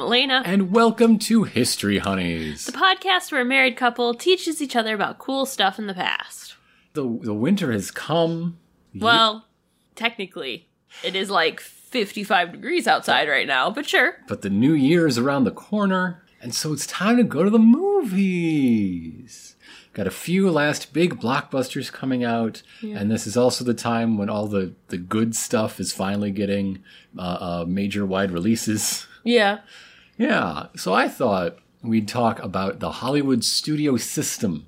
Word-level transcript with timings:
Elena. 0.00 0.42
And 0.44 0.72
welcome 0.72 1.18
to 1.20 1.44
History 1.44 1.98
Honeys. 1.98 2.66
The 2.66 2.72
podcast 2.72 3.32
where 3.32 3.40
a 3.40 3.44
married 3.44 3.76
couple 3.76 4.14
teaches 4.14 4.60
each 4.60 4.76
other 4.76 4.94
about 4.94 5.18
cool 5.18 5.46
stuff 5.46 5.78
in 5.78 5.86
the 5.86 5.94
past. 5.94 6.56
The, 6.94 7.02
the 7.22 7.34
winter 7.34 7.72
has 7.72 7.90
come. 7.90 8.58
Well, 8.94 9.46
technically, 9.94 10.68
it 11.04 11.14
is 11.14 11.30
like 11.30 11.60
55 11.60 12.52
degrees 12.52 12.86
outside 12.86 13.28
right 13.28 13.46
now, 13.46 13.70
but 13.70 13.88
sure. 13.88 14.16
But 14.28 14.42
the 14.42 14.50
new 14.50 14.72
year 14.72 15.06
is 15.06 15.18
around 15.18 15.44
the 15.44 15.50
corner, 15.50 16.24
and 16.40 16.54
so 16.54 16.72
it's 16.72 16.86
time 16.86 17.16
to 17.16 17.24
go 17.24 17.44
to 17.44 17.50
the 17.50 17.58
movies. 17.58 19.56
Got 19.92 20.06
a 20.06 20.10
few 20.10 20.50
last 20.50 20.92
big 20.92 21.18
blockbusters 21.18 21.90
coming 21.90 22.22
out, 22.22 22.62
and 22.82 23.10
this 23.10 23.26
is 23.26 23.36
also 23.36 23.64
the 23.64 23.72
time 23.72 24.18
when 24.18 24.28
all 24.28 24.46
the, 24.46 24.74
the 24.88 24.98
good 24.98 25.34
stuff 25.34 25.80
is 25.80 25.90
finally 25.92 26.30
getting 26.30 26.82
uh, 27.18 27.22
uh, 27.40 27.64
major 27.66 28.04
wide 28.04 28.30
releases. 28.30 29.06
Yeah. 29.24 29.60
Yeah, 30.18 30.66
so 30.76 30.94
I 30.94 31.08
thought 31.08 31.58
we'd 31.82 32.08
talk 32.08 32.42
about 32.42 32.80
the 32.80 32.90
Hollywood 32.90 33.44
studio 33.44 33.96
system. 33.96 34.66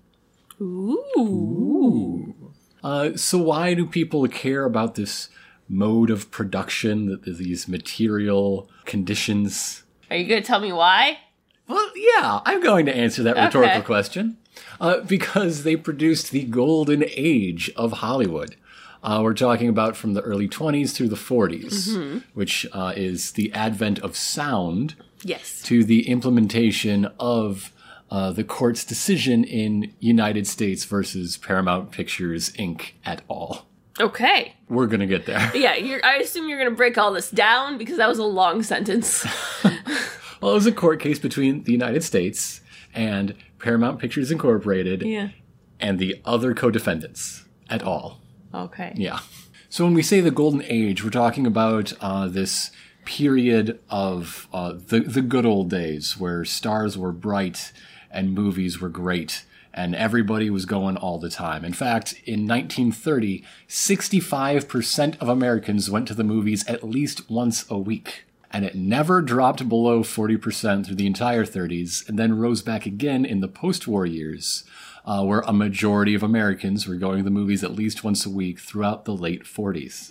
Ooh. 0.61 2.35
Uh, 2.83 3.17
so 3.17 3.39
why 3.39 3.75
do 3.75 3.87
people 3.87 4.27
care 4.29 4.65
about 4.65 4.95
this 4.95 5.29
mode 5.69 6.11
of 6.11 6.31
production, 6.31 7.21
these 7.27 7.69
material 7.69 8.71
conditions? 8.85 9.83
Are 10.11 10.17
you 10.17 10.27
going 10.29 10.43
to 10.43 10.47
tell 10.47 10.61
me 10.61 10.73
why? 10.73 11.19
Well, 11.67 11.91
yeah, 11.97 12.41
I'm 12.47 12.63
going 12.63 12.87
to 12.87 12.97
answer 12.97 13.23
that 13.25 13.37
rhetorical 13.37 13.79
Okay. 13.79 13.87
question. 13.87 14.39
Uh, 14.81 15.01
because 15.01 15.63
they 15.63 15.77
produced 15.77 16.31
the 16.31 16.45
golden 16.45 17.05
age 17.09 17.71
of 17.77 17.93
Hollywood. 17.95 18.57
Uh, 19.03 19.21
we're 19.23 19.35
talking 19.35 19.69
about 19.69 19.97
from 19.97 20.15
the 20.15 20.21
early 20.23 20.49
20s 20.49 20.93
through 20.93 21.09
the 21.09 21.15
40s, 21.17 22.23
which 22.35 22.67
uh, 22.73 22.93
is 22.97 23.33
the 23.33 23.53
advent 23.53 24.01
of 24.01 24.17
sound 24.17 24.97
Yes. 25.23 25.63
to 25.63 25.85
the 25.85 26.09
implementation 26.09 27.07
of 27.19 27.73
uh, 28.11 28.33
the 28.33 28.45
court's 28.45 28.85
decision 28.85 29.45
in 29.45 29.93
United 30.01 30.47
States 30.47 30.85
versus 30.85 31.37
Paramount 31.37 31.91
Pictures 31.91 32.51
Inc. 32.53 32.93
at 33.05 33.23
all. 33.29 33.67
Okay. 34.01 34.55
We're 34.69 34.87
going 34.87 35.01
to 35.01 35.07
get 35.07 35.27
there. 35.27 35.51
Yeah, 35.55 35.75
you're, 35.75 36.05
I 36.05 36.17
assume 36.17 36.49
you're 36.49 36.59
going 36.59 36.71
to 36.71 36.77
break 36.77 36.97
all 36.97 37.13
this 37.13 37.31
down 37.31 37.79
because 37.79 37.97
that 37.97 38.09
was 38.09 38.19
a 38.19 38.25
long 38.25 38.63
sentence. 38.63 39.27
Well, 40.41 40.53
it 40.53 40.55
was 40.55 40.67
a 40.67 40.73
court 40.73 41.01
case 41.01 41.19
between 41.19 41.65
the 41.65 41.73
United 41.73 42.05
States 42.05 42.61
and 42.95 43.35
Paramount 43.59 43.99
Pictures 43.99 44.31
Incorporated 44.31 45.03
yeah. 45.03 45.31
and 45.81 45.99
the 45.99 46.21
other 46.25 46.55
co-defendants 46.55 47.45
at 47.69 47.83
all. 47.83 48.21
Okay. 48.55 48.93
Yeah. 48.97 49.21
So 49.69 49.85
when 49.85 49.95
we 49.95 50.03
say 50.03 50.21
the 50.21 50.31
golden 50.31 50.63
age, 50.65 51.03
we're 51.05 51.11
talking 51.11 51.47
about 51.47 51.93
uh, 52.01 52.29
this 52.29 52.71
period 53.09 53.81
of 53.89 54.47
uh, 54.53 54.75
the 54.75 55.01
the 55.01 55.23
good 55.23 55.47
old 55.47 55.71
days 55.71 56.19
where 56.19 56.45
stars 56.45 56.99
were 56.99 57.11
bright 57.11 57.73
and 58.11 58.35
movies 58.35 58.83
were 58.83 58.91
great 58.91 59.45
and 59.73 59.95
everybody 59.95 60.51
was 60.51 60.67
going 60.67 60.97
all 60.97 61.19
the 61.19 61.31
time. 61.31 61.65
In 61.65 61.73
fact, 61.73 62.21
in 62.27 62.47
1930, 62.47 63.45
65% 63.67 65.19
of 65.21 65.29
Americans 65.29 65.91
went 65.91 66.07
to 66.09 66.15
the 66.15 66.25
movies 66.25 66.67
at 66.67 66.83
least 66.83 67.31
once 67.31 67.65
a 67.71 67.79
week. 67.79 68.25
And 68.51 68.65
it 68.65 68.75
never 68.75 69.23
dropped 69.23 69.69
below 69.69 70.03
40% 70.03 70.87
through 70.87 70.97
the 70.97 71.07
entire 71.07 71.45
30s, 71.45 72.07
and 72.09 72.19
then 72.19 72.39
rose 72.39 72.61
back 72.63 72.87
again 72.87 73.25
in 73.25 73.41
the 73.41 73.49
post 73.49 73.87
war 73.87 74.05
years, 74.05 74.65
uh, 75.05 75.23
where 75.23 75.41
a 75.41 75.53
majority 75.53 76.15
of 76.15 76.23
Americans 76.23 76.89
were 76.89 76.97
going 76.97 77.19
to 77.19 77.25
the 77.25 77.31
movies 77.31 77.63
at 77.63 77.73
least 77.73 78.03
once 78.03 78.27
a 78.27 78.31
week 78.31 78.59
throughout 78.59 79.05
the 79.05 79.15
late 79.15 79.45
40s. 79.45 80.11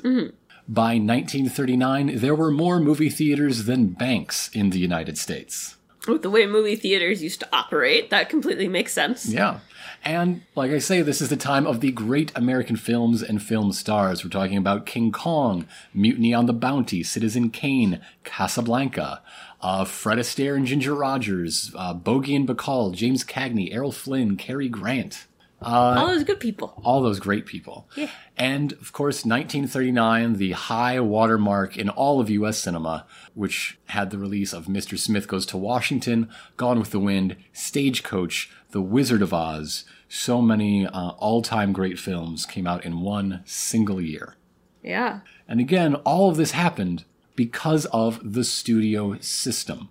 By 0.70 0.96
1939, 0.96 2.18
there 2.18 2.36
were 2.36 2.52
more 2.52 2.80
movie 2.80 3.10
theaters 3.10 3.66
than 3.66 3.88
banks 3.88 4.50
in 4.54 4.72
the 4.72 4.80
United 4.80 5.18
States. 5.18 5.78
With 6.08 6.24
the 6.24 6.30
way 6.30 6.46
movie 6.46 6.76
theaters 6.76 7.24
used 7.24 7.40
to 7.42 7.50
operate, 7.54 8.10
that 8.10 8.30
completely 8.30 8.68
makes 8.68 8.94
sense. 8.94 9.28
Yeah. 9.28 9.60
And 10.04 10.42
like 10.56 10.72
I 10.72 10.80
say, 10.80 11.02
this 11.02 11.22
is 11.22 11.30
the 11.30 11.38
time 11.38 11.66
of 11.66 11.80
the 11.80 11.92
great 11.92 12.32
American 12.36 12.76
films 12.76 13.22
and 13.22 13.42
film 13.42 13.72
stars. 13.72 14.24
We're 14.24 14.30
talking 14.30 14.58
about 14.58 14.86
King 14.86 15.12
Kong, 15.12 15.68
Mutiny 15.94 16.34
on 16.34 16.46
the 16.48 16.54
Bounty, 16.54 17.04
Citizen 17.04 17.50
Kane, 17.50 18.02
Casablanca, 18.24 19.22
uh, 19.62 19.86
Fred 19.86 20.18
Astaire 20.18 20.56
and 20.56 20.66
Ginger 20.66 20.96
Rogers, 20.96 21.72
uh, 21.76 21.94
Bogey 21.94 22.36
and 22.36 22.48
Bacall, 22.48 22.94
James 22.94 23.24
Cagney, 23.24 23.74
Errol 23.74 23.92
Flynn, 23.92 24.36
Cary 24.36 24.70
Grant. 24.70 25.27
All 25.62 26.08
those 26.08 26.24
good 26.24 26.40
people. 26.40 26.80
all 26.86 27.02
those 27.02 27.20
great 27.20 27.46
people. 27.46 27.90
Yeah. 27.96 28.12
And 28.38 28.74
of 28.74 28.92
course, 28.94 29.26
1939, 29.26 30.34
the 30.34 30.52
high 30.52 31.00
watermark 31.00 31.78
in 31.78 31.90
all 31.90 32.20
of 32.20 32.30
U.S. 32.30 32.58
cinema, 32.60 33.06
which 33.34 33.80
had 33.88 34.12
the 34.12 34.18
release 34.20 34.54
of 34.54 34.66
Mr. 34.66 34.98
Smith 34.98 35.28
Goes 35.28 35.46
to 35.48 35.58
Washington, 35.58 36.30
Gone 36.58 36.80
with 36.80 36.92
the 36.92 37.00
Wind, 37.00 37.36
Stagecoach, 37.54 38.52
The 38.72 38.82
Wizard 38.82 39.22
of 39.22 39.34
Oz. 39.34 39.86
So 40.08 40.42
many 40.42 40.86
uh, 40.86 41.10
all-time 41.18 41.74
great 41.74 41.98
films 42.00 42.46
came 42.46 42.68
out 42.68 42.86
in 42.86 43.02
one 43.02 43.42
single 43.46 44.00
year. 44.00 44.36
Yeah. 44.84 45.22
And 45.48 45.60
again, 45.60 45.96
all 45.96 46.30
of 46.30 46.38
this 46.38 46.52
happened 46.52 47.04
because 47.36 47.86
of 47.88 48.20
the 48.34 48.44
studio 48.44 49.18
system. 49.20 49.90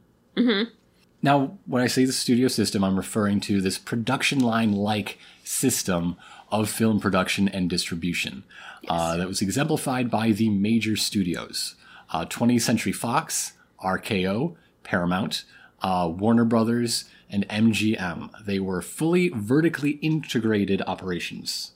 Now, 1.23 1.59
when 1.67 1.83
I 1.83 1.87
say 1.87 2.05
the 2.05 2.13
studio 2.13 2.49
system, 2.49 2.85
I'm 2.85 2.97
referring 2.97 3.41
to 3.41 3.61
this 3.61 3.79
production 3.79 4.39
line 4.39 4.73
like 4.73 5.19
system 5.47 6.17
of 6.51 6.69
film 6.69 7.01
production 7.01 7.49
and 7.49 7.69
distribution 7.71 8.45
uh, 8.89 9.17
that 9.17 9.27
was 9.29 9.41
exemplified 9.43 10.11
by 10.11 10.31
the 10.31 10.49
major 10.49 10.97
studios 10.97 11.75
uh, 12.13 12.25
20th 12.25 12.61
Century 12.63 12.93
Fox, 12.93 13.55
RKO, 13.83 14.55
Paramount, 14.85 15.45
uh, 15.83 16.09
Warner 16.13 16.45
Brothers, 16.45 17.05
and 17.29 17.49
MGM. 17.49 18.31
They 18.45 18.61
were 18.61 18.81
fully 18.81 19.29
vertically 19.31 19.93
integrated 20.03 20.83
operations. 20.87 21.73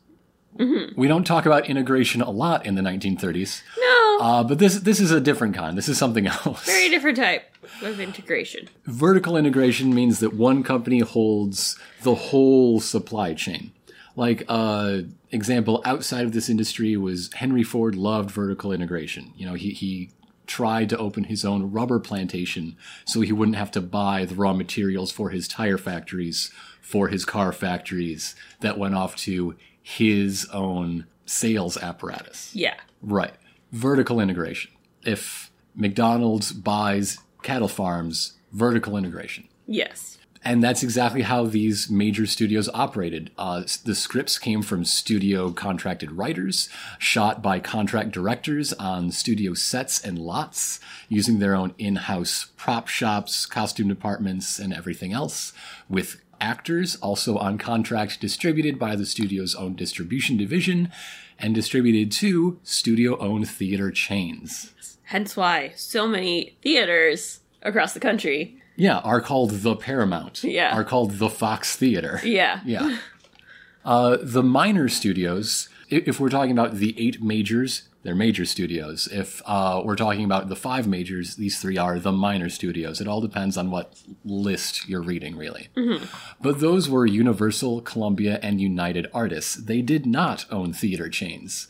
We 0.96 1.08
don't 1.08 1.24
talk 1.24 1.46
about 1.46 1.68
integration 1.68 2.20
a 2.22 2.30
lot 2.30 2.64
in 2.66 2.74
the 2.74 2.82
1930s, 2.82 3.62
No. 3.78 3.99
Uh, 4.20 4.44
but 4.44 4.58
this 4.58 4.80
this 4.80 5.00
is 5.00 5.10
a 5.10 5.20
different 5.20 5.54
kind. 5.54 5.76
This 5.76 5.88
is 5.88 5.98
something 5.98 6.26
else. 6.46 6.66
Very 6.66 6.88
different 6.90 7.16
type 7.16 7.44
of 7.82 7.98
integration. 7.98 8.68
Vertical 8.84 9.36
integration 9.36 9.94
means 9.94 10.20
that 10.20 10.34
one 10.34 10.62
company 10.62 11.00
holds 11.00 11.78
the 12.02 12.14
whole 12.14 12.80
supply 12.80 13.34
chain. 13.34 13.72
Like, 14.16 14.44
uh, 14.48 14.98
example 15.30 15.80
outside 15.84 16.24
of 16.24 16.32
this 16.32 16.48
industry 16.48 16.96
was 16.96 17.32
Henry 17.34 17.62
Ford 17.62 17.94
loved 17.94 18.30
vertical 18.30 18.72
integration. 18.72 19.32
You 19.36 19.46
know, 19.46 19.54
he, 19.54 19.70
he 19.70 20.10
tried 20.46 20.88
to 20.90 20.98
open 20.98 21.24
his 21.24 21.44
own 21.44 21.70
rubber 21.70 22.00
plantation 22.00 22.76
so 23.06 23.20
he 23.20 23.32
wouldn't 23.32 23.56
have 23.56 23.70
to 23.70 23.80
buy 23.80 24.24
the 24.24 24.34
raw 24.34 24.52
materials 24.52 25.10
for 25.12 25.30
his 25.30 25.46
tire 25.46 25.78
factories, 25.78 26.50
for 26.82 27.08
his 27.08 27.24
car 27.24 27.52
factories 27.52 28.34
that 28.60 28.76
went 28.76 28.94
off 28.94 29.16
to 29.16 29.54
his 29.80 30.46
own 30.52 31.06
sales 31.24 31.76
apparatus. 31.78 32.54
Yeah. 32.54 32.74
Right. 33.00 33.34
Vertical 33.72 34.20
integration. 34.20 34.72
If 35.02 35.50
McDonald's 35.74 36.52
buys 36.52 37.18
cattle 37.42 37.68
farms, 37.68 38.34
vertical 38.52 38.96
integration. 38.96 39.48
Yes. 39.66 40.18
And 40.42 40.64
that's 40.64 40.82
exactly 40.82 41.22
how 41.22 41.44
these 41.44 41.90
major 41.90 42.26
studios 42.26 42.70
operated. 42.72 43.30
Uh, 43.36 43.62
the 43.84 43.94
scripts 43.94 44.38
came 44.38 44.62
from 44.62 44.86
studio 44.86 45.50
contracted 45.50 46.12
writers, 46.12 46.70
shot 46.98 47.42
by 47.42 47.60
contract 47.60 48.12
directors 48.12 48.72
on 48.72 49.10
studio 49.10 49.52
sets 49.52 50.02
and 50.02 50.18
lots, 50.18 50.80
using 51.10 51.38
their 51.38 51.54
own 51.54 51.74
in-house 51.76 52.46
prop 52.56 52.88
shops, 52.88 53.44
costume 53.44 53.88
departments, 53.88 54.58
and 54.58 54.72
everything 54.72 55.12
else, 55.12 55.52
with 55.90 56.22
actors 56.40 56.96
also 56.96 57.36
on 57.36 57.58
contract 57.58 58.20
distributed 58.20 58.78
by 58.78 58.96
the 58.96 59.06
studio's 59.06 59.54
own 59.54 59.74
distribution 59.74 60.36
division 60.36 60.90
and 61.38 61.54
distributed 61.54 62.12
to 62.12 62.58
studio-owned 62.62 63.48
theater 63.48 63.90
chains. 63.90 64.74
Hence 65.04 65.36
why 65.36 65.72
so 65.76 66.06
many 66.06 66.56
theaters 66.62 67.40
across 67.62 67.94
the 67.94 68.00
country. 68.00 68.56
Yeah, 68.76 68.98
are 68.98 69.20
called 69.20 69.50
the 69.50 69.76
Paramount. 69.76 70.44
Yeah. 70.44 70.74
Are 70.74 70.84
called 70.84 71.12
the 71.18 71.28
Fox 71.28 71.76
Theater. 71.76 72.20
Yeah. 72.24 72.60
Yeah. 72.64 72.98
Uh, 73.82 74.18
the 74.20 74.42
minor 74.42 74.90
studios, 74.90 75.70
if 75.88 76.20
we're 76.20 76.28
talking 76.28 76.52
about 76.52 76.74
the 76.74 76.94
eight 77.02 77.22
majors, 77.22 77.88
they're 78.02 78.14
major 78.14 78.46
studios. 78.46 79.08
If 79.12 79.42
uh, 79.44 79.82
we're 79.84 79.96
talking 79.96 80.24
about 80.24 80.48
the 80.48 80.56
five 80.56 80.86
majors, 80.86 81.36
these 81.36 81.60
three 81.60 81.76
are 81.76 81.98
the 81.98 82.12
minor 82.12 82.48
studios. 82.48 83.00
It 83.00 83.06
all 83.06 83.20
depends 83.20 83.58
on 83.58 83.70
what 83.70 84.00
list 84.24 84.88
you're 84.88 85.02
reading, 85.02 85.36
really. 85.36 85.68
But 86.40 86.60
those 86.60 86.88
were 86.88 87.04
Universal, 87.04 87.82
Columbia, 87.82 88.40
and 88.42 88.60
United 88.60 89.06
Artists. 89.12 89.54
They 89.54 89.82
did 89.82 90.06
not 90.06 90.46
own 90.50 90.72
theater 90.72 91.10
chains. 91.10 91.68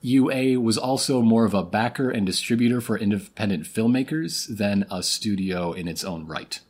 UA 0.00 0.60
was 0.60 0.78
also 0.78 1.22
more 1.22 1.44
of 1.44 1.54
a 1.54 1.62
backer 1.64 2.10
and 2.10 2.26
distributor 2.26 2.80
for 2.80 2.96
independent 2.98 3.64
filmmakers 3.64 4.46
than 4.56 4.84
a 4.90 5.02
studio 5.02 5.72
in 5.72 5.86
its 5.88 6.04
own 6.04 6.26
right. 6.26 6.60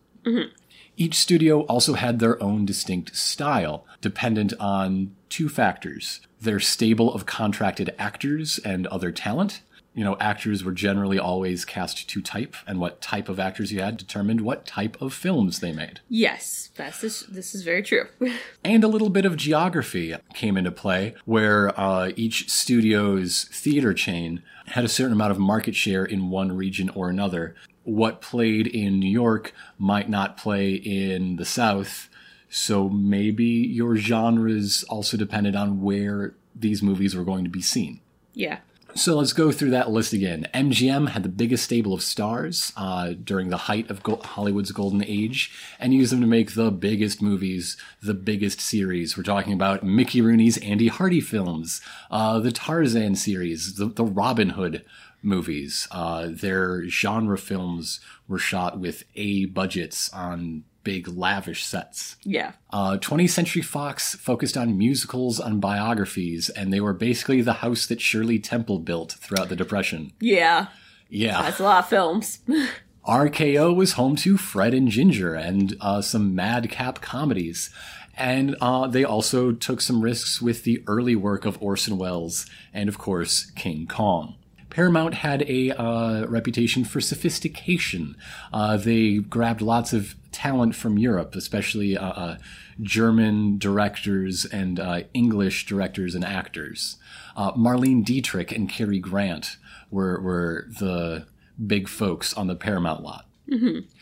Each 0.96 1.14
studio 1.14 1.60
also 1.62 1.94
had 1.94 2.18
their 2.18 2.42
own 2.42 2.66
distinct 2.66 3.16
style, 3.16 3.86
dependent 4.00 4.52
on 4.58 5.14
two 5.28 5.48
factors 5.48 6.20
their 6.40 6.60
stable 6.60 7.12
of 7.12 7.26
contracted 7.26 7.94
actors 7.98 8.58
and 8.58 8.86
other 8.88 9.10
talent, 9.10 9.60
you 9.98 10.04
know, 10.04 10.16
actors 10.20 10.62
were 10.62 10.70
generally 10.70 11.18
always 11.18 11.64
cast 11.64 12.08
to 12.08 12.22
type, 12.22 12.54
and 12.68 12.78
what 12.78 13.00
type 13.00 13.28
of 13.28 13.40
actors 13.40 13.72
you 13.72 13.80
had 13.80 13.96
determined 13.96 14.42
what 14.42 14.64
type 14.64 14.96
of 15.02 15.12
films 15.12 15.58
they 15.58 15.72
made. 15.72 15.98
Yes, 16.08 16.70
that's 16.76 17.00
this. 17.00 17.22
This 17.22 17.52
is 17.52 17.62
very 17.62 17.82
true. 17.82 18.06
And 18.62 18.84
a 18.84 18.88
little 18.88 19.08
bit 19.08 19.24
of 19.24 19.36
geography 19.36 20.14
came 20.34 20.56
into 20.56 20.70
play, 20.70 21.14
where 21.24 21.78
uh, 21.78 22.12
each 22.14 22.48
studio's 22.48 23.44
theater 23.44 23.92
chain 23.92 24.42
had 24.66 24.84
a 24.84 24.88
certain 24.88 25.14
amount 25.14 25.32
of 25.32 25.38
market 25.40 25.74
share 25.74 26.04
in 26.04 26.30
one 26.30 26.52
region 26.56 26.90
or 26.90 27.08
another. 27.08 27.56
What 27.82 28.20
played 28.20 28.68
in 28.68 29.00
New 29.00 29.10
York 29.10 29.52
might 29.78 30.08
not 30.08 30.36
play 30.36 30.74
in 30.74 31.36
the 31.36 31.44
South, 31.44 32.08
so 32.50 32.88
maybe 32.88 33.44
your 33.44 33.96
genres 33.96 34.84
also 34.84 35.16
depended 35.16 35.54
on 35.56 35.82
where 35.82 36.34
these 36.54 36.82
movies 36.82 37.14
were 37.14 37.24
going 37.24 37.44
to 37.44 37.50
be 37.50 37.62
seen. 37.62 38.00
yeah. 38.34 38.58
So 38.94 39.16
let's 39.16 39.34
go 39.34 39.52
through 39.52 39.70
that 39.72 39.90
list 39.90 40.14
again. 40.14 40.48
MGM 40.54 41.10
had 41.10 41.22
the 41.22 41.28
biggest 41.28 41.62
stable 41.62 41.92
of 41.92 42.02
stars 42.02 42.72
uh, 42.76 43.12
during 43.22 43.50
the 43.50 43.56
height 43.58 43.90
of 43.90 44.02
Go- 44.02 44.16
Hollywood's 44.16 44.72
golden 44.72 45.04
age 45.04 45.52
and 45.78 45.92
used 45.92 46.10
them 46.10 46.22
to 46.22 46.26
make 46.26 46.54
the 46.54 46.70
biggest 46.70 47.20
movies, 47.20 47.76
the 48.02 48.14
biggest 48.14 48.60
series. 48.62 49.16
We're 49.16 49.24
talking 49.24 49.52
about 49.52 49.84
Mickey 49.84 50.20
Rooney's 50.22 50.56
Andy 50.58 50.88
Hardy 50.88 51.20
films, 51.20 51.80
uh, 52.10 52.40
the 52.40 52.50
Tarzan 52.50 53.14
series, 53.14 53.74
the, 53.74 53.86
the 53.86 54.06
Robin 54.06 54.50
Hood 54.50 54.84
movies. 55.22 55.86
Uh, 55.90 56.28
their 56.30 56.88
genre 56.88 57.38
films 57.38 58.00
were 58.26 58.38
shot 58.38 58.80
with 58.80 59.04
A 59.14 59.44
budgets 59.44 60.10
on 60.14 60.64
big, 60.88 61.06
lavish 61.06 61.66
sets. 61.66 62.16
Yeah. 62.24 62.52
Uh, 62.70 62.96
20th 62.96 63.28
Century 63.28 63.60
Fox 63.60 64.14
focused 64.14 64.56
on 64.56 64.78
musicals 64.78 65.38
and 65.38 65.60
biographies, 65.60 66.48
and 66.48 66.72
they 66.72 66.80
were 66.80 66.94
basically 66.94 67.42
the 67.42 67.60
house 67.64 67.84
that 67.88 68.00
Shirley 68.00 68.38
Temple 68.38 68.78
built 68.78 69.12
throughout 69.12 69.50
the 69.50 69.54
Depression. 69.54 70.12
Yeah. 70.18 70.68
Yeah. 71.10 71.42
That's 71.42 71.60
a 71.60 71.62
lot 71.62 71.84
of 71.84 71.90
films. 71.90 72.38
RKO 73.06 73.76
was 73.76 73.92
home 73.92 74.16
to 74.16 74.38
Fred 74.38 74.72
and 74.72 74.88
Ginger 74.88 75.34
and 75.34 75.76
uh, 75.78 76.00
some 76.00 76.34
madcap 76.34 77.02
comedies. 77.02 77.68
And 78.16 78.56
uh, 78.62 78.86
they 78.86 79.04
also 79.04 79.52
took 79.52 79.82
some 79.82 80.00
risks 80.00 80.40
with 80.40 80.64
the 80.64 80.82
early 80.86 81.16
work 81.16 81.44
of 81.44 81.62
Orson 81.62 81.98
Welles 81.98 82.46
and, 82.72 82.88
of 82.88 82.96
course, 82.96 83.50
King 83.50 83.86
Kong. 83.86 84.36
Paramount 84.70 85.14
had 85.14 85.42
a 85.50 85.70
uh, 85.72 86.26
reputation 86.26 86.84
for 86.84 87.00
sophistication. 87.00 88.16
Uh, 88.52 88.76
they 88.76 89.18
grabbed 89.18 89.60
lots 89.60 89.92
of 89.92 90.14
talent 90.38 90.76
from 90.76 90.96
Europe, 90.96 91.34
especially 91.34 91.98
uh, 91.98 92.10
uh, 92.10 92.38
German 92.80 93.58
directors 93.58 94.44
and 94.44 94.78
uh, 94.78 95.00
English 95.12 95.66
directors 95.66 96.14
and 96.14 96.24
actors. 96.24 96.96
Uh, 97.36 97.50
Marlene 97.54 98.04
Dietrich 98.04 98.52
and 98.52 98.70
Cary 98.70 99.00
Grant 99.00 99.56
were, 99.90 100.20
were 100.20 100.68
the 100.78 101.26
big 101.66 101.88
folks 101.88 102.32
on 102.34 102.46
the 102.46 102.54
Paramount 102.54 103.02
lot. 103.02 103.26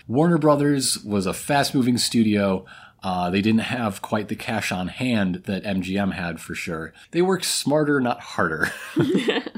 Warner 0.06 0.37
Brothers 0.37 1.03
was 1.03 1.25
a 1.25 1.33
fast 1.33 1.75
moving 1.75 1.97
studio. 1.97 2.67
Uh, 3.03 3.31
they 3.31 3.41
didn't 3.41 3.61
have 3.61 4.03
quite 4.03 4.29
the 4.29 4.37
cash 4.37 4.71
on 4.71 4.89
hand 4.89 5.44
that 5.47 5.65
MGM 5.65 6.12
had 6.12 6.39
for 6.39 6.55
sure. 6.55 6.93
They 7.12 7.23
worked 7.23 7.47
smarter, 7.47 7.99
not 7.99 8.21
harder. 8.21 8.71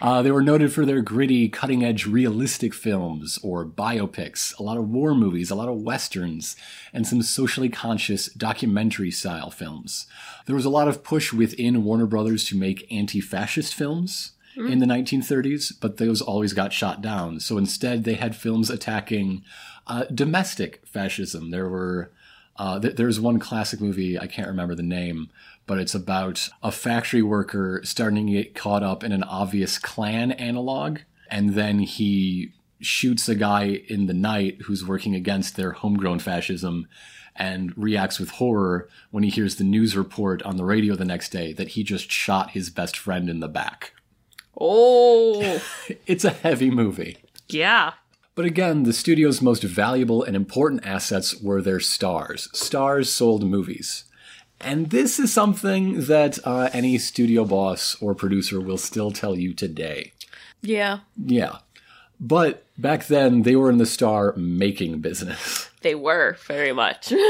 uh, 0.00 0.22
they 0.22 0.30
were 0.30 0.42
noted 0.42 0.72
for 0.72 0.84
their 0.84 1.00
gritty, 1.00 1.48
cutting 1.48 1.84
edge, 1.84 2.06
realistic 2.06 2.74
films 2.74 3.38
or 3.42 3.64
biopics, 3.64 4.58
a 4.58 4.62
lot 4.62 4.76
of 4.76 4.88
war 4.88 5.14
movies, 5.14 5.50
a 5.50 5.54
lot 5.54 5.68
of 5.68 5.82
westerns, 5.82 6.56
and 6.92 7.06
some 7.06 7.22
socially 7.22 7.68
conscious 7.68 8.26
documentary 8.26 9.10
style 9.10 9.50
films. 9.50 10.06
There 10.46 10.56
was 10.56 10.64
a 10.64 10.70
lot 10.70 10.88
of 10.88 11.04
push 11.04 11.32
within 11.32 11.84
Warner 11.84 12.06
Brothers 12.06 12.44
to 12.44 12.56
make 12.56 12.90
anti 12.90 13.20
fascist 13.20 13.74
films 13.74 14.32
in 14.70 14.80
the 14.80 14.86
1930s, 14.86 15.72
but 15.80 15.96
those 15.96 16.20
always 16.20 16.52
got 16.52 16.72
shot 16.72 17.00
down. 17.00 17.40
So 17.40 17.56
instead, 17.56 18.04
they 18.04 18.14
had 18.14 18.36
films 18.36 18.68
attacking 18.68 19.44
uh, 19.86 20.04
domestic 20.12 20.86
fascism. 20.86 21.50
There 21.50 21.68
were 21.68 22.10
uh, 22.56 22.78
th- 22.78 22.96
there's 22.96 23.18
one 23.18 23.38
classic 23.38 23.80
movie 23.80 24.18
I 24.18 24.26
can't 24.26 24.48
remember 24.48 24.74
the 24.74 24.82
name, 24.82 25.30
but 25.66 25.78
it's 25.78 25.94
about 25.94 26.48
a 26.62 26.72
factory 26.72 27.22
worker 27.22 27.80
starting 27.84 28.26
to 28.26 28.32
get 28.32 28.54
caught 28.54 28.82
up 28.82 29.02
in 29.04 29.12
an 29.12 29.22
obvious 29.22 29.78
Klan 29.78 30.32
analog, 30.32 31.00
and 31.30 31.54
then 31.54 31.80
he 31.80 32.52
shoots 32.80 33.28
a 33.28 33.34
guy 33.34 33.82
in 33.88 34.06
the 34.06 34.14
night 34.14 34.62
who's 34.62 34.84
working 34.86 35.14
against 35.14 35.56
their 35.56 35.72
homegrown 35.72 36.18
fascism 36.18 36.88
and 37.36 37.72
reacts 37.78 38.18
with 38.18 38.30
horror 38.30 38.88
when 39.10 39.22
he 39.22 39.30
hears 39.30 39.56
the 39.56 39.64
news 39.64 39.96
report 39.96 40.42
on 40.42 40.56
the 40.56 40.64
radio 40.64 40.94
the 40.96 41.04
next 41.04 41.30
day 41.30 41.52
that 41.52 41.68
he 41.68 41.82
just 41.82 42.10
shot 42.10 42.50
his 42.50 42.68
best 42.70 42.96
friend 42.96 43.30
in 43.30 43.40
the 43.40 43.48
back. 43.48 43.94
Oh. 44.60 45.62
It's 46.06 46.24
a 46.24 46.30
heavy 46.30 46.70
movie. 46.70 47.18
yeah. 47.48 47.92
But 48.34 48.46
again, 48.46 48.84
the 48.84 48.94
studio's 48.94 49.42
most 49.42 49.62
valuable 49.62 50.22
and 50.22 50.34
important 50.34 50.86
assets 50.86 51.38
were 51.42 51.60
their 51.60 51.80
stars. 51.80 52.48
Stars 52.54 53.12
sold 53.12 53.44
movies. 53.44 54.04
And 54.62 54.90
this 54.90 55.18
is 55.18 55.32
something 55.32 56.02
that 56.06 56.38
uh, 56.44 56.70
any 56.72 56.98
studio 56.98 57.44
boss 57.44 58.00
or 58.00 58.14
producer 58.14 58.60
will 58.60 58.78
still 58.78 59.10
tell 59.10 59.36
you 59.36 59.52
today. 59.52 60.12
Yeah. 60.60 61.00
Yeah. 61.16 61.58
But 62.20 62.64
back 62.78 63.06
then, 63.06 63.42
they 63.42 63.56
were 63.56 63.70
in 63.70 63.78
the 63.78 63.86
star 63.86 64.34
making 64.36 65.00
business. 65.00 65.68
They 65.82 65.96
were 65.96 66.36
very 66.46 66.72
much. 66.72 67.12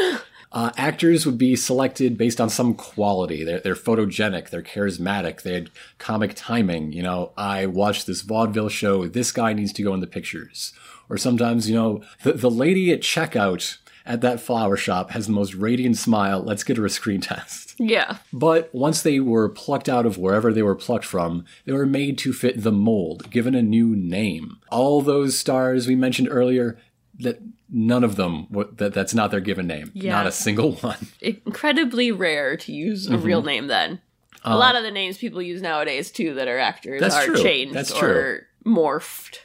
Uh, 0.52 0.70
actors 0.76 1.24
would 1.24 1.38
be 1.38 1.56
selected 1.56 2.18
based 2.18 2.38
on 2.38 2.50
some 2.50 2.74
quality. 2.74 3.42
They're, 3.42 3.60
they're 3.60 3.74
photogenic, 3.74 4.50
they're 4.50 4.62
charismatic, 4.62 5.40
they 5.40 5.54
had 5.54 5.70
comic 5.96 6.32
timing. 6.36 6.92
You 6.92 7.02
know, 7.02 7.32
I 7.38 7.64
watched 7.64 8.06
this 8.06 8.20
vaudeville 8.20 8.68
show, 8.68 9.06
this 9.08 9.32
guy 9.32 9.54
needs 9.54 9.72
to 9.72 9.82
go 9.82 9.94
in 9.94 10.00
the 10.00 10.06
pictures. 10.06 10.74
Or 11.08 11.16
sometimes, 11.16 11.70
you 11.70 11.74
know, 11.74 12.02
the, 12.22 12.34
the 12.34 12.50
lady 12.50 12.92
at 12.92 13.00
checkout 13.00 13.78
at 14.06 14.20
that 14.22 14.40
flower 14.40 14.76
shop 14.76 15.10
has 15.12 15.26
the 15.26 15.32
most 15.32 15.54
radiant 15.54 15.96
smile, 15.96 16.42
let's 16.42 16.64
get 16.64 16.76
her 16.76 16.84
a 16.86 16.90
screen 16.90 17.20
test. 17.20 17.74
yeah. 17.78 18.18
But 18.32 18.68
once 18.74 19.02
they 19.02 19.20
were 19.20 19.48
plucked 19.48 19.88
out 19.88 20.06
of 20.06 20.18
wherever 20.18 20.52
they 20.52 20.62
were 20.62 20.74
plucked 20.74 21.04
from, 21.04 21.44
they 21.64 21.72
were 21.72 21.86
made 21.86 22.18
to 22.18 22.32
fit 22.32 22.62
the 22.62 22.72
mold, 22.72 23.30
given 23.30 23.54
a 23.54 23.62
new 23.62 23.94
name. 23.96 24.58
All 24.70 25.02
those 25.02 25.38
stars 25.38 25.86
we 25.86 25.94
mentioned 25.94 26.28
earlier, 26.30 26.78
that 27.20 27.40
none 27.70 28.04
of 28.04 28.16
them 28.16 28.46
that 28.76 28.92
that's 28.92 29.14
not 29.14 29.30
their 29.30 29.40
given 29.40 29.66
name. 29.66 29.90
Yeah. 29.94 30.12
Not 30.12 30.26
a 30.26 30.32
single 30.32 30.72
one. 30.76 31.06
Incredibly 31.20 32.10
rare 32.12 32.56
to 32.58 32.72
use 32.72 33.06
a 33.06 33.10
Mm-hmm. 33.12 33.24
real 33.24 33.42
name 33.42 33.66
then. 33.68 34.00
a 34.44 34.56
lot 34.56 34.74
of 34.76 34.82
the 34.82 34.90
names 34.90 35.18
people 35.18 35.40
use 35.40 35.62
nowadays 35.62 36.10
too 36.10 36.34
that 36.34 36.48
are 36.48 36.58
actors 36.58 37.00
Uh, 37.02 37.06
are 37.16 37.24
true. 37.26 37.42
changed 37.42 37.74
That's 37.74 37.92
or 37.92 38.46
morphed. 38.66 39.38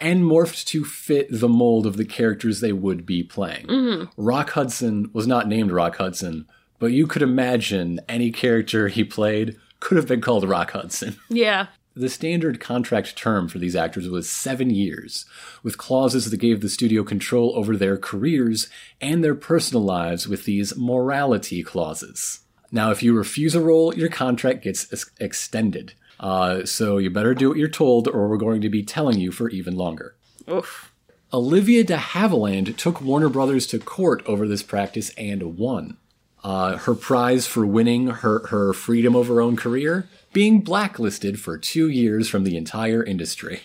And 0.00 0.22
morphed 0.22 0.64
to 0.66 0.84
fit 0.84 1.26
the 1.30 1.48
mold 1.48 1.86
of 1.86 1.96
the 1.96 2.04
characters 2.04 2.60
they 2.60 2.72
would 2.72 3.04
be 3.04 3.22
playing. 3.22 3.66
Mm-hmm. 3.66 4.22
Rock 4.22 4.50
Hudson 4.50 5.10
was 5.12 5.26
not 5.26 5.48
named 5.48 5.72
Rock 5.72 5.96
Hudson, 5.96 6.46
but 6.78 6.92
you 6.92 7.06
could 7.06 7.22
imagine 7.22 8.00
any 8.08 8.30
character 8.30 8.88
he 8.88 9.04
played 9.04 9.56
could 9.80 9.96
have 9.96 10.08
been 10.08 10.20
called 10.20 10.48
Rock 10.48 10.72
Hudson. 10.72 11.16
Yeah. 11.28 11.66
The 11.94 12.08
standard 12.08 12.60
contract 12.60 13.16
term 13.16 13.48
for 13.48 13.58
these 13.58 13.74
actors 13.74 14.08
was 14.08 14.30
seven 14.30 14.70
years, 14.70 15.26
with 15.64 15.78
clauses 15.78 16.30
that 16.30 16.36
gave 16.36 16.60
the 16.60 16.68
studio 16.68 17.02
control 17.02 17.52
over 17.56 17.76
their 17.76 17.96
careers 17.96 18.68
and 19.00 19.24
their 19.24 19.34
personal 19.34 19.82
lives 19.82 20.28
with 20.28 20.44
these 20.44 20.76
morality 20.76 21.64
clauses. 21.64 22.42
Now, 22.70 22.92
if 22.92 23.02
you 23.02 23.14
refuse 23.14 23.56
a 23.56 23.60
role, 23.60 23.92
your 23.96 24.10
contract 24.10 24.62
gets 24.62 24.92
ex- 24.92 25.10
extended. 25.18 25.94
Uh, 26.20 26.64
so 26.64 26.98
you 26.98 27.10
better 27.10 27.34
do 27.34 27.48
what 27.48 27.58
you're 27.58 27.68
told, 27.68 28.08
or 28.08 28.28
we're 28.28 28.36
going 28.36 28.60
to 28.60 28.68
be 28.68 28.82
telling 28.82 29.18
you 29.18 29.30
for 29.30 29.48
even 29.50 29.76
longer. 29.76 30.14
Oof. 30.50 30.92
Olivia 31.32 31.84
de 31.84 31.96
Havilland 31.96 32.76
took 32.76 33.00
Warner 33.02 33.28
Brothers 33.28 33.66
to 33.68 33.78
court 33.78 34.22
over 34.26 34.48
this 34.48 34.62
practice 34.62 35.10
and 35.18 35.58
won. 35.58 35.96
Uh, 36.42 36.78
her 36.78 36.94
prize 36.94 37.46
for 37.46 37.66
winning 37.66 38.06
her, 38.06 38.46
her 38.46 38.72
freedom 38.72 39.14
of 39.14 39.28
her 39.28 39.40
own 39.40 39.56
career? 39.56 40.08
Being 40.32 40.60
blacklisted 40.60 41.40
for 41.40 41.58
two 41.58 41.88
years 41.88 42.28
from 42.28 42.44
the 42.44 42.56
entire 42.56 43.02
industry. 43.02 43.60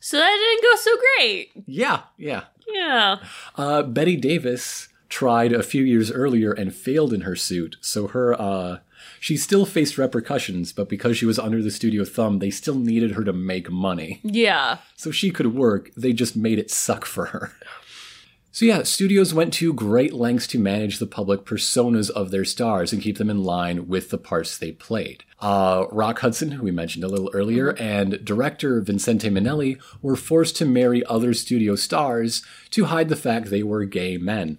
So 0.00 0.18
that 0.18 0.36
didn't 0.36 0.62
go 0.62 0.76
so 0.76 0.96
great. 1.16 1.50
Yeah, 1.66 2.02
yeah. 2.16 2.44
Yeah. 2.68 3.18
Uh, 3.56 3.82
Bette 3.82 4.16
Davis 4.16 4.88
tried 5.08 5.52
a 5.52 5.62
few 5.62 5.82
years 5.82 6.12
earlier 6.12 6.52
and 6.52 6.74
failed 6.74 7.12
in 7.12 7.22
her 7.22 7.34
suit, 7.34 7.76
so 7.80 8.08
her, 8.08 8.40
uh, 8.40 8.78
she 9.20 9.36
still 9.36 9.66
faced 9.66 9.98
repercussions, 9.98 10.72
but 10.72 10.88
because 10.88 11.16
she 11.16 11.26
was 11.26 11.38
under 11.38 11.62
the 11.62 11.70
studio 11.70 12.04
thumb, 12.04 12.38
they 12.38 12.50
still 12.50 12.76
needed 12.76 13.12
her 13.12 13.24
to 13.24 13.32
make 13.32 13.70
money. 13.70 14.20
Yeah. 14.22 14.78
so 14.96 15.10
she 15.10 15.30
could 15.30 15.54
work. 15.54 15.90
They 15.96 16.12
just 16.12 16.36
made 16.36 16.58
it 16.58 16.70
suck 16.70 17.04
for 17.04 17.26
her. 17.26 17.52
So 18.50 18.64
yeah, 18.64 18.82
studios 18.82 19.32
went 19.32 19.52
to 19.54 19.72
great 19.72 20.12
lengths 20.12 20.48
to 20.48 20.58
manage 20.58 20.98
the 20.98 21.06
public 21.06 21.44
personas 21.44 22.10
of 22.10 22.30
their 22.32 22.44
stars 22.44 22.92
and 22.92 23.00
keep 23.00 23.18
them 23.18 23.30
in 23.30 23.44
line 23.44 23.86
with 23.86 24.10
the 24.10 24.18
parts 24.18 24.58
they 24.58 24.72
played. 24.72 25.22
Uh, 25.40 25.84
Rock 25.92 26.18
Hudson, 26.20 26.52
who 26.52 26.64
we 26.64 26.72
mentioned 26.72 27.04
a 27.04 27.08
little 27.08 27.30
earlier, 27.32 27.70
and 27.78 28.24
director 28.24 28.80
Vincente 28.80 29.30
Minnelli 29.30 29.80
were 30.02 30.16
forced 30.16 30.56
to 30.56 30.64
marry 30.64 31.04
other 31.04 31.34
studio 31.34 31.76
stars 31.76 32.42
to 32.70 32.86
hide 32.86 33.08
the 33.08 33.16
fact 33.16 33.50
they 33.50 33.62
were 33.62 33.84
gay 33.84 34.16
men. 34.16 34.58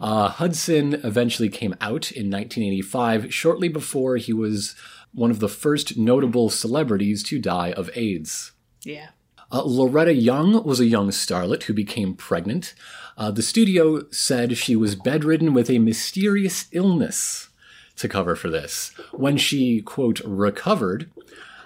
Uh, 0.00 0.28
Hudson 0.28 0.94
eventually 1.04 1.48
came 1.48 1.74
out 1.80 2.12
in 2.12 2.30
1985, 2.30 3.32
shortly 3.32 3.68
before 3.68 4.16
he 4.16 4.32
was 4.32 4.74
one 5.12 5.30
of 5.30 5.40
the 5.40 5.48
first 5.48 5.98
notable 5.98 6.48
celebrities 6.48 7.22
to 7.24 7.38
die 7.38 7.72
of 7.72 7.90
AIDS. 7.94 8.52
Yeah. 8.82 9.08
Uh, 9.52 9.62
Loretta 9.64 10.14
Young 10.14 10.62
was 10.64 10.78
a 10.78 10.86
young 10.86 11.08
starlet 11.10 11.64
who 11.64 11.74
became 11.74 12.14
pregnant. 12.14 12.74
Uh, 13.18 13.30
the 13.30 13.42
studio 13.42 14.08
said 14.10 14.56
she 14.56 14.76
was 14.76 14.94
bedridden 14.94 15.52
with 15.52 15.68
a 15.68 15.78
mysterious 15.78 16.66
illness 16.72 17.48
to 17.96 18.08
cover 18.08 18.36
for 18.36 18.48
this. 18.48 18.92
When 19.12 19.36
she, 19.36 19.82
quote, 19.82 20.20
recovered, 20.24 21.10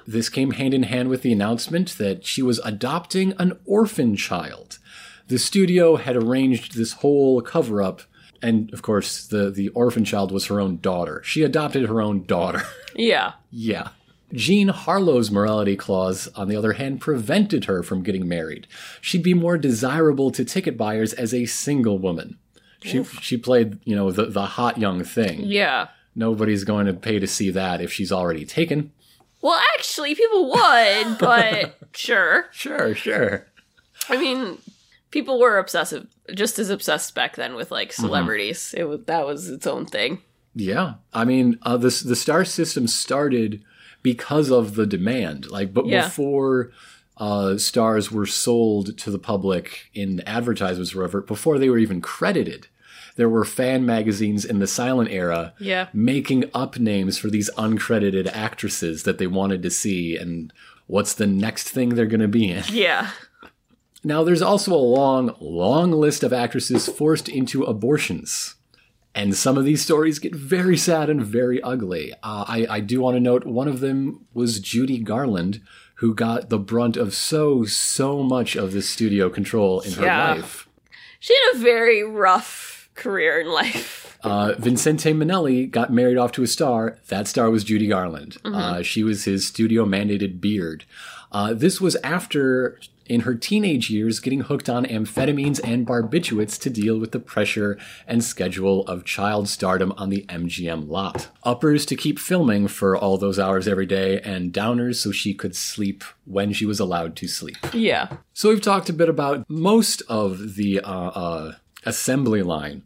this 0.06 0.28
came 0.28 0.52
hand 0.52 0.74
in 0.74 0.84
hand 0.84 1.08
with 1.08 1.22
the 1.22 1.32
announcement 1.32 1.96
that 1.98 2.24
she 2.24 2.42
was 2.42 2.58
adopting 2.64 3.34
an 3.38 3.58
orphan 3.66 4.16
child. 4.16 4.78
The 5.28 5.38
studio 5.38 5.96
had 5.96 6.16
arranged 6.16 6.76
this 6.76 6.92
whole 6.94 7.40
cover 7.40 7.82
up, 7.82 8.02
and 8.42 8.72
of 8.72 8.82
course, 8.82 9.26
the, 9.26 9.50
the 9.50 9.68
orphan 9.70 10.04
child 10.04 10.30
was 10.30 10.46
her 10.46 10.60
own 10.60 10.78
daughter. 10.80 11.22
She 11.24 11.42
adopted 11.42 11.88
her 11.88 12.00
own 12.00 12.24
daughter. 12.24 12.62
Yeah. 12.96 13.32
yeah. 13.50 13.88
Jean 14.32 14.68
Harlow's 14.68 15.28
morality 15.28 15.74
clause, 15.74 16.28
on 16.36 16.46
the 16.46 16.54
other 16.54 16.74
hand, 16.74 17.00
prevented 17.00 17.64
her 17.64 17.82
from 17.82 18.04
getting 18.04 18.28
married. 18.28 18.68
She'd 19.00 19.24
be 19.24 19.34
more 19.34 19.58
desirable 19.58 20.30
to 20.30 20.44
ticket 20.44 20.76
buyers 20.76 21.12
as 21.12 21.34
a 21.34 21.44
single 21.46 21.98
woman. 21.98 22.38
She, 22.84 23.02
she 23.02 23.36
played, 23.36 23.78
you 23.84 23.96
know, 23.96 24.12
the, 24.12 24.26
the 24.26 24.46
hot 24.46 24.78
young 24.78 25.02
thing. 25.02 25.40
Yeah. 25.42 25.88
Nobody's 26.14 26.62
going 26.62 26.86
to 26.86 26.92
pay 26.92 27.18
to 27.18 27.26
see 27.26 27.50
that 27.50 27.80
if 27.80 27.92
she's 27.92 28.12
already 28.12 28.44
taken. 28.44 28.92
Well, 29.40 29.60
actually, 29.74 30.14
people 30.14 30.50
would, 30.50 31.18
but 31.18 31.76
sure. 31.96 32.46
Sure, 32.52 32.94
sure. 32.94 33.46
I 34.08 34.16
mean, 34.18 34.58
people 35.14 35.38
were 35.40 35.56
obsessive, 35.58 36.06
just 36.34 36.58
as 36.58 36.68
obsessed 36.68 37.14
back 37.14 37.36
then 37.36 37.54
with 37.54 37.70
like 37.70 37.92
celebrities. 37.92 38.74
It 38.76 38.84
was 38.84 39.00
that 39.06 39.24
was 39.24 39.48
its 39.48 39.66
own 39.66 39.86
thing. 39.86 40.20
Yeah, 40.54 40.94
I 41.14 41.24
mean, 41.24 41.58
uh, 41.62 41.76
this 41.78 42.00
the 42.00 42.16
star 42.16 42.44
system 42.44 42.86
started 42.86 43.62
because 44.02 44.50
of 44.50 44.74
the 44.74 44.86
demand. 44.86 45.50
Like, 45.50 45.72
but 45.72 45.86
Yeah. 45.86 46.04
before 46.04 46.70
uh, 47.16 47.56
stars 47.58 48.10
were 48.10 48.26
sold 48.26 48.98
to 48.98 49.10
the 49.10 49.18
public 49.20 49.88
in 49.94 50.20
advertisements, 50.26 50.94
or 50.94 50.98
whatever, 50.98 51.20
before 51.22 51.58
they 51.58 51.70
were 51.70 51.78
even 51.78 52.00
credited, 52.00 52.66
there 53.16 53.28
were 53.28 53.44
fan 53.44 53.86
magazines 53.86 54.44
in 54.44 54.58
the 54.58 54.66
silent 54.66 55.10
era 55.10 55.54
Yeah. 55.60 55.86
making 55.94 56.50
up 56.52 56.78
names 56.80 57.16
for 57.16 57.30
these 57.30 57.48
uncredited 57.56 58.26
actresses 58.34 59.04
that 59.04 59.18
they 59.18 59.28
wanted 59.28 59.62
to 59.62 59.70
see, 59.70 60.16
and 60.16 60.52
what's 60.88 61.14
the 61.14 61.26
next 61.28 61.68
thing 61.70 61.90
they're 61.90 62.06
going 62.16 62.20
to 62.20 62.28
be 62.40 62.50
in. 62.50 62.64
Yeah. 62.68 63.10
Now, 64.04 64.22
there's 64.22 64.42
also 64.42 64.72
a 64.74 64.76
long, 64.76 65.34
long 65.40 65.90
list 65.92 66.22
of 66.22 66.32
actresses 66.32 66.88
forced 66.88 67.28
into 67.28 67.64
abortions. 67.64 68.54
And 69.14 69.34
some 69.34 69.56
of 69.56 69.64
these 69.64 69.80
stories 69.82 70.18
get 70.18 70.34
very 70.34 70.76
sad 70.76 71.08
and 71.08 71.22
very 71.24 71.62
ugly. 71.62 72.12
Uh, 72.22 72.44
I, 72.48 72.66
I 72.68 72.80
do 72.80 73.00
want 73.00 73.16
to 73.16 73.20
note 73.20 73.46
one 73.46 73.68
of 73.68 73.80
them 73.80 74.26
was 74.34 74.58
Judy 74.60 74.98
Garland, 74.98 75.60
who 75.96 76.14
got 76.14 76.50
the 76.50 76.58
brunt 76.58 76.96
of 76.96 77.14
so, 77.14 77.64
so 77.64 78.22
much 78.22 78.56
of 78.56 78.72
this 78.72 78.88
studio 78.90 79.30
control 79.30 79.80
in 79.80 79.92
her 79.92 80.04
Yeah. 80.04 80.34
life. 80.34 80.68
She 81.20 81.32
had 81.34 81.56
a 81.56 81.62
very 81.62 82.02
rough 82.02 82.90
career 82.94 83.40
in 83.40 83.46
life. 83.46 84.18
Uh, 84.22 84.54
Vincente 84.58 85.12
Minnelli 85.12 85.70
got 85.70 85.92
married 85.92 86.16
off 86.16 86.32
to 86.32 86.42
a 86.42 86.46
star. 86.46 86.98
That 87.08 87.28
star 87.28 87.50
was 87.50 87.62
Judy 87.62 87.86
Garland. 87.86 88.36
Uh, 88.44 88.82
she 88.82 89.02
was 89.02 89.24
his 89.24 89.46
studio 89.46 89.84
mandated 89.84 90.40
beard. 90.40 90.84
Uh, 91.34 91.52
this 91.52 91.80
was 91.80 91.96
after, 91.96 92.78
in 93.06 93.22
her 93.22 93.34
teenage 93.34 93.90
years, 93.90 94.20
getting 94.20 94.42
hooked 94.42 94.68
on 94.68 94.86
amphetamines 94.86 95.60
and 95.64 95.84
barbiturates 95.84 96.58
to 96.60 96.70
deal 96.70 96.96
with 96.96 97.10
the 97.10 97.18
pressure 97.18 97.76
and 98.06 98.22
schedule 98.22 98.86
of 98.86 99.04
child 99.04 99.48
stardom 99.48 99.92
on 99.96 100.10
the 100.10 100.24
MGM 100.28 100.88
lot. 100.88 101.28
Uppers 101.42 101.84
to 101.86 101.96
keep 101.96 102.20
filming 102.20 102.68
for 102.68 102.96
all 102.96 103.18
those 103.18 103.40
hours 103.40 103.66
every 103.66 103.84
day, 103.84 104.20
and 104.20 104.52
downers 104.52 104.94
so 104.94 105.10
she 105.10 105.34
could 105.34 105.56
sleep 105.56 106.04
when 106.24 106.52
she 106.52 106.64
was 106.64 106.78
allowed 106.78 107.16
to 107.16 107.26
sleep. 107.26 107.56
Yeah. 107.72 108.18
So 108.32 108.50
we've 108.50 108.62
talked 108.62 108.88
a 108.88 108.92
bit 108.92 109.08
about 109.08 109.44
most 109.50 110.02
of 110.08 110.54
the 110.54 110.78
uh, 110.80 111.08
uh, 111.08 111.54
assembly 111.84 112.42
line. 112.42 112.84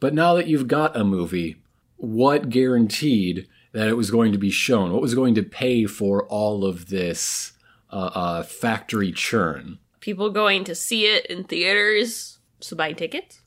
But 0.00 0.14
now 0.14 0.34
that 0.34 0.46
you've 0.46 0.68
got 0.68 0.96
a 0.96 1.04
movie, 1.04 1.56
what 1.98 2.48
guaranteed 2.48 3.48
that 3.72 3.88
it 3.88 3.96
was 3.98 4.10
going 4.10 4.32
to 4.32 4.38
be 4.38 4.50
shown? 4.50 4.92
What 4.92 5.02
was 5.02 5.14
going 5.14 5.34
to 5.34 5.42
pay 5.42 5.84
for 5.84 6.24
all 6.28 6.64
of 6.64 6.88
this 6.88 7.52
uh, 7.90 8.10
uh, 8.14 8.42
factory 8.42 9.12
churn? 9.12 9.78
People 10.00 10.30
going 10.30 10.64
to 10.64 10.74
see 10.74 11.06
it 11.06 11.26
in 11.26 11.44
theaters, 11.44 12.38
so 12.60 12.76
buying 12.76 12.94
tickets. 12.96 13.40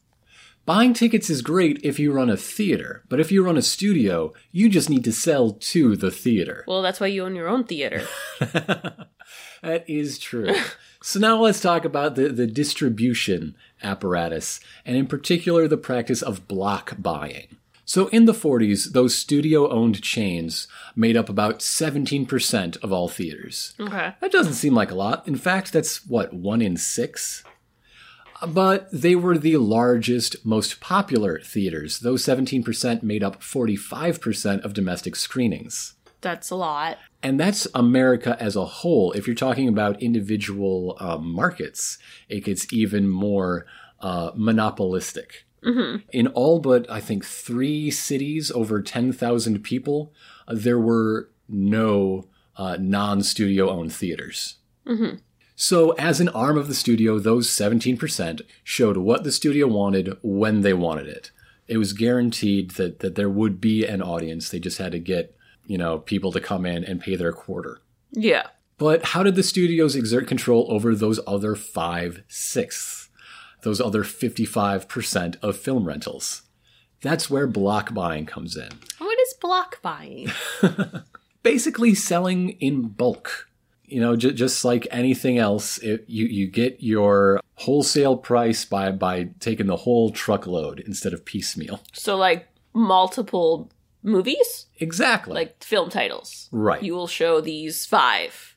Buying 0.66 0.94
tickets 0.94 1.30
is 1.30 1.42
great 1.42 1.80
if 1.84 1.98
you 1.98 2.12
run 2.12 2.30
a 2.30 2.38
theater, 2.38 3.04
but 3.10 3.20
if 3.20 3.32
you 3.32 3.44
run 3.44 3.58
a 3.58 3.62
studio, 3.62 4.34
you 4.52 4.70
just 4.70 4.90
need 4.90 5.04
to 5.06 5.12
sell 5.12 5.52
to 5.52 5.96
the 5.96 6.12
theater. 6.12 6.64
Well, 6.68 6.84
that's 6.84 7.00
why 7.00 7.08
you 7.08 7.24
own 7.26 7.36
your 7.36 7.48
own 7.48 7.64
theater. 7.64 8.06
That 9.62 9.90
is 9.90 10.18
true. 10.20 10.56
so 11.02 11.20
now 11.20 11.38
let's 11.38 11.62
talk 11.62 11.86
about 11.86 12.16
the, 12.16 12.30
the 12.30 12.48
distribution 12.48 13.56
apparatus, 13.84 14.60
and 14.86 14.96
in 14.96 15.08
particular 15.08 15.68
the 15.68 15.78
practice 15.78 16.22
of 16.22 16.48
block 16.48 16.96
buying. 16.98 17.58
So 17.90 18.06
in 18.10 18.26
the 18.26 18.34
40s, 18.34 18.92
those 18.92 19.16
studio 19.16 19.68
owned 19.68 20.04
chains 20.04 20.68
made 20.96 21.18
up 21.18 21.28
about 21.28 21.58
17% 21.58 22.78
of 22.84 22.94
all 22.94 23.08
theaters. 23.08 23.74
Okay. 23.80 24.14
That 24.22 24.32
doesn't 24.32 24.54
seem 24.54 24.76
like 24.76 24.92
a 24.92 24.96
lot. 24.96 25.28
In 25.28 25.36
fact, 25.36 25.74
that's 25.74 26.06
what, 26.06 26.32
one 26.32 26.62
in 26.62 26.78
six? 26.78 27.44
But 28.48 28.90
they 28.92 29.16
were 29.16 29.40
the 29.40 29.58
largest, 29.58 30.46
most 30.46 30.80
popular 30.80 31.40
theaters. 31.40 32.02
Those 32.02 32.24
17% 32.24 33.02
made 33.02 33.24
up 33.24 33.42
45% 33.42 34.64
of 34.64 34.76
domestic 34.76 35.16
screenings. 35.16 35.96
That's 36.22 36.52
a 36.52 36.56
lot. 36.56 37.00
And 37.24 37.40
that's 37.40 37.68
America 37.74 38.38
as 38.40 38.56
a 38.56 38.66
whole. 38.66 39.14
If 39.14 39.26
you're 39.26 39.36
talking 39.36 39.68
about 39.68 40.00
individual 40.00 40.96
uh, 41.00 41.18
markets, 41.18 41.98
it 42.28 42.44
gets 42.44 42.72
even 42.72 43.10
more 43.10 43.66
uh, 44.00 44.30
monopolistic. 44.36 45.48
In 46.12 46.28
all 46.28 46.60
but, 46.60 46.90
I 46.90 47.00
think, 47.00 47.26
three 47.26 47.92
cities 47.92 48.52
over 48.52 48.82
10,000 48.82 49.64
people, 49.64 50.14
uh, 50.48 50.56
there 50.56 50.80
were 50.80 51.30
no 51.48 52.28
uh, 52.56 52.78
non 52.80 53.24
studio 53.24 53.70
owned 53.70 53.94
theaters. 53.94 54.58
So, 55.56 55.92
as 55.92 56.22
an 56.22 56.30
arm 56.30 56.58
of 56.58 56.68
the 56.68 56.74
studio, 56.74 57.20
those 57.20 57.50
17% 57.50 58.42
showed 58.64 58.98
what 58.98 59.26
the 59.26 59.32
studio 59.32 59.68
wanted 59.68 60.18
when 60.22 60.62
they 60.62 60.74
wanted 60.74 61.08
it. 61.08 61.32
It 61.68 61.78
was 61.78 61.92
guaranteed 61.92 62.72
that, 62.72 63.00
that 63.00 63.16
there 63.16 63.30
would 63.30 63.60
be 63.60 63.86
an 63.86 64.02
audience. 64.02 64.50
They 64.50 64.60
just 64.60 64.78
had 64.78 64.94
to 64.94 65.00
get, 65.00 65.36
you 65.66 65.78
know, 65.78 66.00
people 66.00 66.32
to 66.32 66.40
come 66.40 66.66
in 66.66 66.86
and 66.86 67.02
pay 67.02 67.18
their 67.18 67.34
quarter. 67.34 67.82
Yeah. 68.12 68.48
But 68.78 69.08
how 69.08 69.24
did 69.24 69.36
the 69.36 69.44
studios 69.44 69.96
exert 69.98 70.28
control 70.28 70.66
over 70.70 70.96
those 70.96 71.20
other 71.28 71.56
five 71.56 72.24
sixths? 72.30 73.09
Those 73.62 73.82
other 73.82 74.04
55% 74.04 75.36
of 75.42 75.58
film 75.58 75.86
rentals? 75.86 76.44
That's 77.02 77.30
where 77.30 77.48
block 77.48 77.94
buying 77.94 78.26
comes 78.26 78.56
in. 78.58 78.70
What 78.98 79.20
is 79.20 79.34
block 79.42 79.82
buying? 79.82 80.30
basically 81.44 81.96
selling 81.96 82.50
in 82.60 82.88
bulk. 82.90 83.48
You 83.86 84.02
know, 84.02 84.16
j- 84.16 84.34
just 84.34 84.64
like 84.66 84.88
anything 84.92 85.38
else, 85.38 85.78
it, 85.80 86.06
you 86.08 86.26
you 86.28 86.48
get 86.48 86.78
your 86.80 87.40
wholesale 87.56 88.18
price 88.18 88.64
by 88.66 88.92
by 88.92 89.30
taking 89.40 89.66
the 89.68 89.78
whole 89.78 90.12
truckload 90.12 90.80
instead 90.82 91.14
of 91.14 91.26
piecemeal. 91.26 91.82
so, 91.94 92.16
like, 92.16 92.48
multiple 92.74 93.72
movies? 94.04 94.68
Exactly. 94.80 95.34
Like 95.34 95.64
film 95.64 95.90
titles. 95.90 96.50
Right. 96.52 96.84
You 96.84 96.94
will 96.94 97.08
show 97.08 97.42
these 97.42 97.86
five 97.86 98.56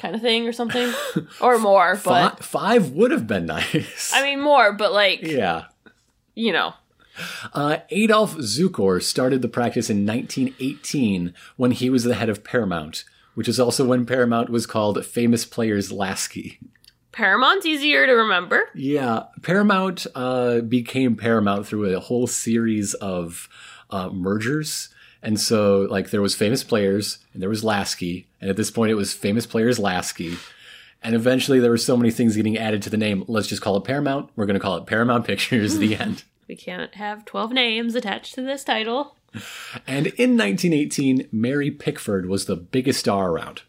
kind 0.00 0.14
of 0.14 0.20
thing 0.20 0.46
or 0.46 0.52
something? 0.52 0.92
or 1.40 1.58
more, 1.58 2.00
but. 2.04 2.44
five 2.44 2.90
would 2.90 3.10
have 3.10 3.26
been 3.26 3.46
nice. 3.46 4.12
I 4.14 4.22
mean, 4.22 4.40
more, 4.40 4.72
but 4.72 4.92
like, 4.92 5.22
yeah. 5.22 5.66
you 6.34 6.52
know. 6.52 6.74
Uh, 7.52 7.78
Adolf 7.90 8.36
Zukor 8.36 9.02
started 9.02 9.42
the 9.42 9.48
practice 9.48 9.90
in 9.90 10.06
1918 10.06 11.34
when 11.56 11.72
he 11.72 11.90
was 11.90 12.04
the 12.04 12.14
head 12.14 12.28
of 12.28 12.44
Paramount, 12.44 13.04
which 13.34 13.48
is 13.48 13.58
also 13.58 13.84
when 13.84 14.06
Paramount 14.06 14.50
was 14.50 14.66
called 14.66 15.04
Famous 15.04 15.44
Players 15.44 15.90
Lasky. 15.90 16.60
Paramount's 17.12 17.66
easier 17.66 18.06
to 18.06 18.12
remember. 18.12 18.68
Yeah, 18.74 19.24
Paramount 19.42 20.06
uh, 20.14 20.60
became 20.60 21.16
Paramount 21.16 21.66
through 21.66 21.96
a 21.96 21.98
whole 22.00 22.28
series 22.28 22.94
of 22.94 23.48
uh, 23.90 24.10
mergers. 24.10 24.90
And 25.22 25.40
so, 25.40 25.86
like, 25.90 26.10
there 26.10 26.22
was 26.22 26.34
Famous 26.34 26.62
Players, 26.62 27.18
and 27.32 27.42
there 27.42 27.48
was 27.48 27.64
Lasky, 27.64 28.28
and 28.40 28.48
at 28.48 28.56
this 28.56 28.70
point, 28.70 28.92
it 28.92 28.94
was 28.94 29.12
Famous 29.12 29.46
Players 29.46 29.78
Lasky. 29.78 30.36
And 31.02 31.14
eventually, 31.14 31.60
there 31.60 31.70
were 31.70 31.78
so 31.78 31.96
many 31.96 32.10
things 32.10 32.36
getting 32.36 32.56
added 32.56 32.82
to 32.82 32.90
the 32.90 32.96
name. 32.96 33.24
Let's 33.28 33.48
just 33.48 33.62
call 33.62 33.76
it 33.76 33.84
Paramount. 33.84 34.30
We're 34.36 34.46
going 34.46 34.54
to 34.54 34.60
call 34.60 34.76
it 34.76 34.86
Paramount 34.86 35.26
Pictures. 35.26 35.78
the 35.78 35.96
end. 36.00 36.24
We 36.48 36.56
can't 36.56 36.94
have 36.94 37.24
12 37.24 37.52
names 37.52 37.94
attached 37.94 38.34
to 38.34 38.42
this 38.42 38.64
title. 38.64 39.16
And 39.86 40.06
in 40.06 40.36
1918, 40.36 41.28
Mary 41.30 41.70
Pickford 41.70 42.26
was 42.26 42.46
the 42.46 42.56
biggest 42.56 43.00
star 43.00 43.30
around. 43.30 43.62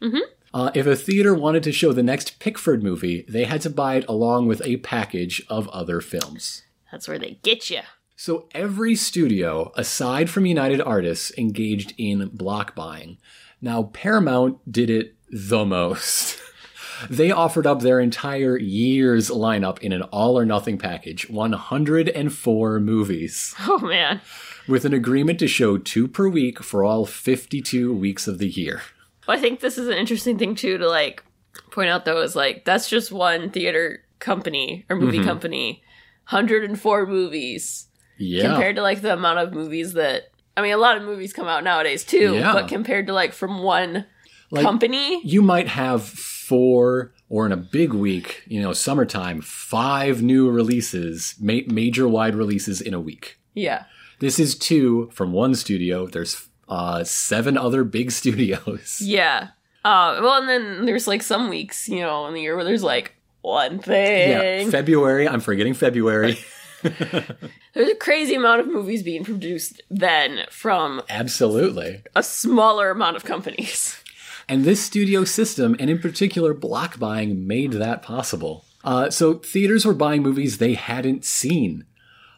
Uh, 0.54 0.72
if 0.74 0.88
a 0.88 0.96
theater 0.96 1.36
wanted 1.36 1.62
to 1.64 1.72
show 1.72 1.92
the 1.94 2.02
next 2.02 2.40
Pickford 2.40 2.82
movie, 2.82 3.26
they 3.28 3.44
had 3.44 3.62
to 3.62 3.70
buy 3.70 3.96
it 3.96 4.06
along 4.08 4.48
with 4.48 4.62
a 4.66 4.78
package 4.78 5.46
of 5.50 5.68
other 5.70 6.02
films. 6.02 6.64
That's 6.92 7.08
where 7.08 7.20
they 7.20 7.40
get 7.44 7.70
you. 7.70 7.82
So 8.22 8.50
every 8.52 8.96
studio, 8.96 9.72
aside 9.78 10.30
from 10.30 10.46
United 10.46 10.82
Artists, 10.82 11.32
engaged 11.38 11.94
in 11.98 12.28
block 12.34 12.76
buying. 12.76 13.18
Now, 13.62 13.84
Paramount 13.84 14.70
did 14.70 14.90
it 14.90 15.16
the 15.32 15.64
most. 15.64 16.38
they 17.10 17.32
offered 17.32 17.66
up 17.66 17.80
their 17.80 18.02
entire 18.02 18.58
year's 18.58 19.30
lineup 19.30 19.80
in 19.80 19.94
an 19.94 20.02
all 20.02 20.38
or 20.38 20.46
nothing 20.46 20.78
package 20.78 21.30
104 21.30 22.80
movies, 22.82 23.56
Oh 23.62 23.80
man. 23.80 24.20
with 24.68 24.84
an 24.84 24.94
agreement 24.94 25.40
to 25.40 25.48
show 25.48 25.78
two 25.78 26.06
per 26.06 26.28
week 26.28 26.62
for 26.62 26.84
all 26.84 27.06
52 27.06 27.94
weeks 27.94 28.28
of 28.28 28.38
the 28.38 28.50
year. 28.50 28.82
Well, 29.30 29.38
I 29.38 29.40
think 29.40 29.62
this 29.62 29.78
is 29.78 29.88
an 29.88 29.94
interesting 29.94 30.38
thing 30.38 30.56
too 30.56 30.78
to 30.78 30.90
like 30.90 31.24
point 31.72 31.90
out 31.90 32.04
though 32.04 32.22
is 32.22 32.36
like 32.36 32.66
that's 32.66 32.90
just 32.90 33.14
one 33.14 33.50
theater 33.50 34.04
company 34.20 34.86
or 34.90 34.98
movie 34.98 35.20
mm-hmm. 35.20 35.28
company. 35.28 35.84
104 36.28 37.08
movies 37.08 37.89
Yeah. 38.20 38.44
compared 38.50 38.76
to 38.76 38.82
like 38.82 39.02
the 39.02 39.14
amount 39.14 39.40
of 39.40 39.54
movies 39.54 39.94
that 39.94 40.32
I 40.58 40.62
mean 40.62 40.74
a 40.74 40.78
lot 40.78 40.98
of 40.98 41.04
movies 41.04 41.34
come 41.34 41.48
out 41.48 41.64
nowadays 41.64 42.04
too, 42.04 42.36
Yeah. 42.36 42.54
but 42.54 42.68
compared 42.68 43.08
to 43.08 43.14
like 43.14 43.34
from 43.34 43.64
one 43.64 44.06
Like- 44.52 44.64
company, 44.64 45.22
you 45.26 45.42
might 45.42 45.68
have 45.70 46.04
four 46.04 47.14
or 47.30 47.46
in 47.46 47.52
a 47.52 47.58
big 47.58 47.94
week, 47.94 48.44
you 48.48 48.60
know, 48.62 48.74
summertime, 48.74 49.40
five 49.42 50.22
new 50.22 50.50
releases, 50.50 51.36
ma- 51.40 51.62
major 51.68 52.08
wide 52.08 52.36
releases 52.36 52.82
in 52.82 52.94
a 52.94 53.00
week. 53.00 53.38
yeah. 53.54 53.84
This 54.20 54.38
is 54.38 54.58
two 54.58 55.10
from 55.14 55.32
one 55.32 55.56
studio. 55.56 56.06
There's 56.06 56.48
uh, 56.68 57.06
seven 57.06 57.58
other 57.58 57.86
big 57.86 58.12
studios. 58.20 59.00
Yeah. 59.02 59.50
Uh, 59.86 60.20
well, 60.22 60.42
and 60.42 60.50
then 60.50 60.86
there's 60.86 61.08
like 61.08 61.24
some 61.24 61.48
weeks, 61.48 61.88
you 61.88 62.02
know, 62.02 62.28
in 62.28 62.34
the 62.34 62.42
year 62.42 62.58
where 62.58 62.66
there's 62.66 62.84
like 62.84 63.16
one 63.44 63.80
thing. 63.80 64.30
Yeah, 64.66 64.70
February. 64.70 65.26
I'm 65.26 65.40
forgetting 65.40 65.74
February. 65.74 66.38
There's 67.74 67.90
a 67.90 67.96
crazy 67.96 68.36
amount 68.36 68.62
of 68.62 68.68
movies 68.68 69.04
being 69.04 69.24
produced 69.24 69.82
then 69.90 70.46
from 70.50 71.02
Absolutely. 71.10 72.04
a 72.16 72.24
smaller 72.24 72.90
amount 72.92 73.16
of 73.16 73.26
companies. 73.26 74.02
And 74.52 74.66
this 74.66 74.82
studio 74.82 75.26
system, 75.26 75.76
and 75.80 75.92
in 75.92 76.00
particular 76.00 76.56
block 76.56 76.98
buying, 76.98 77.46
made 77.46 77.74
that 77.74 78.02
possible. 78.02 78.66
Uh, 78.84 79.12
so 79.12 79.36
theaters 79.36 79.86
were 79.86 79.94
buying 79.94 80.24
movies 80.24 80.58
they 80.58 80.74
hadn't 80.74 81.24
seen. 81.24 81.86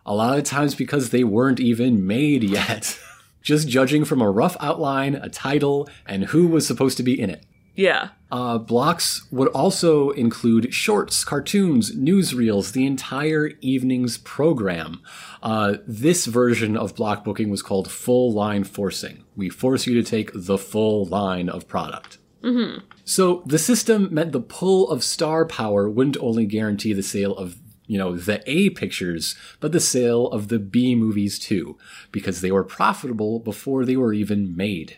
A 0.06 0.14
lot 0.14 0.38
of 0.38 0.44
times 0.44 0.76
because 0.76 1.12
they 1.12 1.24
weren't 1.24 1.62
even 1.62 2.06
made 2.06 2.44
yet. 2.58 3.00
Just 3.42 3.70
judging 3.70 4.04
from 4.04 4.22
a 4.22 4.30
rough 4.30 4.58
outline, 4.60 5.16
a 5.16 5.30
title, 5.30 5.88
and 6.06 6.26
who 6.26 6.48
was 6.48 6.68
supposed 6.68 6.98
to 6.98 7.04
be 7.04 7.18
in 7.18 7.30
it. 7.30 7.46
Yeah. 7.76 8.10
Uh, 8.32 8.58
blocks 8.58 9.26
would 9.32 9.50
also 9.50 10.12
include 10.12 10.74
shorts, 10.74 11.24
cartoons, 11.24 11.96
newsreels, 11.96 12.72
the 12.72 12.86
entire 12.86 13.52
evening's 13.62 14.18
program. 14.20 15.02
Uh, 15.44 15.78
this 15.86 16.26
version 16.26 16.78
of 16.78 16.96
block 16.96 17.24
booking 17.24 17.50
was 17.50 17.62
called 17.62 17.92
full 17.92 18.32
line 18.32 18.64
forcing. 18.64 19.24
We 19.36 19.50
force 19.50 19.86
you 19.86 19.94
to 19.96 20.10
take 20.10 20.32
the 20.34 20.58
full 20.58 21.06
line 21.06 21.50
of 21.50 21.68
product. 21.68 22.20
So 23.04 23.44
the 23.46 23.60
system 23.60 24.08
meant 24.12 24.32
the 24.32 24.40
pull 24.42 24.90
of 24.90 25.04
star 25.04 25.46
power 25.46 25.90
wouldn't 25.90 26.18
only 26.20 26.46
guarantee 26.46 26.94
the 26.94 27.04
sale 27.04 27.36
of 27.36 27.58
you 27.86 27.98
know 27.98 28.16
the 28.16 28.42
A 28.50 28.70
pictures, 28.70 29.36
but 29.60 29.74
the 29.74 29.80
sale 29.82 30.28
of 30.28 30.48
the 30.48 30.60
B 30.60 30.96
movies 30.96 31.38
too, 31.38 31.78
because 32.14 32.40
they 32.40 32.52
were 32.52 32.64
profitable 32.64 33.40
before 33.40 33.84
they 33.84 33.98
were 33.98 34.14
even 34.14 34.56
made. 34.56 34.98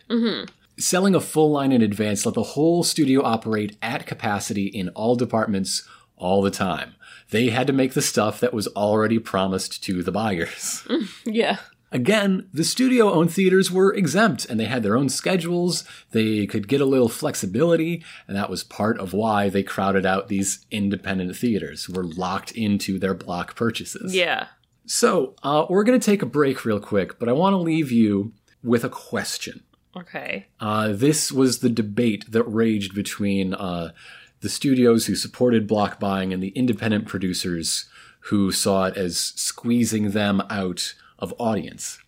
Selling 0.78 1.14
a 1.14 1.20
full 1.20 1.50
line 1.50 1.72
in 1.72 1.82
advance 1.82 2.26
let 2.26 2.34
the 2.34 2.42
whole 2.42 2.82
studio 2.82 3.22
operate 3.22 3.76
at 3.80 4.06
capacity 4.06 4.66
in 4.66 4.88
all 4.90 5.14
departments 5.14 5.88
all 6.16 6.42
the 6.42 6.50
time. 6.50 6.94
They 7.30 7.50
had 7.50 7.66
to 7.66 7.72
make 7.72 7.94
the 7.94 8.02
stuff 8.02 8.40
that 8.40 8.54
was 8.54 8.68
already 8.68 9.18
promised 9.18 9.82
to 9.84 10.02
the 10.02 10.12
buyers. 10.12 10.86
Yeah. 11.24 11.58
Again, 11.92 12.48
the 12.52 12.64
studio 12.64 13.12
owned 13.12 13.32
theaters 13.32 13.70
were 13.70 13.94
exempt 13.94 14.46
and 14.46 14.58
they 14.58 14.64
had 14.64 14.82
their 14.82 14.96
own 14.96 15.08
schedules. 15.08 15.84
They 16.10 16.44
could 16.44 16.66
get 16.66 16.80
a 16.80 16.84
little 16.84 17.08
flexibility, 17.08 18.04
and 18.26 18.36
that 18.36 18.50
was 18.50 18.64
part 18.64 18.98
of 18.98 19.12
why 19.12 19.48
they 19.48 19.62
crowded 19.62 20.04
out 20.04 20.26
these 20.26 20.66
independent 20.72 21.36
theaters 21.36 21.84
who 21.84 21.92
were 21.92 22.04
locked 22.04 22.50
into 22.50 22.98
their 22.98 23.14
block 23.14 23.54
purchases. 23.54 24.12
Yeah. 24.12 24.48
So, 24.86 25.36
uh, 25.44 25.66
we're 25.70 25.84
going 25.84 25.98
to 25.98 26.04
take 26.04 26.22
a 26.22 26.26
break 26.26 26.64
real 26.64 26.80
quick, 26.80 27.20
but 27.20 27.28
I 27.28 27.32
want 27.32 27.54
to 27.54 27.58
leave 27.58 27.92
you 27.92 28.32
with 28.64 28.82
a 28.82 28.90
question. 28.90 29.62
Okay. 29.96 30.46
Uh, 30.60 30.92
this 30.92 31.30
was 31.30 31.58
the 31.58 31.68
debate 31.68 32.30
that 32.32 32.42
raged 32.44 32.94
between 32.94 33.54
uh, 33.54 33.92
the 34.40 34.48
studios 34.48 35.06
who 35.06 35.14
supported 35.14 35.66
block 35.66 36.00
buying 36.00 36.32
and 36.32 36.42
the 36.42 36.48
independent 36.48 37.06
producers 37.06 37.88
who 38.28 38.50
saw 38.50 38.86
it 38.86 38.96
as 38.96 39.18
squeezing 39.18 40.10
them 40.10 40.42
out 40.50 40.94
of 41.18 41.34
audience. 41.38 41.98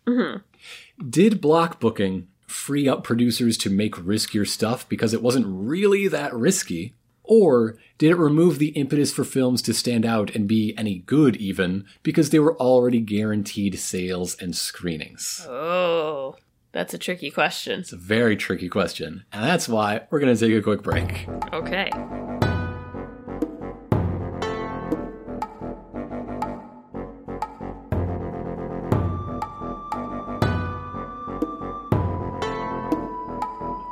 Did 1.08 1.40
block 1.40 1.78
booking 1.78 2.28
free 2.46 2.88
up 2.88 3.04
producers 3.04 3.56
to 3.58 3.70
make 3.70 3.94
riskier 3.96 4.46
stuff 4.46 4.88
because 4.88 5.12
it 5.12 5.22
wasn't 5.22 5.46
really 5.48 6.08
that 6.08 6.34
risky? 6.34 6.94
Or 7.22 7.76
did 7.98 8.12
it 8.12 8.16
remove 8.16 8.58
the 8.58 8.68
impetus 8.68 9.12
for 9.12 9.24
films 9.24 9.60
to 9.62 9.74
stand 9.74 10.06
out 10.06 10.34
and 10.34 10.46
be 10.46 10.74
any 10.78 10.98
good 10.98 11.36
even 11.36 11.84
because 12.02 12.30
they 12.30 12.38
were 12.38 12.56
already 12.56 13.00
guaranteed 13.00 13.78
sales 13.78 14.36
and 14.40 14.54
screenings? 14.54 15.44
Oh, 15.48 16.36
that's 16.76 16.92
a 16.92 16.98
tricky 16.98 17.30
question. 17.30 17.80
It's 17.80 17.92
a 17.94 17.96
very 17.96 18.36
tricky 18.36 18.68
question, 18.68 19.24
and 19.32 19.42
that's 19.42 19.66
why 19.66 20.02
we're 20.10 20.20
going 20.20 20.36
to 20.36 20.38
take 20.38 20.54
a 20.54 20.60
quick 20.60 20.82
break. 20.82 21.26
Okay. 21.50 21.88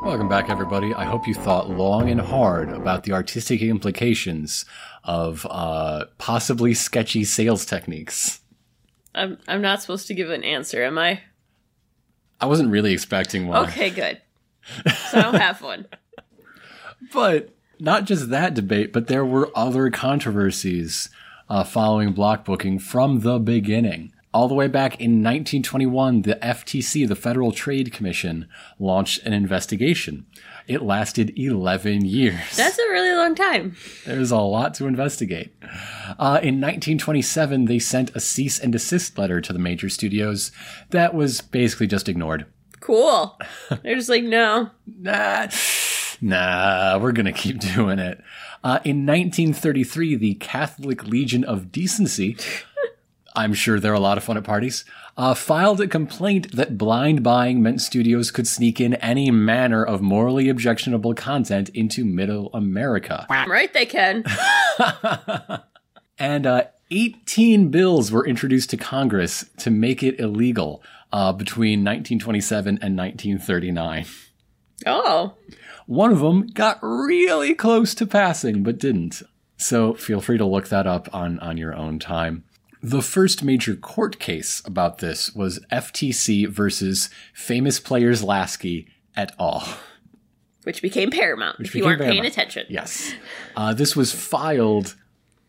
Welcome 0.02 0.28
back, 0.28 0.50
everybody. 0.50 0.92
I 0.92 1.06
hope 1.06 1.26
you 1.26 1.32
thought 1.32 1.70
long 1.70 2.10
and 2.10 2.20
hard 2.20 2.68
about 2.68 3.04
the 3.04 3.12
artistic 3.12 3.62
implications 3.62 4.66
of 5.04 5.46
uh, 5.48 6.04
possibly 6.18 6.74
sketchy 6.74 7.24
sales 7.24 7.64
techniques. 7.64 8.40
I'm 9.14 9.38
I'm 9.48 9.62
not 9.62 9.80
supposed 9.80 10.06
to 10.08 10.14
give 10.14 10.28
an 10.28 10.44
answer, 10.44 10.84
am 10.84 10.98
I? 10.98 11.22
I 12.40 12.46
wasn't 12.46 12.70
really 12.70 12.92
expecting 12.92 13.46
one. 13.46 13.68
Okay, 13.68 13.90
good. 13.90 14.20
So 15.10 15.18
I 15.18 15.22
don't 15.22 15.34
have 15.34 15.62
one. 15.62 15.86
But 17.12 17.50
not 17.78 18.06
just 18.06 18.30
that 18.30 18.54
debate, 18.54 18.92
but 18.92 19.08
there 19.08 19.26
were 19.26 19.50
other 19.54 19.90
controversies 19.90 21.10
uh, 21.48 21.64
following 21.64 22.12
block 22.12 22.44
booking 22.44 22.78
from 22.78 23.20
the 23.20 23.38
beginning. 23.38 24.12
All 24.32 24.48
the 24.48 24.54
way 24.54 24.66
back 24.66 24.94
in 24.94 25.22
1921, 25.22 26.22
the 26.22 26.36
FTC, 26.36 27.06
the 27.06 27.14
Federal 27.14 27.52
Trade 27.52 27.92
Commission, 27.92 28.48
launched 28.78 29.22
an 29.24 29.32
investigation. 29.32 30.26
It 30.66 30.82
lasted 30.82 31.38
11 31.38 32.06
years. 32.06 32.56
That's 32.56 32.78
a 32.78 32.88
really 32.88 33.14
long 33.14 33.34
time. 33.34 33.76
There's 34.06 34.30
a 34.30 34.38
lot 34.38 34.72
to 34.74 34.86
investigate. 34.86 35.54
Uh, 36.18 36.40
in 36.42 36.60
1927, 36.60 37.66
they 37.66 37.78
sent 37.78 38.14
a 38.16 38.20
cease 38.20 38.58
and 38.58 38.72
desist 38.72 39.18
letter 39.18 39.42
to 39.42 39.52
the 39.52 39.58
major 39.58 39.90
studios 39.90 40.52
that 40.90 41.12
was 41.14 41.42
basically 41.42 41.86
just 41.86 42.08
ignored. 42.08 42.46
Cool. 42.80 43.38
They're 43.82 43.94
just 43.94 44.08
like, 44.08 44.24
no. 44.24 44.70
Nah, 45.00 45.48
nah, 46.20 46.98
we're 46.98 47.12
gonna 47.12 47.32
keep 47.32 47.58
doing 47.58 47.98
it. 47.98 48.22
Uh, 48.62 48.80
in 48.84 49.04
1933, 49.06 50.16
the 50.16 50.34
Catholic 50.34 51.04
Legion 51.06 51.44
of 51.44 51.72
Decency, 51.72 52.36
I'm 53.36 53.52
sure 53.52 53.80
they're 53.80 53.92
a 53.92 54.00
lot 54.00 54.16
of 54.16 54.24
fun 54.24 54.36
at 54.36 54.44
parties, 54.44 54.84
uh, 55.16 55.34
filed 55.34 55.80
a 55.80 55.86
complaint 55.86 56.52
that 56.56 56.76
blind 56.76 57.22
buying 57.22 57.62
meant 57.62 57.80
studios 57.80 58.30
could 58.30 58.46
sneak 58.46 58.80
in 58.80 58.94
any 58.94 59.30
manner 59.30 59.84
of 59.84 60.00
morally 60.00 60.48
objectionable 60.48 61.14
content 61.14 61.68
into 61.70 62.04
middle 62.04 62.50
America. 62.52 63.26
Right, 63.30 63.72
they 63.72 63.86
can. 63.86 64.24
And 66.18 66.46
uh, 66.46 66.64
18 66.90 67.70
bills 67.70 68.12
were 68.12 68.26
introduced 68.26 68.70
to 68.70 68.76
Congress 68.76 69.44
to 69.58 69.70
make 69.70 70.02
it 70.02 70.20
illegal 70.20 70.82
uh, 71.12 71.32
between 71.32 71.80
1927 71.80 72.78
and 72.80 72.96
1939. 72.96 74.06
Oh. 74.86 75.34
One 75.86 76.12
of 76.12 76.20
them 76.20 76.46
got 76.48 76.78
really 76.82 77.54
close 77.54 77.94
to 77.96 78.06
passing, 78.06 78.62
but 78.62 78.78
didn't. 78.78 79.22
So 79.56 79.94
feel 79.94 80.20
free 80.20 80.38
to 80.38 80.46
look 80.46 80.68
that 80.68 80.86
up 80.86 81.12
on, 81.14 81.38
on 81.40 81.56
your 81.56 81.74
own 81.74 81.98
time. 81.98 82.44
The 82.86 83.00
first 83.00 83.42
major 83.42 83.76
court 83.76 84.18
case 84.18 84.60
about 84.66 84.98
this 84.98 85.34
was 85.34 85.58
FTC 85.72 86.46
versus 86.48 87.08
Famous 87.32 87.80
Players 87.80 88.22
Lasky 88.22 88.88
et 89.16 89.34
al. 89.40 89.66
Which 90.64 90.82
became 90.82 91.10
Paramount. 91.10 91.60
if 91.60 91.74
you 91.74 91.82
weren't 91.82 92.02
paying 92.02 92.26
attention. 92.26 92.66
Yes. 92.68 93.14
Uh, 93.56 93.72
this 93.72 93.96
was 93.96 94.12
filed 94.12 94.96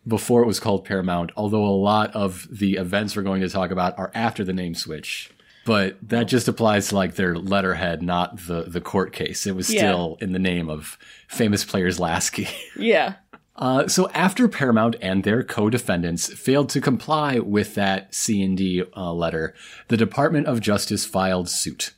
before 0.08 0.42
it 0.42 0.46
was 0.46 0.58
called 0.60 0.86
Paramount, 0.86 1.30
although 1.36 1.64
a 1.66 1.76
lot 1.76 2.14
of 2.16 2.48
the 2.50 2.76
events 2.76 3.14
we're 3.14 3.22
going 3.22 3.42
to 3.42 3.50
talk 3.50 3.70
about 3.70 3.98
are 3.98 4.10
after 4.14 4.42
the 4.42 4.54
name 4.54 4.74
switch. 4.74 5.30
But 5.66 5.98
that 6.08 6.28
just 6.28 6.48
applies 6.48 6.88
to 6.88 6.94
like 6.94 7.16
their 7.16 7.36
letterhead, 7.36 8.00
not 8.00 8.46
the, 8.46 8.62
the 8.62 8.80
court 8.80 9.12
case. 9.12 9.46
It 9.46 9.56
was 9.56 9.70
Yeah. 9.70 9.80
still 9.80 10.16
in 10.22 10.32
the 10.32 10.38
name 10.38 10.70
of 10.70 10.96
Famous 11.28 11.64
Players 11.66 12.00
Lasky. 12.00 12.48
Yeah. 12.78 13.14
Uh, 13.56 13.88
so 13.88 14.10
after 14.10 14.48
Paramount 14.48 14.96
and 15.00 15.24
their 15.24 15.42
co-defendants 15.42 16.32
failed 16.32 16.68
to 16.70 16.80
comply 16.80 17.38
with 17.38 17.74
that 17.74 18.14
C&D 18.14 18.84
uh, 18.94 19.12
letter, 19.12 19.54
the 19.88 19.96
Department 19.96 20.46
of 20.46 20.60
Justice 20.60 21.06
filed 21.06 21.48
suit. 21.48 21.94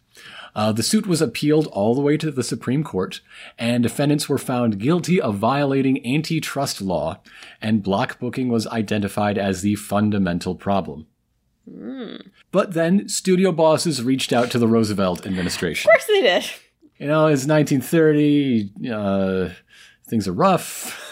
Uh, 0.54 0.72
the 0.72 0.82
suit 0.82 1.06
was 1.06 1.20
appealed 1.20 1.66
all 1.68 1.94
the 1.94 2.00
way 2.00 2.16
to 2.16 2.30
the 2.30 2.42
Supreme 2.42 2.82
Court, 2.82 3.20
and 3.58 3.82
defendants 3.82 4.28
were 4.28 4.38
found 4.38 4.80
guilty 4.80 5.20
of 5.20 5.36
violating 5.36 6.04
antitrust 6.06 6.80
law, 6.80 7.20
and 7.60 7.82
block 7.82 8.18
booking 8.18 8.48
was 8.48 8.66
identified 8.68 9.38
as 9.38 9.62
the 9.62 9.74
fundamental 9.76 10.54
problem. 10.54 11.06
But 12.50 12.72
then 12.72 13.08
studio 13.08 13.52
bosses 13.52 14.02
reached 14.02 14.32
out 14.32 14.50
to 14.52 14.58
the 14.58 14.66
Roosevelt 14.66 15.26
administration. 15.26 15.88
Of 15.88 15.92
course 15.92 16.06
they 16.06 16.22
did. 16.22 16.50
You 16.98 17.06
know, 17.06 17.26
it's 17.26 17.46
1930, 17.46 18.72
uh, 18.90 19.50
things 20.08 20.26
are 20.26 20.32
rough. 20.32 21.07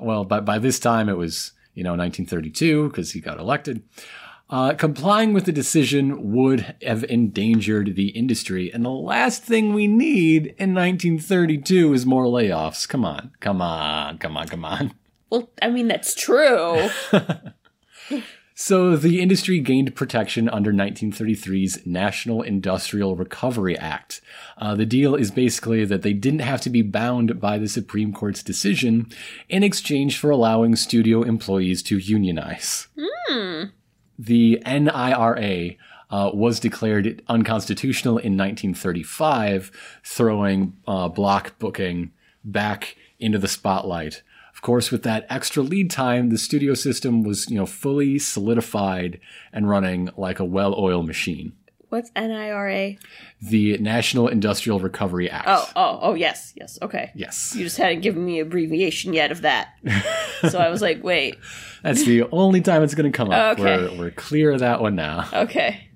Well, 0.00 0.24
by, 0.24 0.40
by 0.40 0.58
this 0.58 0.78
time 0.78 1.08
it 1.08 1.16
was, 1.16 1.52
you 1.74 1.84
know, 1.84 1.90
1932 1.90 2.88
because 2.88 3.12
he 3.12 3.20
got 3.20 3.38
elected. 3.38 3.82
Uh, 4.48 4.74
complying 4.74 5.32
with 5.32 5.44
the 5.44 5.52
decision 5.52 6.32
would 6.32 6.74
have 6.82 7.04
endangered 7.04 7.94
the 7.94 8.08
industry. 8.08 8.72
And 8.72 8.84
the 8.84 8.90
last 8.90 9.44
thing 9.44 9.72
we 9.72 9.86
need 9.86 10.46
in 10.58 10.74
1932 10.74 11.94
is 11.94 12.04
more 12.04 12.24
layoffs. 12.24 12.88
Come 12.88 13.04
on, 13.04 13.30
come 13.38 13.62
on, 13.62 14.18
come 14.18 14.36
on, 14.36 14.48
come 14.48 14.64
on. 14.64 14.92
Well, 15.30 15.50
I 15.62 15.70
mean, 15.70 15.86
that's 15.86 16.14
true. 16.16 16.88
So 18.62 18.94
the 18.94 19.22
industry 19.22 19.58
gained 19.60 19.96
protection 19.96 20.46
under 20.46 20.70
1933's 20.70 21.86
National 21.86 22.42
Industrial 22.42 23.16
Recovery 23.16 23.74
Act. 23.78 24.20
Uh, 24.58 24.74
the 24.74 24.84
deal 24.84 25.14
is 25.14 25.30
basically 25.30 25.86
that 25.86 26.02
they 26.02 26.12
didn't 26.12 26.40
have 26.40 26.60
to 26.60 26.70
be 26.70 26.82
bound 26.82 27.40
by 27.40 27.56
the 27.56 27.68
Supreme 27.68 28.12
Court's 28.12 28.42
decision 28.42 29.06
in 29.48 29.62
exchange 29.62 30.18
for 30.18 30.28
allowing 30.28 30.76
studio 30.76 31.22
employees 31.22 31.82
to 31.84 31.96
unionize. 31.96 32.88
The 34.18 34.62
NIRA 34.66 35.76
uh, 36.10 36.30
was 36.34 36.60
declared 36.60 37.22
unconstitutional 37.28 38.18
in 38.18 38.36
1935, 38.36 39.70
throwing 40.04 40.76
uh, 40.86 41.08
block 41.08 41.58
booking 41.58 42.12
back 42.44 42.98
into 43.18 43.38
the 43.38 43.48
spotlight. 43.48 44.22
Of 44.60 44.62
course, 44.62 44.90
with 44.90 45.04
that 45.04 45.24
extra 45.30 45.62
lead 45.62 45.90
time, 45.90 46.28
the 46.28 46.36
studio 46.36 46.74
system 46.74 47.22
was, 47.22 47.48
you 47.48 47.56
know, 47.56 47.64
fully 47.64 48.18
solidified 48.18 49.18
and 49.54 49.66
running 49.66 50.10
like 50.18 50.38
a 50.38 50.44
well-oiled 50.44 51.06
machine. 51.06 51.54
What's 51.88 52.10
NIRA? 52.14 52.96
The 53.40 53.78
National 53.78 54.28
Industrial 54.28 54.78
Recovery 54.78 55.30
Act. 55.30 55.48
Oh, 55.48 55.66
oh, 55.74 55.98
oh, 56.02 56.14
yes, 56.14 56.52
yes. 56.56 56.78
Okay. 56.82 57.10
Yes. 57.14 57.54
You 57.56 57.64
just 57.64 57.78
hadn't 57.78 58.02
given 58.02 58.22
me 58.22 58.38
abbreviation 58.38 59.14
yet 59.14 59.32
of 59.32 59.40
that. 59.40 59.70
so 60.50 60.58
I 60.58 60.68
was 60.68 60.82
like, 60.82 61.02
wait, 61.02 61.38
That's 61.82 62.04
the 62.04 62.24
only 62.30 62.60
time 62.60 62.82
it's 62.82 62.94
going 62.94 63.10
to 63.10 63.16
come 63.16 63.30
up. 63.30 63.58
Okay. 63.58 63.88
We're, 63.96 63.98
we're 63.98 64.10
clear 64.10 64.52
of 64.52 64.60
that 64.60 64.82
one 64.82 64.94
now. 64.94 65.26
okay. 65.32 65.88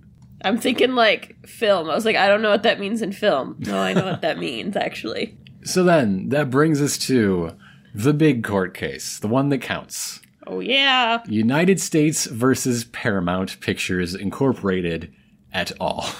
I'm 0.42 0.56
thinking 0.56 0.94
like 0.94 1.46
film. 1.46 1.90
I 1.90 1.94
was 1.94 2.06
like, 2.06 2.16
I 2.16 2.28
don't 2.28 2.40
know 2.40 2.50
what 2.50 2.62
that 2.62 2.80
means 2.80 3.02
in 3.02 3.12
film. 3.12 3.56
No, 3.58 3.78
I 3.78 3.92
know 3.92 4.06
what 4.06 4.22
that 4.22 4.38
means 4.40 4.74
actually. 4.74 5.36
So 5.64 5.84
then, 5.84 6.30
that 6.30 6.48
brings 6.48 6.80
us 6.80 6.96
to 6.98 7.52
the 7.94 8.12
big 8.12 8.42
court 8.44 8.74
case, 8.74 9.18
the 9.18 9.28
one 9.28 9.48
that 9.50 9.58
counts. 9.58 10.20
Oh 10.46 10.60
yeah. 10.60 11.22
United 11.26 11.80
States 11.80 12.26
versus 12.26 12.84
Paramount 12.84 13.58
Pictures 13.60 14.14
Incorporated 14.14 15.14
et 15.52 15.72
al. 15.80 16.12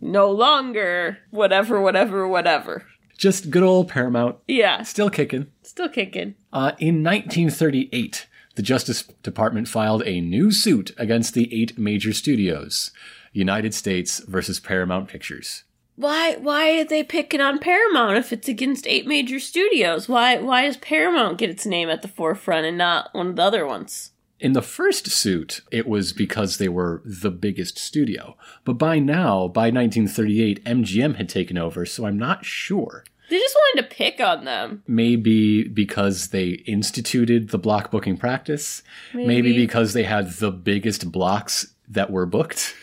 No 0.00 0.30
longer 0.30 1.18
whatever, 1.30 1.80
whatever, 1.80 2.26
whatever. 2.28 2.84
Just 3.16 3.50
good 3.50 3.62
old 3.62 3.88
Paramount, 3.88 4.36
Yeah, 4.46 4.82
still 4.82 5.08
kicking. 5.08 5.46
still 5.62 5.88
kicking. 5.88 6.34
Uh, 6.52 6.72
in 6.78 7.02
1938, 7.02 8.26
the 8.56 8.62
Justice 8.62 9.02
Department 9.22 9.68
filed 9.68 10.02
a 10.04 10.20
new 10.20 10.50
suit 10.50 10.90
against 10.98 11.32
the 11.34 11.52
eight 11.54 11.78
major 11.78 12.12
studios 12.12 12.90
United 13.32 13.72
States 13.74 14.20
versus 14.20 14.60
Paramount 14.60 15.08
Pictures. 15.08 15.64
Why 15.96 16.36
why 16.36 16.78
are 16.78 16.84
they 16.84 17.02
picking 17.02 17.40
on 17.40 17.58
Paramount 17.58 18.18
if 18.18 18.32
it's 18.32 18.48
against 18.48 18.86
eight 18.86 19.06
major 19.06 19.40
studios? 19.40 20.08
Why 20.08 20.36
why 20.38 20.66
does 20.66 20.76
Paramount 20.76 21.38
get 21.38 21.50
its 21.50 21.66
name 21.66 21.88
at 21.88 22.02
the 22.02 22.08
forefront 22.08 22.66
and 22.66 22.78
not 22.78 23.08
one 23.12 23.28
of 23.28 23.36
the 23.36 23.42
other 23.42 23.66
ones? 23.66 24.12
In 24.38 24.52
the 24.52 24.62
first 24.62 25.08
suit, 25.08 25.62
it 25.72 25.88
was 25.88 26.12
because 26.12 26.58
they 26.58 26.68
were 26.68 27.00
the 27.06 27.30
biggest 27.30 27.78
studio. 27.78 28.36
But 28.64 28.74
by 28.74 28.98
now, 28.98 29.48
by 29.48 29.70
1938, 29.70 30.62
MGM 30.64 31.16
had 31.16 31.30
taken 31.30 31.56
over, 31.56 31.86
so 31.86 32.04
I'm 32.04 32.18
not 32.18 32.44
sure. 32.44 33.04
They 33.30 33.38
just 33.38 33.54
wanted 33.56 33.88
to 33.88 33.96
pick 33.96 34.20
on 34.20 34.44
them. 34.44 34.82
Maybe 34.86 35.64
because 35.66 36.28
they 36.28 36.50
instituted 36.66 37.48
the 37.48 37.58
block 37.58 37.90
booking 37.90 38.18
practice. 38.18 38.82
Maybe, 39.14 39.26
Maybe. 39.26 39.52
because 39.54 39.94
they 39.94 40.04
had 40.04 40.32
the 40.32 40.52
biggest 40.52 41.10
blocks 41.10 41.74
that 41.88 42.10
were 42.10 42.26
booked. 42.26 42.74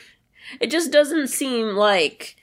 It 0.59 0.71
just 0.71 0.91
doesn't 0.91 1.27
seem 1.27 1.75
like 1.75 2.35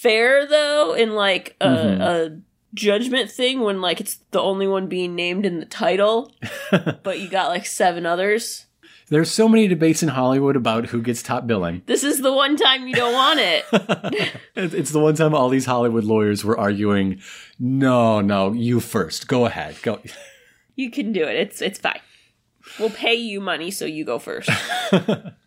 fair 0.00 0.46
though 0.46 0.94
in 0.94 1.14
like 1.14 1.56
a, 1.60 1.68
mm-hmm. 1.68 2.00
a 2.02 2.40
judgment 2.74 3.30
thing 3.30 3.60
when 3.60 3.80
like 3.80 4.00
it's 4.00 4.16
the 4.30 4.40
only 4.40 4.66
one 4.66 4.86
being 4.88 5.14
named 5.14 5.44
in 5.46 5.60
the 5.60 5.66
title, 5.66 6.32
but 7.02 7.20
you 7.20 7.28
got 7.28 7.48
like 7.48 7.66
seven 7.66 8.06
others. 8.06 8.66
There's 9.08 9.30
so 9.30 9.48
many 9.48 9.66
debates 9.66 10.04
in 10.04 10.08
Hollywood 10.10 10.54
about 10.54 10.86
who 10.86 11.02
gets 11.02 11.20
top 11.20 11.44
billing. 11.44 11.82
This 11.86 12.04
is 12.04 12.22
the 12.22 12.32
one 12.32 12.56
time 12.56 12.86
you 12.86 12.94
don't 12.94 13.12
want 13.12 13.40
it. 13.40 13.64
It- 14.54 14.74
It's 14.74 14.92
the 14.92 15.00
one 15.00 15.16
time 15.16 15.34
all 15.34 15.48
these 15.48 15.64
Hollywood 15.66 16.04
lawyers 16.04 16.44
were 16.44 16.56
arguing, 16.58 17.20
no, 17.58 18.20
no, 18.20 18.52
you 18.52 18.78
first. 18.78 19.26
Go 19.26 19.46
ahead. 19.46 19.76
Go. 19.82 20.00
you 20.76 20.90
can 20.92 21.12
do 21.12 21.24
it. 21.24 21.34
It's 21.36 21.60
it's 21.60 21.78
fine. 21.78 22.00
We'll 22.78 22.90
pay 22.90 23.14
you 23.14 23.40
money 23.40 23.70
so 23.72 23.84
you 23.84 24.04
go 24.04 24.18
first. 24.20 24.48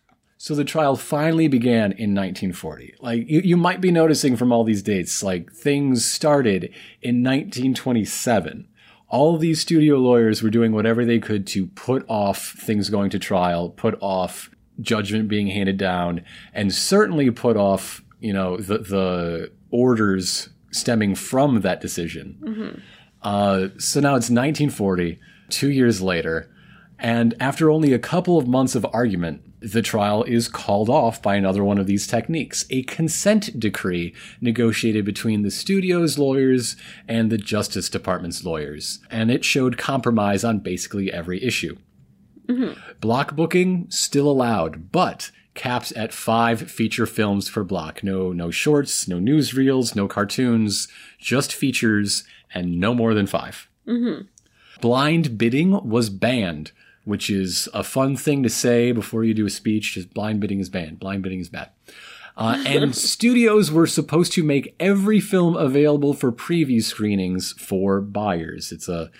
So 0.43 0.55
the 0.55 0.65
trial 0.65 0.97
finally 0.97 1.47
began 1.47 1.93
in 1.93 2.13
1940. 2.13 2.95
Like 2.99 3.29
you, 3.29 3.39
you 3.39 3.55
might 3.55 3.79
be 3.79 3.91
noticing 3.91 4.35
from 4.35 4.51
all 4.51 4.65
these 4.65 4.83
dates, 4.83 5.23
like 5.23 5.53
things 5.53 6.03
started 6.03 6.65
in 7.01 7.23
1927. 7.23 8.67
All 9.07 9.37
these 9.37 9.61
studio 9.61 9.95
lawyers 9.95 10.43
were 10.43 10.49
doing 10.49 10.73
whatever 10.73 11.05
they 11.05 11.17
could 11.17 11.47
to 11.47 11.67
put 11.67 12.03
off 12.09 12.55
things 12.59 12.89
going 12.89 13.09
to 13.11 13.19
trial, 13.19 13.69
put 13.69 13.97
off 14.01 14.49
judgment 14.81 15.29
being 15.29 15.47
handed 15.47 15.77
down, 15.77 16.25
and 16.53 16.73
certainly 16.73 17.31
put 17.31 17.55
off, 17.55 18.03
you 18.19 18.33
know, 18.33 18.57
the 18.57 18.79
the 18.79 19.51
orders 19.71 20.49
stemming 20.71 21.15
from 21.15 21.61
that 21.61 21.79
decision. 21.79 22.37
Uh, 23.21 23.69
so 23.77 24.01
now 24.01 24.15
it's 24.15 24.29
1940, 24.29 25.21
two 25.47 25.71
years 25.71 26.01
later, 26.01 26.52
and 26.99 27.33
after 27.39 27.69
only 27.69 27.93
a 27.93 27.99
couple 27.99 28.37
of 28.37 28.47
months 28.47 28.75
of 28.75 28.85
argument, 28.93 29.41
the 29.59 29.81
trial 29.81 30.23
is 30.23 30.47
called 30.47 30.89
off 30.89 31.21
by 31.21 31.35
another 31.35 31.63
one 31.63 31.77
of 31.77 31.87
these 31.87 32.05
techniques 32.05 32.65
a 32.69 32.83
consent 32.83 33.59
decree 33.59 34.13
negotiated 34.41 35.05
between 35.05 35.41
the 35.41 35.51
studio's 35.51 36.19
lawyers 36.19 36.75
and 37.07 37.31
the 37.31 37.37
Justice 37.37 37.89
Department's 37.89 38.43
lawyers. 38.43 38.99
And 39.09 39.31
it 39.31 39.45
showed 39.45 39.77
compromise 39.77 40.43
on 40.43 40.59
basically 40.59 41.11
every 41.11 41.41
issue. 41.43 41.77
Mm-hmm. 42.47 42.79
Block 42.99 43.35
booking 43.35 43.87
still 43.89 44.29
allowed, 44.29 44.91
but 44.91 45.31
caps 45.53 45.93
at 45.95 46.13
five 46.13 46.69
feature 46.69 47.05
films 47.05 47.49
per 47.49 47.63
block. 47.63 48.03
No, 48.03 48.33
no 48.33 48.51
shorts, 48.51 49.07
no 49.07 49.17
newsreels, 49.17 49.95
no 49.95 50.07
cartoons, 50.07 50.87
just 51.19 51.53
features, 51.53 52.25
and 52.53 52.79
no 52.79 52.93
more 52.93 53.13
than 53.13 53.27
5 53.27 53.69
mm-hmm. 53.87 54.21
Blind 54.81 55.37
bidding 55.37 55.87
was 55.87 56.09
banned, 56.09 56.71
which 57.05 57.29
is 57.29 57.67
a 57.73 57.83
fun 57.83 58.15
thing 58.15 58.43
to 58.43 58.49
say 58.49 58.91
before 58.91 59.23
you 59.23 59.33
do 59.33 59.45
a 59.45 59.49
speech. 59.49 59.93
Just 59.93 60.13
blind 60.13 60.39
bidding 60.39 60.59
is 60.59 60.69
banned. 60.69 60.99
Blind 60.99 61.23
bidding 61.23 61.39
is 61.39 61.49
bad. 61.49 61.69
Uh, 62.35 62.63
and 62.67 62.95
studios 62.95 63.71
were 63.71 63.85
supposed 63.87 64.31
to 64.33 64.43
make 64.43 64.75
every 64.79 65.19
film 65.19 65.55
available 65.55 66.13
for 66.13 66.31
preview 66.31 66.81
screenings 66.83 67.53
for 67.53 68.01
buyers. 68.01 68.71
It's 68.71 68.89
a, 68.89 69.11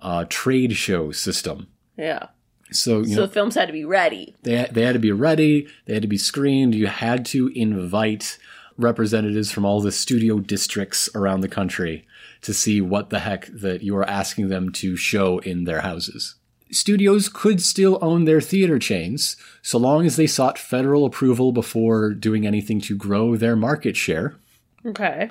a 0.00 0.24
trade 0.26 0.72
show 0.74 1.12
system. 1.12 1.68
yeah. 1.96 2.28
So 2.72 2.98
you 2.98 3.14
So 3.14 3.20
know 3.20 3.26
films 3.28 3.54
had 3.54 3.66
to 3.66 3.72
be 3.72 3.84
ready. 3.84 4.34
they 4.42 4.66
they 4.72 4.82
had 4.82 4.94
to 4.94 4.98
be 4.98 5.12
ready. 5.12 5.68
They 5.84 5.92
had 5.94 6.02
to 6.02 6.08
be 6.08 6.18
screened. 6.18 6.74
You 6.74 6.88
had 6.88 7.24
to 7.26 7.46
invite 7.54 8.38
representatives 8.76 9.52
from 9.52 9.64
all 9.64 9.80
the 9.80 9.92
studio 9.92 10.40
districts 10.40 11.08
around 11.14 11.42
the 11.42 11.48
country 11.48 12.04
to 12.42 12.52
see 12.52 12.80
what 12.80 13.10
the 13.10 13.20
heck 13.20 13.46
that 13.46 13.82
you 13.82 13.96
are 13.96 14.08
asking 14.08 14.48
them 14.48 14.72
to 14.72 14.96
show 14.96 15.38
in 15.38 15.62
their 15.62 15.82
houses. 15.82 16.34
Studios 16.70 17.28
could 17.28 17.62
still 17.62 17.98
own 18.02 18.24
their 18.24 18.40
theater 18.40 18.78
chains 18.78 19.36
so 19.62 19.78
long 19.78 20.04
as 20.04 20.16
they 20.16 20.26
sought 20.26 20.58
federal 20.58 21.04
approval 21.04 21.52
before 21.52 22.12
doing 22.12 22.46
anything 22.46 22.80
to 22.82 22.96
grow 22.96 23.36
their 23.36 23.56
market 23.56 23.96
share. 23.96 24.34
Okay. 24.84 25.30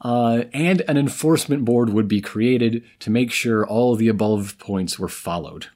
Uh, 0.00 0.44
and 0.52 0.82
an 0.82 0.96
enforcement 0.96 1.64
board 1.64 1.90
would 1.90 2.06
be 2.06 2.20
created 2.20 2.84
to 3.00 3.10
make 3.10 3.32
sure 3.32 3.66
all 3.66 3.96
the 3.96 4.08
above 4.08 4.56
points 4.58 4.98
were 4.98 5.08
followed. 5.08 5.66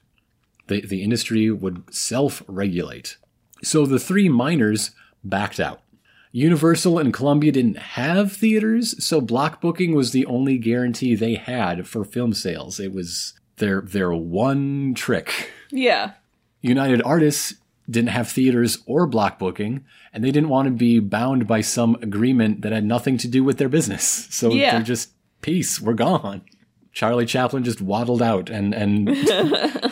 The, 0.67 0.81
the 0.81 1.03
industry 1.03 1.51
would 1.51 1.93
self 1.93 2.41
regulate. 2.47 3.17
So 3.63 3.85
the 3.85 3.99
three 3.99 4.29
minors 4.29 4.91
backed 5.23 5.59
out. 5.59 5.81
Universal 6.31 6.97
and 6.97 7.13
Columbia 7.13 7.51
didn't 7.51 7.77
have 7.77 8.31
theaters, 8.31 9.03
so 9.03 9.21
block 9.21 9.61
booking 9.61 9.93
was 9.93 10.11
the 10.11 10.25
only 10.25 10.57
guarantee 10.57 11.13
they 11.15 11.35
had 11.35 11.87
for 11.87 12.03
film 12.03 12.33
sales. 12.33 12.79
It 12.79 12.91
was 12.91 13.33
their 13.63 13.81
their 13.81 14.13
one 14.13 14.93
trick. 14.93 15.51
Yeah. 15.71 16.11
United 16.61 17.01
Artists 17.03 17.55
didn't 17.89 18.09
have 18.09 18.29
theaters 18.29 18.79
or 18.85 19.07
block 19.07 19.39
booking, 19.39 19.83
and 20.13 20.23
they 20.23 20.31
didn't 20.31 20.49
want 20.49 20.67
to 20.67 20.71
be 20.71 20.99
bound 20.99 21.47
by 21.47 21.61
some 21.61 21.95
agreement 22.01 22.61
that 22.61 22.71
had 22.71 22.85
nothing 22.85 23.17
to 23.19 23.27
do 23.27 23.43
with 23.43 23.57
their 23.57 23.69
business. 23.69 24.27
So 24.31 24.51
Yeah. 24.53 24.71
they're 24.73 24.81
just 24.83 25.11
peace, 25.41 25.79
we're 25.81 25.93
gone. 25.93 26.41
Charlie 26.93 27.25
Chaplin 27.25 27.63
just 27.63 27.81
waddled 27.81 28.21
out 28.21 28.49
and 28.49 28.73
and 28.73 29.07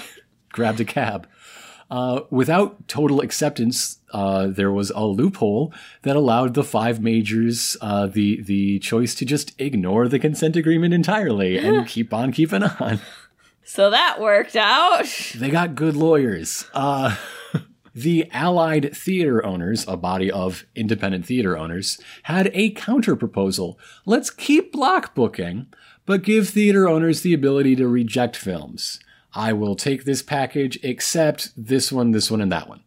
grabbed 0.52 0.80
a 0.82 0.86
cab. 0.86 1.28
Uh, 1.90 2.22
without 2.30 2.88
total 2.88 3.20
acceptance, 3.20 3.98
uh, 4.14 4.48
there 4.48 4.72
was 4.72 4.92
a 4.92 5.04
loophole 5.04 5.74
that 6.04 6.16
allowed 6.16 6.54
the 6.54 6.64
five 6.64 7.02
majors 7.02 7.76
uh, 7.82 8.06
the 8.08 8.42
the 8.44 8.80
choice 8.80 9.14
to 9.16 9.26
just 9.26 9.52
ignore 9.60 10.08
the 10.08 10.18
consent 10.20 10.56
agreement 10.56 10.94
entirely 10.94 11.58
and 11.58 11.86
keep 11.94 12.14
on 12.14 12.32
keeping 12.32 12.64
on. 12.64 13.00
So 13.64 13.90
that 13.90 14.20
worked 14.20 14.56
out. 14.56 15.06
They 15.36 15.50
got 15.50 15.76
good 15.76 15.96
lawyers. 15.96 16.66
Uh, 16.74 17.16
the 17.96 18.30
Allied 18.32 18.96
Theater 18.96 19.46
Owners, 19.46 19.86
a 19.88 19.98
body 19.98 20.32
of 20.32 20.66
independent 20.76 21.26
theater 21.26 21.58
owners, 21.58 22.00
had 22.24 22.50
a 22.54 22.72
counter 22.72 23.16
proposal. 23.16 23.80
Let's 24.06 24.30
keep 24.30 24.72
block 24.72 25.14
booking, 25.14 25.68
but 26.06 26.24
give 26.24 26.50
theater 26.50 26.88
owners 26.88 27.22
the 27.22 27.34
ability 27.34 27.76
to 27.78 27.88
reject 27.88 28.36
films. 28.36 29.00
I 29.34 29.54
will 29.54 29.76
take 29.76 30.04
this 30.04 30.22
package 30.22 30.78
except 30.84 31.52
this 31.56 31.92
one, 31.92 32.12
this 32.12 32.30
one, 32.30 32.42
and 32.42 32.52
that 32.52 32.68
one. 32.68 32.84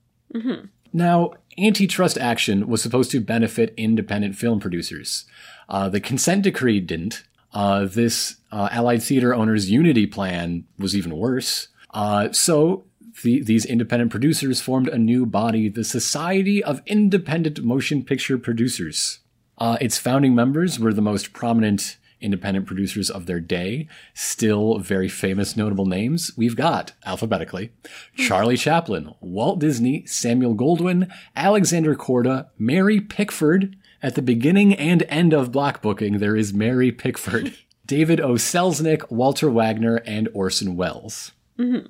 Now, 0.93 1.33
antitrust 1.59 2.19
action 2.19 2.69
was 2.69 2.83
supposed 2.83 3.11
to 3.13 3.21
benefit 3.21 3.75
independent 3.77 4.37
film 4.37 4.61
producers. 4.61 5.25
Uh, 5.69 5.89
the 5.89 6.01
consent 6.01 6.43
decree 6.43 6.81
didn't. 6.81 7.25
Uh, 7.55 7.87
this 7.87 8.37
uh, 8.53 8.69
Allied 8.73 9.03
Theater 9.03 9.35
Owners 9.35 9.71
Unity 9.71 10.07
Plan 10.07 10.65
was 10.79 10.95
even 10.95 11.17
worse. 11.17 11.69
Uh, 11.91 12.33
so 12.33 12.85
the, 13.23 13.43
these 13.43 13.65
independent 13.65 14.11
producers 14.11 14.61
formed 14.61 14.89
a 14.89 14.99
new 14.99 15.25
body, 15.25 15.69
the 15.69 15.85
Society 15.85 16.63
of 16.63 16.83
Independent 16.85 17.63
Motion 17.63 18.03
Picture 18.05 18.37
Producers. 18.37 19.21
Uh, 19.57 19.79
its 19.81 19.99
founding 19.99 20.35
members 20.35 20.81
were 20.81 20.93
the 20.93 21.01
most 21.01 21.33
prominent 21.33 21.97
independent 22.21 22.67
producers 22.67 23.11
of 23.11 23.27
their 23.27 23.39
day, 23.39 23.87
still 24.15 24.79
very 24.79 25.09
famous, 25.09 25.57
notable 25.57 25.87
names. 25.87 26.33
We've 26.37 26.57
got, 26.57 26.93
alphabetically, 27.05 27.71
Charlie 28.17 28.57
Chaplin, 28.57 29.15
Walt 29.21 29.61
Disney, 29.61 30.07
Samuel 30.07 30.57
Goldwyn, 30.57 31.09
Alexander 31.37 31.95
Korda, 31.95 32.49
Mary 32.59 33.01
Pickford. 33.01 33.77
At 34.05 34.17
the 34.17 34.23
beginning 34.23 34.75
and 34.75 35.03
end 35.09 35.33
of 35.33 35.51
block 35.51 35.81
booking, 35.81 36.19
there 36.19 36.37
is 36.37 36.53
Mary 36.53 36.93
Pickford, 36.93 37.57
David 37.87 38.21
O. 38.21 38.35
Selznick, 38.35 39.11
Walter 39.11 39.49
Wanger, 39.49 40.03
and 40.05 40.29
Orson 40.35 40.77
Welles. 40.77 41.33
Mm-hmm. 41.59 41.87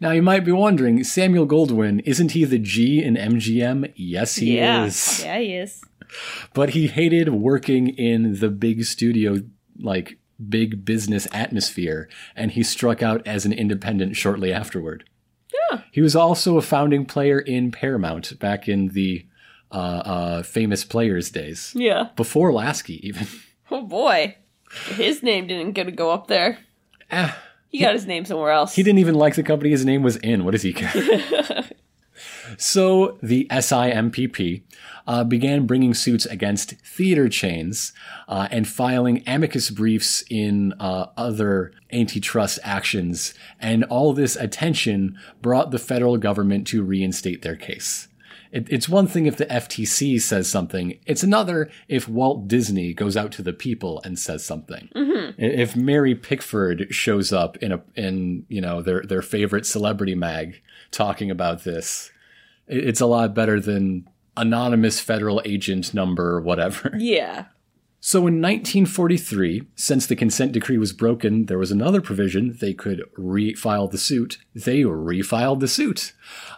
Now 0.00 0.12
you 0.12 0.22
might 0.22 0.46
be 0.46 0.52
wondering, 0.52 1.04
Samuel 1.04 1.46
Goldwyn, 1.46 2.00
isn't 2.06 2.30
he 2.30 2.46
the 2.46 2.58
G 2.58 3.02
in 3.02 3.16
MGM? 3.16 3.92
Yes, 3.96 4.36
he 4.36 4.56
yeah. 4.56 4.86
is 4.86 5.22
Yeah, 5.22 5.40
he 5.40 5.56
is. 5.56 5.84
but 6.54 6.70
he 6.70 6.86
hated 6.86 7.34
working 7.34 7.88
in 7.88 8.40
the 8.40 8.48
big 8.48 8.84
studio, 8.84 9.42
like 9.78 10.18
big 10.48 10.86
business 10.86 11.28
atmosphere, 11.32 12.08
and 12.34 12.52
he 12.52 12.62
struck 12.62 13.02
out 13.02 13.20
as 13.26 13.44
an 13.44 13.52
independent 13.52 14.16
shortly 14.16 14.54
afterward. 14.54 15.04
Yeah. 15.70 15.82
He 15.92 16.00
was 16.00 16.16
also 16.16 16.56
a 16.56 16.62
founding 16.62 17.04
player 17.04 17.38
in 17.38 17.72
Paramount 17.72 18.38
back 18.38 18.70
in 18.70 18.88
the 18.88 19.26
uh, 19.72 19.74
uh, 19.74 20.42
famous 20.42 20.84
players 20.84 21.30
days, 21.30 21.72
Yeah. 21.76 22.08
before 22.16 22.52
Lasky 22.52 23.06
even. 23.06 23.26
Oh 23.70 23.82
boy. 23.82 24.34
His 24.96 25.22
name 25.22 25.46
didn't 25.46 25.72
get 25.72 25.84
to 25.84 25.92
go 25.92 26.10
up 26.10 26.26
there. 26.26 26.58
Ah, 27.12 27.36
He 27.68 27.80
got 27.80 27.92
his 27.92 28.06
name 28.06 28.24
somewhere 28.24 28.50
else. 28.50 28.74
he 28.74 28.82
didn't 28.82 28.98
even 29.00 29.14
like 29.14 29.34
the 29.34 29.42
company 29.42 29.68
his 29.70 29.84
name 29.84 30.02
was 30.02 30.16
in. 30.16 30.44
What 30.44 30.52
does 30.52 30.62
he 30.62 30.72
care? 30.72 30.90
so 32.56 33.18
the 33.22 33.46
SIMPP 33.50 34.62
uh, 35.06 35.24
began 35.24 35.66
bringing 35.66 35.94
suits 35.94 36.26
against 36.26 36.72
theater 36.80 37.28
chains 37.28 37.92
uh, 38.26 38.48
and 38.50 38.66
filing 38.66 39.22
amicus 39.26 39.70
briefs 39.70 40.24
in 40.30 40.72
uh, 40.80 41.06
other 41.16 41.72
antitrust 41.92 42.58
actions. 42.62 43.34
And 43.60 43.84
all 43.84 44.12
this 44.12 44.34
attention 44.36 45.18
brought 45.42 45.70
the 45.70 45.78
federal 45.78 46.16
government 46.16 46.66
to 46.68 46.82
reinstate 46.82 47.42
their 47.42 47.56
case. 47.56 48.08
It, 48.52 48.66
it's 48.70 48.88
one 48.88 49.06
thing 49.06 49.26
if 49.26 49.36
the 49.36 49.46
FTC 49.46 50.20
says 50.20 50.48
something. 50.48 50.98
It's 51.06 51.22
another 51.22 51.70
if 51.88 52.08
Walt 52.08 52.48
Disney 52.48 52.94
goes 52.94 53.16
out 53.16 53.32
to 53.32 53.42
the 53.42 53.52
people 53.52 54.00
and 54.04 54.18
says 54.18 54.44
something. 54.44 54.88
Mm-hmm. 54.94 55.40
I- 55.42 55.46
If 55.46 55.76
Mary 55.76 56.14
Pickford 56.14 56.86
shows 56.90 57.32
up 57.32 57.56
in 57.58 57.72
a 57.72 57.80
in 57.94 58.46
you 58.48 58.60
know 58.60 58.82
their 58.82 59.02
their 59.02 59.22
favorite 59.22 59.66
celebrity 59.66 60.14
mag 60.14 60.60
talking 60.90 61.30
about 61.30 61.64
this, 61.64 62.10
it- 62.66 62.84
it's 62.88 63.00
a 63.00 63.06
lot 63.06 63.34
better 63.34 63.60
than 63.60 64.08
anonymous 64.36 65.00
federal 65.00 65.42
agent 65.44 65.92
number 65.92 66.40
whatever. 66.40 66.92
Yeah. 66.98 67.46
So 68.00 68.20
in 68.20 68.40
1943, 68.40 69.66
since 69.74 70.06
the 70.06 70.14
consent 70.14 70.52
decree 70.52 70.78
was 70.78 70.92
broken, 70.92 71.46
there 71.46 71.58
was 71.58 71.72
another 71.72 72.00
provision 72.00 72.56
they 72.60 72.72
could 72.72 73.02
refile 73.18 73.90
the 73.90 73.98
suit. 73.98 74.38
They 74.54 74.82
refiled 74.82 75.58
the 75.58 75.68
suit, 75.68 76.12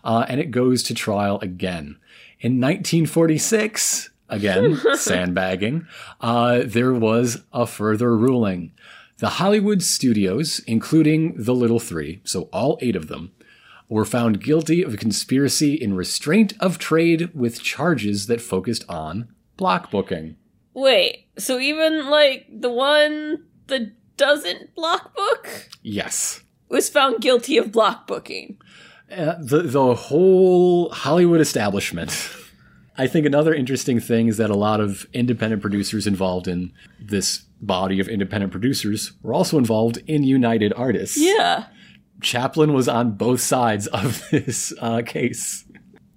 uh, 0.05 0.27
and 0.29 0.39
it 0.39 0.51
goes 0.51 0.83
to 0.85 0.95
trial 0.95 1.39
again. 1.41 1.97
In 2.41 2.61
1946, 2.61 4.11
again, 4.29 4.79
sandbagging, 4.95 5.87
uh, 6.21 6.63
there 6.67 6.93
was 6.93 7.43
a 7.55 7.67
further 7.67 8.15
ruling. 8.17 8.73
The 9.17 9.31
Hollywood 9.31 9.83
studios, 9.83 10.61
including 10.67 11.43
the 11.43 11.55
Little 11.55 11.81
Three, 11.81 12.21
so 12.25 12.45
all 12.53 12.79
eight 12.83 12.97
of 12.97 13.09
them, 13.09 13.33
were 13.89 14.05
found 14.05 14.43
guilty 14.43 14.83
of 14.83 14.99
conspiracy 14.99 15.75
in 15.75 15.95
restraint 15.95 16.53
of 16.61 16.79
trade 16.79 17.31
with 17.35 17.63
charges 17.63 18.27
that 18.27 18.43
focused 18.43 18.85
on 18.91 19.29
block 19.57 19.91
booking. 19.91 20.37
Wait, 20.81 21.27
so 21.39 21.59
even 21.59 22.09
like 22.09 22.47
the 22.51 22.71
one 22.71 23.45
that 23.67 23.93
doesn't 24.17 24.75
block 24.75 25.15
book 25.15 25.49
Yes. 25.83 26.41
was 26.69 26.89
found 26.89 27.21
guilty 27.21 27.57
of 27.59 27.71
block 27.73 28.07
booking. 28.07 28.57
Uh, 29.15 29.35
the 29.41 29.63
the 29.63 29.95
whole 29.95 30.89
Hollywood 30.91 31.41
establishment. 31.41 32.31
I 32.97 33.07
think 33.07 33.27
another 33.27 33.55
interesting 33.55 33.99
thing 34.01 34.29
is 34.29 34.37
that 34.37 34.51
a 34.51 34.55
lot 34.57 34.81
of 34.81 35.07
independent 35.13 35.63
producers 35.63 36.07
involved 36.07 36.47
in 36.49 36.73
this 37.01 37.45
body 37.61 37.99
of 38.01 38.09
independent 38.09 38.53
producers 38.53 39.13
were 39.23 39.33
also 39.35 39.59
involved 39.59 39.99
in 40.07 40.23
United 40.23 40.73
Artists. 40.77 41.17
Yeah. 41.19 41.67
Chaplin 42.23 42.73
was 42.75 42.89
on 42.89 43.13
both 43.13 43.41
sides 43.41 43.87
of 43.89 44.23
this 44.31 44.73
uh, 44.81 45.03
case. 45.03 45.65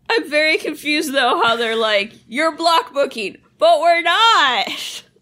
I'm 0.10 0.30
very 0.30 0.58
confused 0.58 1.13
though 1.13 1.41
how 1.43 1.56
they're 1.56 1.76
like, 1.78 2.13
you're 2.28 2.56
block 2.56 2.93
booking, 2.93 3.38
but 3.57 3.79
we're 3.79 4.01
not. 4.01 5.03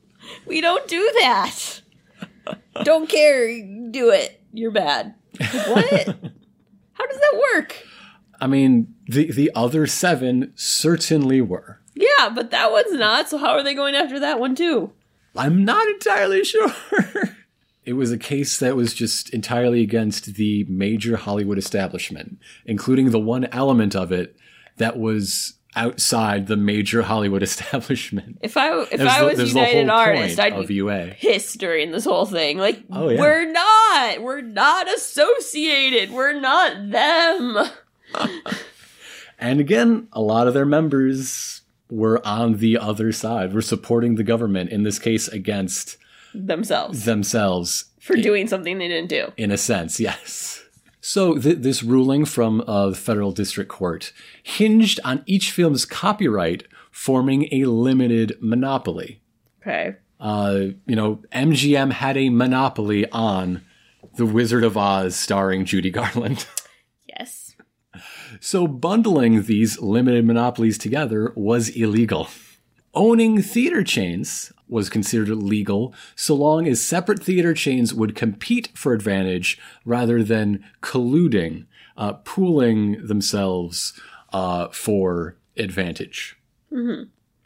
We 0.46 0.62
don't 0.62 0.88
do 0.88 1.12
that. 1.20 1.82
Don't 2.84 3.08
care, 3.08 3.48
do 3.92 4.10
it. 4.10 4.42
You're 4.54 4.72
bad. 4.72 5.14
What? 5.38 5.94
how 6.94 7.06
does 7.06 7.20
that 7.20 7.44
work? 7.54 7.86
I 8.40 8.48
mean, 8.48 8.94
the 9.08 9.32
the 9.32 9.52
other 9.54 9.86
seven 9.88 10.52
certainly 10.56 11.42
were. 11.42 11.82
Yeah, 11.94 12.30
but 12.34 12.52
that 12.52 12.72
one's 12.72 12.94
not, 12.94 13.30
so 13.30 13.38
how 13.38 13.52
are 13.52 13.64
they 13.64 13.76
going 13.76 13.96
after 13.96 14.20
that 14.20 14.40
one 14.40 14.56
too? 14.56 14.92
I'm 15.36 15.64
not 15.64 15.88
entirely 15.88 16.44
sure. 16.44 16.74
it 17.86 17.94
was 17.94 18.12
a 18.12 18.18
case 18.18 18.58
that 18.60 18.76
was 18.76 18.94
just 18.94 19.30
entirely 19.32 19.82
against 19.82 20.36
the 20.36 20.66
major 20.70 21.18
Hollywood 21.18 21.58
establishment, 21.58 22.40
including 22.66 23.12
the 23.12 23.20
one 23.20 23.46
element 23.52 23.96
of 23.96 24.12
it 24.12 24.36
that 24.78 24.98
was 24.98 25.56
outside 25.76 26.48
the 26.48 26.58
major 26.58 27.02
Hollywood 27.04 27.42
establishment. 27.50 28.40
If 28.42 28.58
I 28.58 28.82
if 28.82 28.90
There's 28.92 29.02
I 29.10 29.24
was 29.24 29.38
the 29.38 29.48
United 29.48 29.88
whole 29.90 29.98
Artist, 30.00 30.40
I'd 30.40 30.54
of 30.54 30.68
be 30.68 30.76
UA. 30.76 31.16
pissed 31.20 31.58
during 31.60 31.92
this 31.92 32.06
whole 32.06 32.26
thing. 32.26 32.58
Like, 32.58 32.84
Oh, 32.92 33.10
yeah. 33.10 33.20
we're 33.20 33.52
not. 33.52 34.22
We're 34.22 34.42
not 34.42 34.94
associated. 34.94 36.12
We're 36.12 36.40
not 36.40 36.90
them. 36.92 37.58
And 39.40 39.60
again, 39.60 40.08
a 40.14 40.22
lot 40.22 40.48
of 40.48 40.54
their 40.54 40.68
members 40.68 41.62
were 41.90 42.22
on 42.26 42.58
the 42.58 42.78
other 42.78 43.12
side, 43.12 43.54
were 43.56 43.62
supporting 43.64 44.14
the 44.14 44.24
government, 44.24 44.70
in 44.70 44.84
this 44.84 45.00
case 45.00 45.28
against 45.28 45.98
Themselves 46.36 47.06
themselves 47.06 47.86
for 48.00 48.16
doing 48.16 48.48
something 48.48 48.78
they 48.78 48.88
didn't 48.88 49.10
do. 49.10 49.34
in 49.38 49.50
a 49.52 49.58
sense, 49.58 50.00
yes. 50.00 50.62
So 51.02 51.38
th- 51.38 51.58
this 51.58 51.82
ruling 51.82 52.26
from 52.26 52.64
uh, 52.68 52.92
the 52.92 52.96
federal 52.96 53.32
district 53.32 53.70
court 53.70 54.14
hinged 54.44 55.00
on 55.04 55.24
each 55.26 55.52
film's 55.52 55.84
copyright 55.84 56.68
forming 56.92 57.48
a 57.52 57.66
limited 57.66 58.38
monopoly. 58.40 59.22
Okay. 59.62 59.96
Uh, 60.20 60.66
you 60.86 60.96
know, 60.96 61.24
MGM 61.34 61.92
had 61.94 62.16
a 62.16 62.30
monopoly 62.30 63.10
on 63.10 63.64
The 64.16 64.26
Wizard 64.26 64.64
of 64.64 64.78
Oz 64.78 65.16
starring 65.16 65.66
Judy 65.66 65.90
Garland. 65.90 66.46
Yes. 67.20 67.56
So 68.40 68.68
bundling 68.68 69.44
these 69.44 69.80
limited 69.82 70.26
monopolies 70.26 70.78
together 70.78 71.34
was 71.36 71.68
illegal. 71.70 72.30
Owning 72.94 73.42
theater 73.42 73.84
chains 73.84 74.52
was 74.68 74.90
considered 74.90 75.30
legal 75.30 75.94
so 76.16 76.34
long 76.36 76.68
as 76.68 76.82
separate 76.82 77.24
theater 77.24 77.54
chains 77.54 77.94
would 77.94 78.16
compete 78.16 78.70
for 78.74 78.94
advantage 78.94 79.60
rather 79.86 80.24
than 80.24 80.64
colluding, 80.82 81.66
uh, 81.98 82.14
pooling 82.14 83.06
themselves 83.06 83.94
uh, 84.34 84.68
for 84.70 85.36
advantage. 85.58 86.38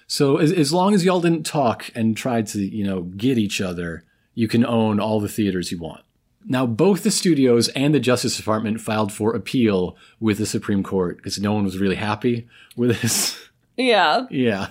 So 0.08 0.38
as, 0.38 0.52
as 0.52 0.72
long 0.72 0.94
as 0.94 1.04
y'all 1.04 1.22
didn't 1.22 1.46
talk 1.46 1.90
and 1.96 2.16
tried 2.16 2.48
to, 2.48 2.60
you 2.60 2.86
know, 2.86 3.04
get 3.04 3.38
each 3.38 3.60
other, 3.60 4.04
you 4.36 4.48
can 4.48 4.66
own 4.66 5.00
all 5.00 5.20
the 5.20 5.28
theaters 5.28 5.72
you 5.72 5.80
want. 5.80 6.04
Now, 6.48 6.68
both 6.68 7.02
the 7.02 7.10
studios 7.10 7.70
and 7.70 7.96
the 7.96 8.00
Justice 8.00 8.38
Department 8.38 8.80
filed 8.80 9.12
for 9.12 9.36
appeal 9.36 9.98
with 10.20 10.38
the 10.38 10.46
Supreme 10.46 10.84
Court 10.84 11.18
because 11.18 11.40
no 11.40 11.54
one 11.54 11.64
was 11.64 11.80
really 11.80 11.96
happy 11.96 12.48
with 12.76 13.02
this. 13.02 13.50
Yeah. 13.78 14.28
yeah. 14.30 14.70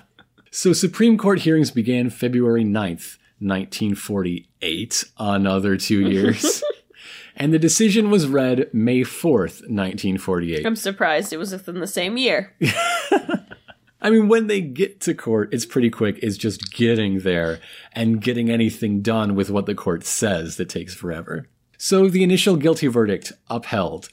So 0.55 0.73
Supreme 0.73 1.19
Court 1.19 1.41
hearings 1.41 1.73
began 1.73 2.11
February 2.11 2.63
9th, 2.63 3.19
1948, 3.41 5.05
another 5.19 5.77
two 5.77 6.01
years. 6.09 6.63
and 7.35 7.53
the 7.53 7.59
decision 7.59 8.09
was 8.09 8.29
read 8.29 8.73
May 8.73 9.01
4th, 9.01 9.63
1948. 9.69 10.65
I'm 10.65 10.77
surprised 10.77 11.33
it 11.33 11.39
was 11.39 11.51
within 11.51 11.81
the 11.81 11.89
same 11.89 12.17
year. 12.17 12.55
I 14.01 14.11
mean, 14.11 14.29
when 14.29 14.47
they 14.47 14.61
get 14.61 15.01
to 15.01 15.13
court, 15.15 15.53
it's 15.53 15.67
pretty 15.67 15.91
quick. 15.91 16.21
It's 16.23 16.37
just 16.37 16.73
getting 16.73 17.19
there 17.19 17.59
and 17.93 18.21
getting 18.21 18.49
anything 18.49 19.03
done 19.03 19.35
with 19.35 19.51
what 19.51 19.67
the 19.67 19.75
court 19.75 20.05
says 20.05 20.57
that 20.59 20.69
takes 20.69 20.95
forever. 20.95 21.49
So 21.79 22.09
the 22.09 22.23
initial 22.23 22.55
guilty 22.55 22.87
verdict 22.87 23.33
upheld. 23.51 24.09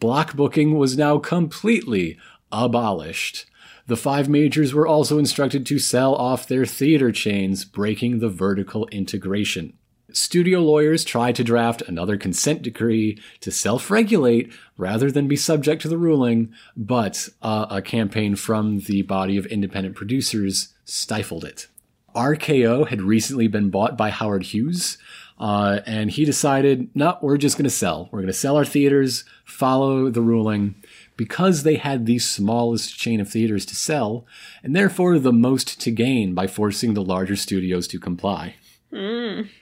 Block 0.00 0.34
booking 0.34 0.78
was 0.78 0.96
now 0.96 1.18
completely 1.18 2.18
abolished. 2.50 3.44
The 3.86 3.96
five 3.96 4.28
majors 4.28 4.72
were 4.72 4.86
also 4.86 5.18
instructed 5.18 5.66
to 5.66 5.78
sell 5.78 6.14
off 6.14 6.48
their 6.48 6.64
theater 6.64 7.12
chains, 7.12 7.64
breaking 7.64 8.20
the 8.20 8.30
vertical 8.30 8.86
integration. 8.88 9.74
Studio 10.10 10.60
lawyers 10.60 11.04
tried 11.04 11.34
to 11.36 11.44
draft 11.44 11.82
another 11.82 12.16
consent 12.16 12.62
decree 12.62 13.20
to 13.40 13.50
self 13.50 13.90
regulate 13.90 14.52
rather 14.78 15.10
than 15.10 15.28
be 15.28 15.36
subject 15.36 15.82
to 15.82 15.88
the 15.88 15.98
ruling, 15.98 16.52
but 16.76 17.28
uh, 17.42 17.66
a 17.68 17.82
campaign 17.82 18.36
from 18.36 18.80
the 18.80 19.02
body 19.02 19.36
of 19.36 19.44
independent 19.46 19.96
producers 19.96 20.72
stifled 20.84 21.44
it. 21.44 21.66
RKO 22.14 22.86
had 22.86 23.02
recently 23.02 23.48
been 23.48 23.70
bought 23.70 23.98
by 23.98 24.10
Howard 24.10 24.44
Hughes, 24.44 24.98
uh, 25.38 25.80
and 25.84 26.12
he 26.12 26.24
decided, 26.24 26.88
no, 26.94 27.18
we're 27.20 27.36
just 27.36 27.56
going 27.56 27.64
to 27.64 27.70
sell. 27.70 28.08
We're 28.12 28.20
going 28.20 28.28
to 28.28 28.32
sell 28.32 28.56
our 28.56 28.64
theaters, 28.64 29.24
follow 29.44 30.10
the 30.10 30.22
ruling, 30.22 30.76
because 31.16 31.62
they 31.62 31.76
had 31.76 32.06
the 32.06 32.18
smallest 32.18 32.96
chain 32.96 33.20
of 33.20 33.28
theaters 33.28 33.64
to 33.66 33.76
sell, 33.76 34.26
and 34.62 34.74
therefore 34.74 35.18
the 35.18 35.32
most 35.32 35.80
to 35.80 35.90
gain 35.90 36.34
by 36.34 36.46
forcing 36.46 36.94
the 36.94 37.02
larger 37.02 37.36
studios 37.36 37.86
to 37.88 38.00
comply. 38.00 38.56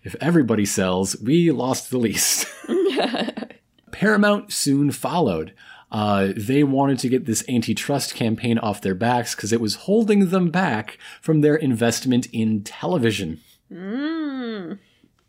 If 0.04 0.14
everybody 0.20 0.66
sells, 0.66 1.16
we 1.20 1.50
lost 1.50 1.90
the 1.90 1.98
least. 1.98 2.46
Paramount 3.92 4.52
soon 4.52 4.90
followed. 4.90 5.54
Uh, 5.90 6.32
they 6.34 6.64
wanted 6.64 6.98
to 7.00 7.08
get 7.08 7.26
this 7.26 7.44
antitrust 7.48 8.14
campaign 8.14 8.58
off 8.58 8.80
their 8.80 8.94
backs 8.94 9.34
because 9.34 9.52
it 9.52 9.60
was 9.60 9.74
holding 9.74 10.30
them 10.30 10.50
back 10.50 10.98
from 11.20 11.42
their 11.42 11.56
investment 11.56 12.26
in 12.32 12.62
television. 12.62 13.40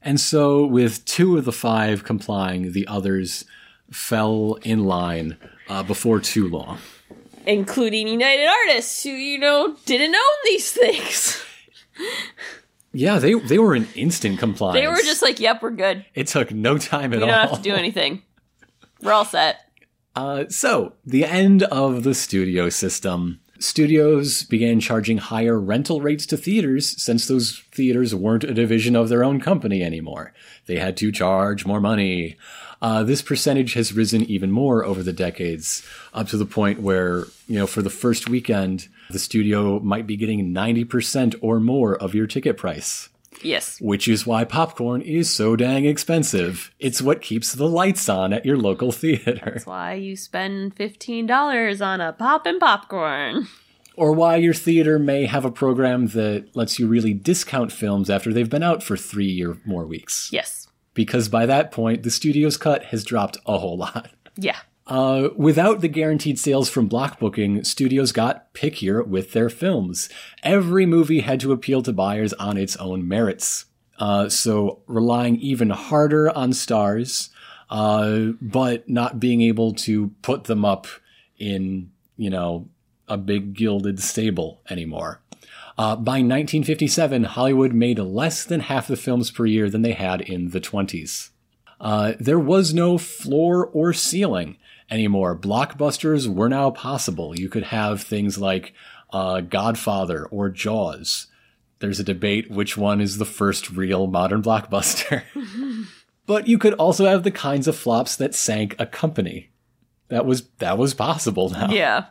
And 0.01 0.19
so, 0.19 0.65
with 0.65 1.03
two 1.05 1.37
of 1.37 1.45
the 1.45 1.51
five 1.51 2.03
complying, 2.03 2.71
the 2.71 2.87
others 2.87 3.45
fell 3.91 4.57
in 4.63 4.85
line 4.85 5.37
uh, 5.69 5.83
before 5.83 6.19
too 6.19 6.47
long. 6.49 6.79
Including 7.45 8.07
United 8.07 8.47
Artists, 8.47 9.03
who, 9.03 9.09
you 9.09 9.37
know, 9.37 9.75
didn't 9.85 10.15
own 10.15 10.37
these 10.45 10.71
things. 10.71 11.43
Yeah, 12.93 13.17
they 13.19 13.33
they 13.33 13.57
were 13.59 13.75
in 13.75 13.87
instant 13.95 14.39
compliance. 14.39 14.79
They 14.79 14.87
were 14.87 14.97
just 14.97 15.21
like, 15.21 15.39
yep, 15.39 15.61
we're 15.63 15.71
good. 15.71 16.05
It 16.13 16.27
took 16.27 16.51
no 16.51 16.77
time 16.77 17.11
at 17.13 17.17
We 17.19 17.23
all. 17.23 17.29
don't 17.29 17.49
have 17.49 17.57
to 17.57 17.61
do 17.63 17.73
anything. 17.75 18.21
We're 19.01 19.13
all 19.13 19.25
set. 19.25 19.57
Uh, 20.15 20.45
so, 20.49 20.93
the 21.05 21.25
end 21.25 21.63
of 21.63 22.03
the 22.03 22.13
studio 22.13 22.69
system. 22.69 23.39
Studios 23.59 24.43
began 24.43 24.79
charging 24.81 25.17
higher 25.19 25.57
rental 25.59 26.01
rates 26.01 26.25
to 26.27 26.37
theaters 26.37 27.01
since 27.01 27.27
those 27.27 27.63
theaters 27.71 28.13
weren't 28.13 28.43
a 28.43 28.53
division 28.53 28.93
of 28.95 29.07
their 29.09 29.23
own 29.23 29.39
company 29.39 29.81
anymore. 29.81 30.33
They 30.65 30.77
had 30.77 30.97
to 30.97 31.11
charge 31.13 31.65
more 31.65 31.79
money. 31.79 32.35
Uh, 32.83 33.01
this 33.01 33.21
percentage 33.21 33.75
has 33.75 33.93
risen 33.93 34.23
even 34.23 34.51
more 34.51 34.83
over 34.83 35.01
the 35.01 35.13
decades, 35.13 35.87
up 36.13 36.27
to 36.27 36.35
the 36.35 36.45
point 36.45 36.81
where, 36.81 37.19
you 37.47 37.57
know, 37.57 37.65
for 37.65 37.81
the 37.81 37.89
first 37.89 38.27
weekend, 38.29 38.89
the 39.09 39.17
studio 39.17 39.79
might 39.79 40.05
be 40.05 40.17
getting 40.17 40.53
90% 40.53 41.35
or 41.41 41.61
more 41.61 41.95
of 41.95 42.13
your 42.13 42.27
ticket 42.27 42.57
price. 42.57 43.07
Yes. 43.41 43.79
Which 43.79 44.09
is 44.09 44.27
why 44.27 44.43
popcorn 44.43 45.01
is 45.01 45.33
so 45.33 45.55
dang 45.55 45.85
expensive. 45.85 46.71
It's 46.77 47.01
what 47.01 47.21
keeps 47.21 47.53
the 47.53 47.69
lights 47.69 48.09
on 48.09 48.33
at 48.33 48.45
your 48.45 48.57
local 48.57 48.91
theater. 48.91 49.39
That's 49.45 49.65
why 49.65 49.93
you 49.93 50.17
spend 50.17 50.75
$15 50.75 51.85
on 51.85 52.01
a 52.01 52.11
pop 52.11 52.45
and 52.45 52.59
popcorn. 52.59 53.47
Or 53.95 54.11
why 54.11 54.37
your 54.37 54.53
theater 54.53 54.99
may 54.99 55.25
have 55.25 55.45
a 55.45 55.51
program 55.51 56.07
that 56.07 56.53
lets 56.53 56.79
you 56.79 56.87
really 56.87 57.13
discount 57.13 57.71
films 57.71 58.09
after 58.09 58.33
they've 58.33 58.49
been 58.49 58.63
out 58.63 58.83
for 58.83 58.97
three 58.97 59.41
or 59.41 59.57
more 59.65 59.85
weeks. 59.85 60.29
Yes. 60.33 60.67
Because 60.93 61.27
by 61.29 61.45
that 61.45 61.71
point, 61.71 62.03
the 62.03 62.11
studio's 62.11 62.57
cut 62.57 62.85
has 62.85 63.03
dropped 63.03 63.37
a 63.45 63.57
whole 63.57 63.77
lot. 63.77 64.11
Yeah. 64.35 64.57
Uh, 64.85 65.29
without 65.35 65.81
the 65.81 65.87
guaranteed 65.87 66.37
sales 66.37 66.69
from 66.69 66.87
block 66.87 67.19
booking, 67.19 67.63
studios 67.63 68.11
got 68.11 68.53
pickier 68.53 69.05
with 69.05 69.31
their 69.31 69.49
films. 69.49 70.09
Every 70.43 70.85
movie 70.85 71.21
had 71.21 71.39
to 71.39 71.53
appeal 71.53 71.81
to 71.83 71.93
buyers 71.93 72.33
on 72.33 72.57
its 72.57 72.75
own 72.77 73.07
merits. 73.07 73.65
Uh, 73.97 74.27
so 74.27 74.81
relying 74.87 75.37
even 75.37 75.69
harder 75.69 76.29
on 76.35 76.51
stars, 76.51 77.29
uh, 77.69 78.31
but 78.41 78.89
not 78.89 79.19
being 79.19 79.41
able 79.41 79.73
to 79.73 80.09
put 80.21 80.45
them 80.45 80.65
up 80.65 80.87
in, 81.37 81.91
you 82.17 82.29
know, 82.29 82.67
a 83.07 83.17
big 83.17 83.53
gilded 83.53 84.01
stable 84.01 84.61
anymore. 84.69 85.21
Uh, 85.77 85.95
by 85.95 86.13
1957, 86.13 87.23
Hollywood 87.23 87.73
made 87.73 87.99
less 87.99 88.43
than 88.45 88.61
half 88.61 88.87
the 88.87 88.95
films 88.95 89.31
per 89.31 89.45
year 89.45 89.69
than 89.69 89.81
they 89.81 89.93
had 89.93 90.21
in 90.21 90.49
the 90.49 90.61
20s. 90.61 91.29
Uh, 91.79 92.13
there 92.19 92.39
was 92.39 92.73
no 92.73 92.97
floor 92.97 93.65
or 93.67 93.91
ceiling 93.91 94.57
anymore. 94.89 95.35
Blockbusters 95.35 96.27
were 96.27 96.49
now 96.49 96.69
possible. 96.69 97.37
You 97.37 97.49
could 97.49 97.63
have 97.63 98.01
things 98.01 98.37
like 98.37 98.73
uh, 99.11 99.41
Godfather 99.41 100.25
or 100.25 100.49
Jaws. 100.49 101.27
There's 101.79 101.99
a 101.99 102.03
debate 102.03 102.49
which 102.49 102.77
one 102.77 103.01
is 103.01 103.17
the 103.17 103.25
first 103.25 103.69
real 103.71 104.07
modern 104.07 104.41
blockbuster. 104.41 105.23
but 106.25 106.47
you 106.47 106.57
could 106.57 106.73
also 106.75 107.05
have 107.05 107.23
the 107.23 107.31
kinds 107.31 107.67
of 107.67 107.75
flops 107.75 108.15
that 108.15 108.35
sank 108.35 108.75
a 108.79 108.85
company. 108.85 109.49
That 110.07 110.25
was 110.25 110.43
that 110.59 110.77
was 110.77 110.93
possible 110.93 111.49
now. 111.49 111.71
Yeah. 111.71 112.05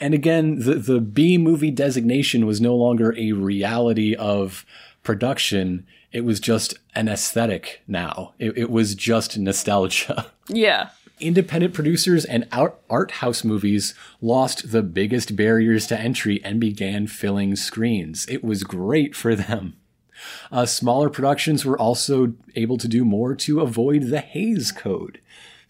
And 0.00 0.14
again, 0.14 0.60
the, 0.60 0.74
the 0.76 1.00
B 1.00 1.36
movie 1.36 1.70
designation 1.70 2.46
was 2.46 2.60
no 2.60 2.74
longer 2.74 3.14
a 3.16 3.32
reality 3.32 4.14
of 4.14 4.64
production. 5.02 5.86
It 6.10 6.24
was 6.24 6.40
just 6.40 6.74
an 6.94 7.08
aesthetic 7.08 7.82
now. 7.86 8.32
It, 8.38 8.56
it 8.56 8.70
was 8.70 8.94
just 8.94 9.38
nostalgia. 9.38 10.26
Yeah. 10.52 10.88
Independent 11.20 11.74
producers 11.74 12.24
and 12.24 12.48
art, 12.50 13.10
house 13.12 13.44
movies 13.44 13.94
lost 14.20 14.72
the 14.72 14.82
biggest 14.82 15.36
barriers 15.36 15.86
to 15.86 16.00
entry 16.00 16.40
and 16.42 16.58
began 16.58 17.06
filling 17.06 17.54
screens. 17.54 18.26
It 18.28 18.42
was 18.42 18.64
great 18.64 19.14
for 19.14 19.36
them. 19.36 19.76
Uh, 20.50 20.66
smaller 20.66 21.08
productions 21.08 21.64
were 21.64 21.78
also 21.78 22.34
able 22.56 22.78
to 22.78 22.88
do 22.88 23.04
more 23.04 23.36
to 23.36 23.60
avoid 23.60 24.04
the 24.04 24.18
Hays 24.18 24.72
Code. 24.72 25.20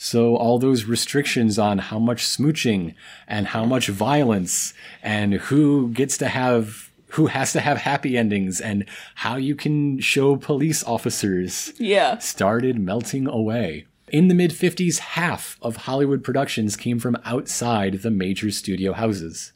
So 0.02 0.34
all 0.34 0.58
those 0.58 0.84
restrictions 0.86 1.58
on 1.58 1.76
how 1.76 1.98
much 1.98 2.24
smooching 2.24 2.94
and 3.28 3.48
how 3.48 3.66
much 3.66 3.88
violence 3.88 4.72
and 5.02 5.34
who 5.34 5.90
gets 5.92 6.16
to 6.18 6.28
have 6.28 6.88
who 7.08 7.26
has 7.26 7.52
to 7.52 7.60
have 7.60 7.76
happy 7.78 8.16
endings 8.16 8.62
and 8.62 8.86
how 9.16 9.36
you 9.36 9.54
can 9.54 10.00
show 10.00 10.36
police 10.36 10.82
officers 10.84 11.74
Yeah. 11.76 12.16
started 12.18 12.78
melting 12.78 13.26
away. 13.26 13.84
In 14.08 14.28
the 14.28 14.34
mid 14.34 14.52
50s, 14.52 14.98
half 15.00 15.58
of 15.60 15.76
Hollywood 15.76 16.24
productions 16.24 16.76
came 16.76 16.98
from 16.98 17.18
outside 17.26 18.00
the 18.00 18.10
major 18.10 18.50
studio 18.50 18.94
houses. 18.94 19.52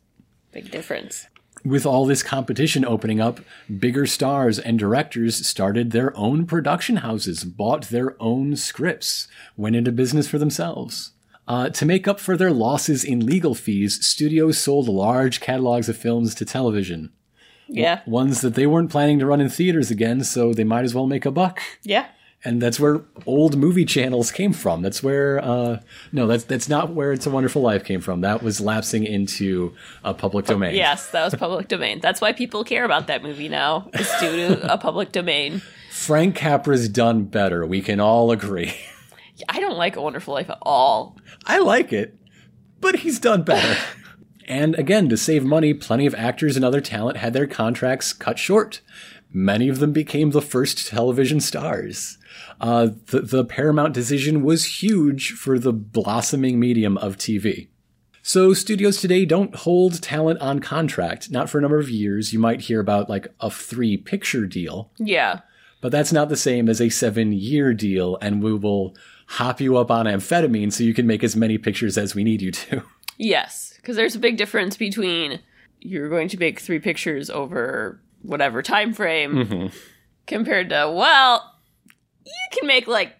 Big 0.53 0.70
difference. 0.70 1.26
With 1.64 1.86
all 1.86 2.04
this 2.04 2.22
competition 2.22 2.84
opening 2.84 3.20
up, 3.20 3.40
bigger 3.78 4.04
stars 4.06 4.58
and 4.58 4.78
directors 4.78 5.46
started 5.46 5.90
their 5.92 6.14
own 6.14 6.44
production 6.44 6.96
houses, 6.96 7.42
bought 7.42 7.88
their 7.88 8.20
own 8.20 8.54
scripts, 8.54 9.28
went 9.56 9.74
into 9.74 9.90
business 9.90 10.28
for 10.28 10.38
themselves. 10.38 11.12
Uh, 11.48 11.70
to 11.70 11.86
make 11.86 12.06
up 12.06 12.20
for 12.20 12.36
their 12.36 12.50
losses 12.50 13.02
in 13.02 13.24
legal 13.24 13.54
fees, 13.54 14.04
studios 14.04 14.58
sold 14.58 14.88
large 14.88 15.40
catalogs 15.40 15.88
of 15.88 15.96
films 15.96 16.34
to 16.34 16.44
television. 16.44 17.10
Yeah. 17.66 18.00
Ones 18.06 18.42
that 18.42 18.56
they 18.56 18.66
weren't 18.66 18.90
planning 18.90 19.18
to 19.20 19.26
run 19.26 19.40
in 19.40 19.48
theaters 19.48 19.90
again, 19.90 20.22
so 20.22 20.52
they 20.52 20.64
might 20.64 20.84
as 20.84 20.94
well 20.94 21.06
make 21.06 21.24
a 21.24 21.30
buck. 21.30 21.60
Yeah. 21.82 22.08
And 22.47 22.61
that's 22.61 22.78
where 22.78 23.01
old 23.24 23.57
movie 23.57 23.86
channels 23.86 24.30
came 24.30 24.53
from. 24.53 24.82
That's 24.82 25.03
where, 25.03 25.42
uh, 25.42 25.80
no, 26.12 26.26
that's 26.26 26.45
that's 26.45 26.68
not 26.68 26.90
where 26.90 27.12
It's 27.12 27.24
a 27.24 27.30
Wonderful 27.30 27.62
Life 27.62 27.84
came 27.84 28.03
from. 28.03 28.20
That 28.20 28.42
was 28.42 28.61
lapsing 28.61 29.05
into 29.05 29.74
a 30.05 30.12
public 30.12 30.45
domain. 30.45 30.74
Yes, 30.74 31.11
that 31.12 31.24
was 31.24 31.34
public 31.34 31.68
domain. 31.68 32.01
That's 32.01 32.20
why 32.20 32.32
people 32.32 32.62
care 32.62 32.84
about 32.84 33.07
that 33.07 33.22
movie 33.22 33.49
now. 33.49 33.88
It's 33.95 34.20
due 34.20 34.36
to 34.49 34.72
a 34.72 34.76
public 34.76 35.11
domain. 35.11 35.62
Frank 35.90 36.36
Capra's 36.36 36.88
done 36.88 37.24
better. 37.24 37.64
We 37.64 37.80
can 37.80 37.99
all 37.99 38.30
agree. 38.30 38.74
I 39.49 39.59
don't 39.59 39.78
like 39.78 39.97
A 39.97 40.03
Wonderful 40.03 40.34
Life 40.34 40.51
at 40.51 40.59
all. 40.61 41.16
I 41.47 41.59
like 41.61 41.92
it, 41.92 42.16
but 42.80 42.97
he's 42.97 43.18
done 43.18 43.42
better. 43.42 43.80
And 44.47 44.74
again, 44.74 45.09
to 45.09 45.16
save 45.16 45.42
money, 45.42 45.72
plenty 45.72 46.05
of 46.05 46.14
actors 46.14 46.55
and 46.57 46.66
other 46.66 46.82
talent 46.82 47.16
had 47.16 47.32
their 47.32 47.47
contracts 47.47 48.12
cut 48.12 48.38
short. 48.38 48.82
Many 49.32 49.68
of 49.68 49.78
them 49.78 49.92
became 49.92 50.30
the 50.30 50.42
first 50.42 50.86
television 50.86 51.40
stars. 51.40 52.18
Uh, 52.64 52.88
the, 53.08 53.20
the 53.20 53.44
Paramount 53.44 53.92
decision 53.92 54.42
was 54.42 54.80
huge 54.82 55.32
for 55.32 55.58
the 55.58 55.72
blossoming 55.72 56.58
medium 56.58 56.96
of 56.96 57.18
TV. 57.18 57.68
So 58.22 58.54
studios 58.54 59.02
today 59.02 59.26
don't 59.26 59.54
hold 59.54 60.00
talent 60.00 60.40
on 60.40 60.60
contract. 60.60 61.30
Not 61.30 61.50
for 61.50 61.58
a 61.58 61.60
number 61.60 61.78
of 61.78 61.90
years. 61.90 62.32
You 62.32 62.38
might 62.38 62.62
hear 62.62 62.80
about 62.80 63.10
like 63.10 63.28
a 63.38 63.50
three 63.50 63.98
picture 63.98 64.46
deal, 64.46 64.90
Yeah. 64.98 65.40
but 65.82 65.92
that's 65.92 66.10
not 66.10 66.30
the 66.30 66.36
same 66.38 66.70
as 66.70 66.80
a 66.80 66.88
seven 66.88 67.32
year 67.32 67.74
deal. 67.74 68.16
And 68.22 68.42
we 68.42 68.54
will 68.54 68.96
hop 69.26 69.60
you 69.60 69.76
up 69.76 69.90
on 69.90 70.06
amphetamine 70.06 70.72
so 70.72 70.84
you 70.84 70.94
can 70.94 71.06
make 71.06 71.22
as 71.22 71.36
many 71.36 71.58
pictures 71.58 71.98
as 71.98 72.14
we 72.14 72.24
need 72.24 72.40
you 72.40 72.50
to. 72.52 72.82
Yes, 73.16 73.74
because 73.76 73.94
there's 73.94 74.16
a 74.16 74.18
big 74.18 74.36
difference 74.38 74.76
between 74.76 75.38
you're 75.80 76.08
going 76.08 76.26
to 76.28 76.36
make 76.38 76.58
three 76.58 76.80
pictures 76.80 77.30
over 77.30 78.00
whatever 78.22 78.60
time 78.60 78.92
frame 78.92 79.70
compared 80.26 80.70
to 80.70 80.92
well, 80.92 81.53
you 82.24 82.32
can 82.52 82.66
make 82.66 82.86
like 82.86 83.14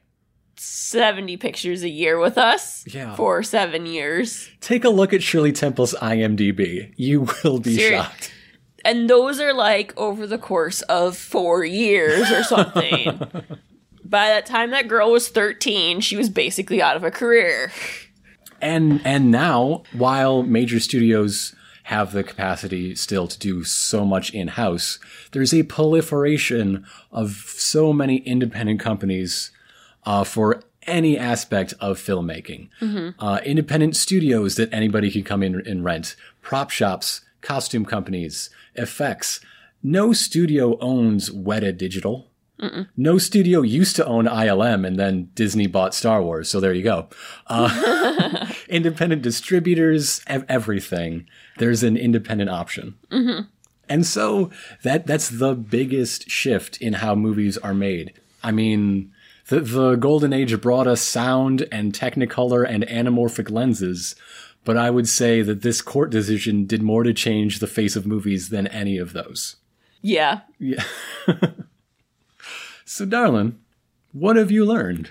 70 0.57 1.37
pictures 1.37 1.83
a 1.83 1.89
year 1.89 2.19
with 2.19 2.39
us 2.39 2.85
Yeah. 2.87 3.15
for 3.17 3.43
7 3.43 3.87
years. 3.87 4.49
Take 4.61 4.85
a 4.85 4.89
look 4.91 5.13
at 5.13 5.23
Shirley 5.23 5.53
Temple's 5.53 5.95
IMDb. 6.01 6.93
You 6.97 7.27
will 7.45 7.59
be 7.59 7.77
Seri- 7.77 7.97
shocked. 7.97 8.33
And 8.85 9.09
those 9.09 9.41
are 9.41 9.53
like 9.55 9.93
over 9.97 10.27
the 10.27 10.39
course 10.39 10.83
of 10.83 11.17
4 11.17 11.65
years 11.65 12.31
or 12.31 12.43
something. 12.45 13.19
By 14.05 14.29
that 14.29 14.47
time 14.47 14.71
that 14.71 14.87
girl 14.89 15.11
was 15.11 15.29
13, 15.29 16.01
she 16.01 16.17
was 16.17 16.29
basically 16.29 16.81
out 16.83 16.95
of 16.97 17.05
a 17.05 17.11
career. 17.11 17.73
And 18.61 19.01
and 19.05 19.31
now, 19.31 19.83
while 19.93 20.43
major 20.43 20.79
studios 20.81 21.55
have 21.85 22.13
the 22.13 22.25
capacity 22.25 22.95
still 22.95 23.29
to 23.29 23.39
do 23.39 23.63
so 23.63 24.05
much 24.05 24.33
in 24.33 24.49
house, 24.49 24.99
there's 25.33 25.53
a 25.53 25.63
proliferation 25.65 26.85
of 27.13 27.33
so 27.57 27.93
many 27.93 28.17
independent 28.19 28.81
companies 28.81 29.51
uh, 30.05 30.25
for 30.25 30.63
any 30.87 31.19
aspect 31.19 31.75
of 31.81 31.99
filmmaking. 31.99 32.69
Uh, 33.19 33.41
independent 33.45 33.97
studios 33.97 34.57
that 34.57 34.73
anybody 34.73 35.11
can 35.11 35.23
come 35.23 35.43
in 35.43 35.67
and 35.67 35.85
rent, 35.85 36.17
prop 36.43 36.71
shops, 36.71 37.21
costume 37.41 37.85
companies, 37.85 38.51
effects. 38.75 39.41
No 39.83 40.13
studio 40.13 40.79
owns 40.81 41.31
Weta 41.31 41.77
Digital. 41.77 42.31
No 42.97 43.19
studio 43.19 43.61
used 43.61 43.95
to 43.97 44.07
own 44.07 44.25
ILM 44.25 44.87
and 44.87 44.99
then 44.99 45.29
Disney 45.35 45.67
bought 45.67 45.95
Star 45.95 46.23
Wars. 46.23 46.49
So 46.49 46.61
there 46.61 46.73
you 46.73 46.83
go. 46.83 47.09
Uh, 47.47 48.44
independent 48.75 49.23
distributors, 49.23 50.21
ev- 50.27 50.45
everything. 50.49 51.29
There's 51.59 51.85
an 51.85 51.97
independent 51.97 52.51
option. 52.51 52.97
Mm-hmm. 53.11 53.43
And 53.89 54.05
so 54.05 54.51
that 54.83 55.07
that's 55.07 55.29
the 55.29 55.55
biggest 55.55 56.29
shift 56.29 56.79
in 56.79 56.95
how 56.95 57.15
movies 57.15 57.57
are 57.59 57.75
made. 57.75 58.13
I 58.43 58.51
mean, 58.51 59.13
the 59.49 59.61
the 59.61 59.95
golden 59.95 60.33
age 60.33 60.61
brought 60.61 60.87
us 60.87 61.01
sound 61.01 61.67
and 61.71 61.93
technicolor 61.93 62.69
and 62.69 62.85
anamorphic 62.87 63.51
lenses, 63.51 64.17
but 64.65 64.77
I 64.77 64.91
would 64.91 65.09
say 65.09 65.43
that 65.43 65.63
this 65.63 65.81
court 65.81 66.11
decision 66.11 66.67
did 66.67 66.83
more 66.83 67.05
to 67.05 67.15
change 67.15 67.59
the 67.59 67.67
face 67.67 67.95
of 67.95 68.07
movies 68.07 68.49
than 68.49 68.67
any 68.67 68.99
of 68.99 69.13
those. 69.13 69.57
Yeah. 70.01 70.41
Yeah. 70.59 70.83
so, 72.85 73.05
darling, 73.05 73.59
what 74.13 74.37
have 74.37 74.51
you 74.51 74.65
learned? 74.65 75.11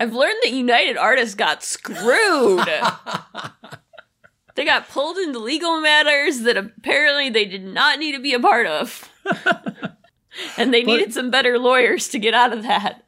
I've 0.00 0.14
learned 0.14 0.38
that 0.42 0.52
United 0.52 0.96
Artists 0.96 1.34
got 1.34 1.62
screwed. 1.64 2.68
they 4.54 4.64
got 4.64 4.88
pulled 4.88 5.18
into 5.18 5.38
legal 5.38 5.80
matters 5.80 6.40
that 6.40 6.56
apparently 6.56 7.30
they 7.30 7.44
did 7.44 7.64
not 7.64 7.98
need 7.98 8.12
to 8.12 8.20
be 8.22 8.34
a 8.34 8.40
part 8.40 8.66
of. 8.66 9.10
and 10.56 10.72
they 10.72 10.82
needed 10.82 11.12
some 11.12 11.30
better 11.30 11.58
lawyers 11.58 12.08
to 12.08 12.18
get 12.18 12.34
out 12.34 12.52
of 12.52 12.62
that. 12.62 13.02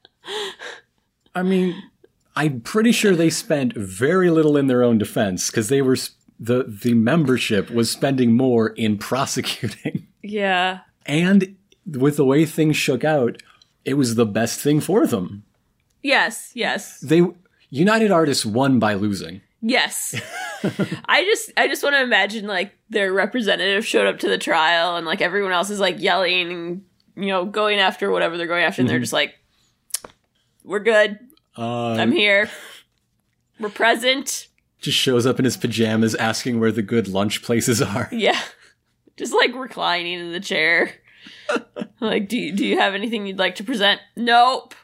I 1.34 1.42
mean, 1.42 1.80
I'm 2.36 2.60
pretty 2.60 2.92
sure 2.92 3.14
they 3.14 3.30
spent 3.30 3.74
very 3.76 4.30
little 4.30 4.56
in 4.56 4.66
their 4.66 4.82
own 4.82 4.98
defense 4.98 5.50
because 5.50 5.68
they 5.68 5.82
were 5.82 5.96
the 6.38 6.64
the 6.66 6.94
membership 6.94 7.70
was 7.70 7.90
spending 7.90 8.36
more 8.36 8.68
in 8.70 8.96
prosecuting, 8.98 10.06
Yeah. 10.22 10.80
and 11.06 11.56
with 11.86 12.16
the 12.16 12.24
way 12.24 12.44
things 12.46 12.76
shook 12.76 13.04
out, 13.04 13.42
it 13.84 13.94
was 13.94 14.14
the 14.14 14.26
best 14.26 14.60
thing 14.60 14.80
for 14.80 15.06
them. 15.06 15.42
Yes, 16.02 16.52
yes. 16.54 17.00
They 17.00 17.22
United 17.70 18.10
Artists 18.10 18.44
won 18.46 18.78
by 18.78 18.94
losing. 18.94 19.40
Yes. 19.62 20.18
I 21.04 21.24
just 21.24 21.52
I 21.56 21.68
just 21.68 21.82
want 21.82 21.94
to 21.96 22.02
imagine 22.02 22.46
like 22.46 22.72
their 22.88 23.12
representative 23.12 23.86
showed 23.86 24.06
up 24.06 24.18
to 24.20 24.28
the 24.28 24.38
trial 24.38 24.96
and 24.96 25.06
like 25.06 25.20
everyone 25.20 25.52
else 25.52 25.70
is 25.70 25.80
like 25.80 26.00
yelling 26.00 26.50
and 26.52 26.84
you 27.16 27.28
know 27.28 27.44
going 27.44 27.78
after 27.78 28.10
whatever 28.10 28.36
they're 28.38 28.46
going 28.46 28.64
after 28.64 28.80
and 28.80 28.88
they're 28.88 28.98
just 28.98 29.12
like 29.12 29.34
we're 30.64 30.80
good. 30.80 31.18
Uh, 31.56 31.92
I'm 31.94 32.12
here. 32.12 32.48
We're 33.58 33.70
present. 33.70 34.48
just 34.80 34.96
shows 34.96 35.26
up 35.26 35.38
in 35.38 35.44
his 35.44 35.56
pajamas, 35.56 36.14
asking 36.14 36.60
where 36.60 36.72
the 36.72 36.82
good 36.82 37.08
lunch 37.08 37.42
places 37.42 37.82
are. 37.82 38.08
Yeah. 38.12 38.40
Just 39.16 39.34
like 39.34 39.54
reclining 39.54 40.18
in 40.18 40.32
the 40.32 40.40
chair. 40.40 40.94
like 42.00 42.28
do 42.28 42.38
you, 42.38 42.52
do 42.54 42.64
you 42.64 42.78
have 42.78 42.94
anything 42.94 43.26
you'd 43.26 43.38
like 43.38 43.56
to 43.56 43.64
present? 43.64 44.00
Nope. 44.16 44.74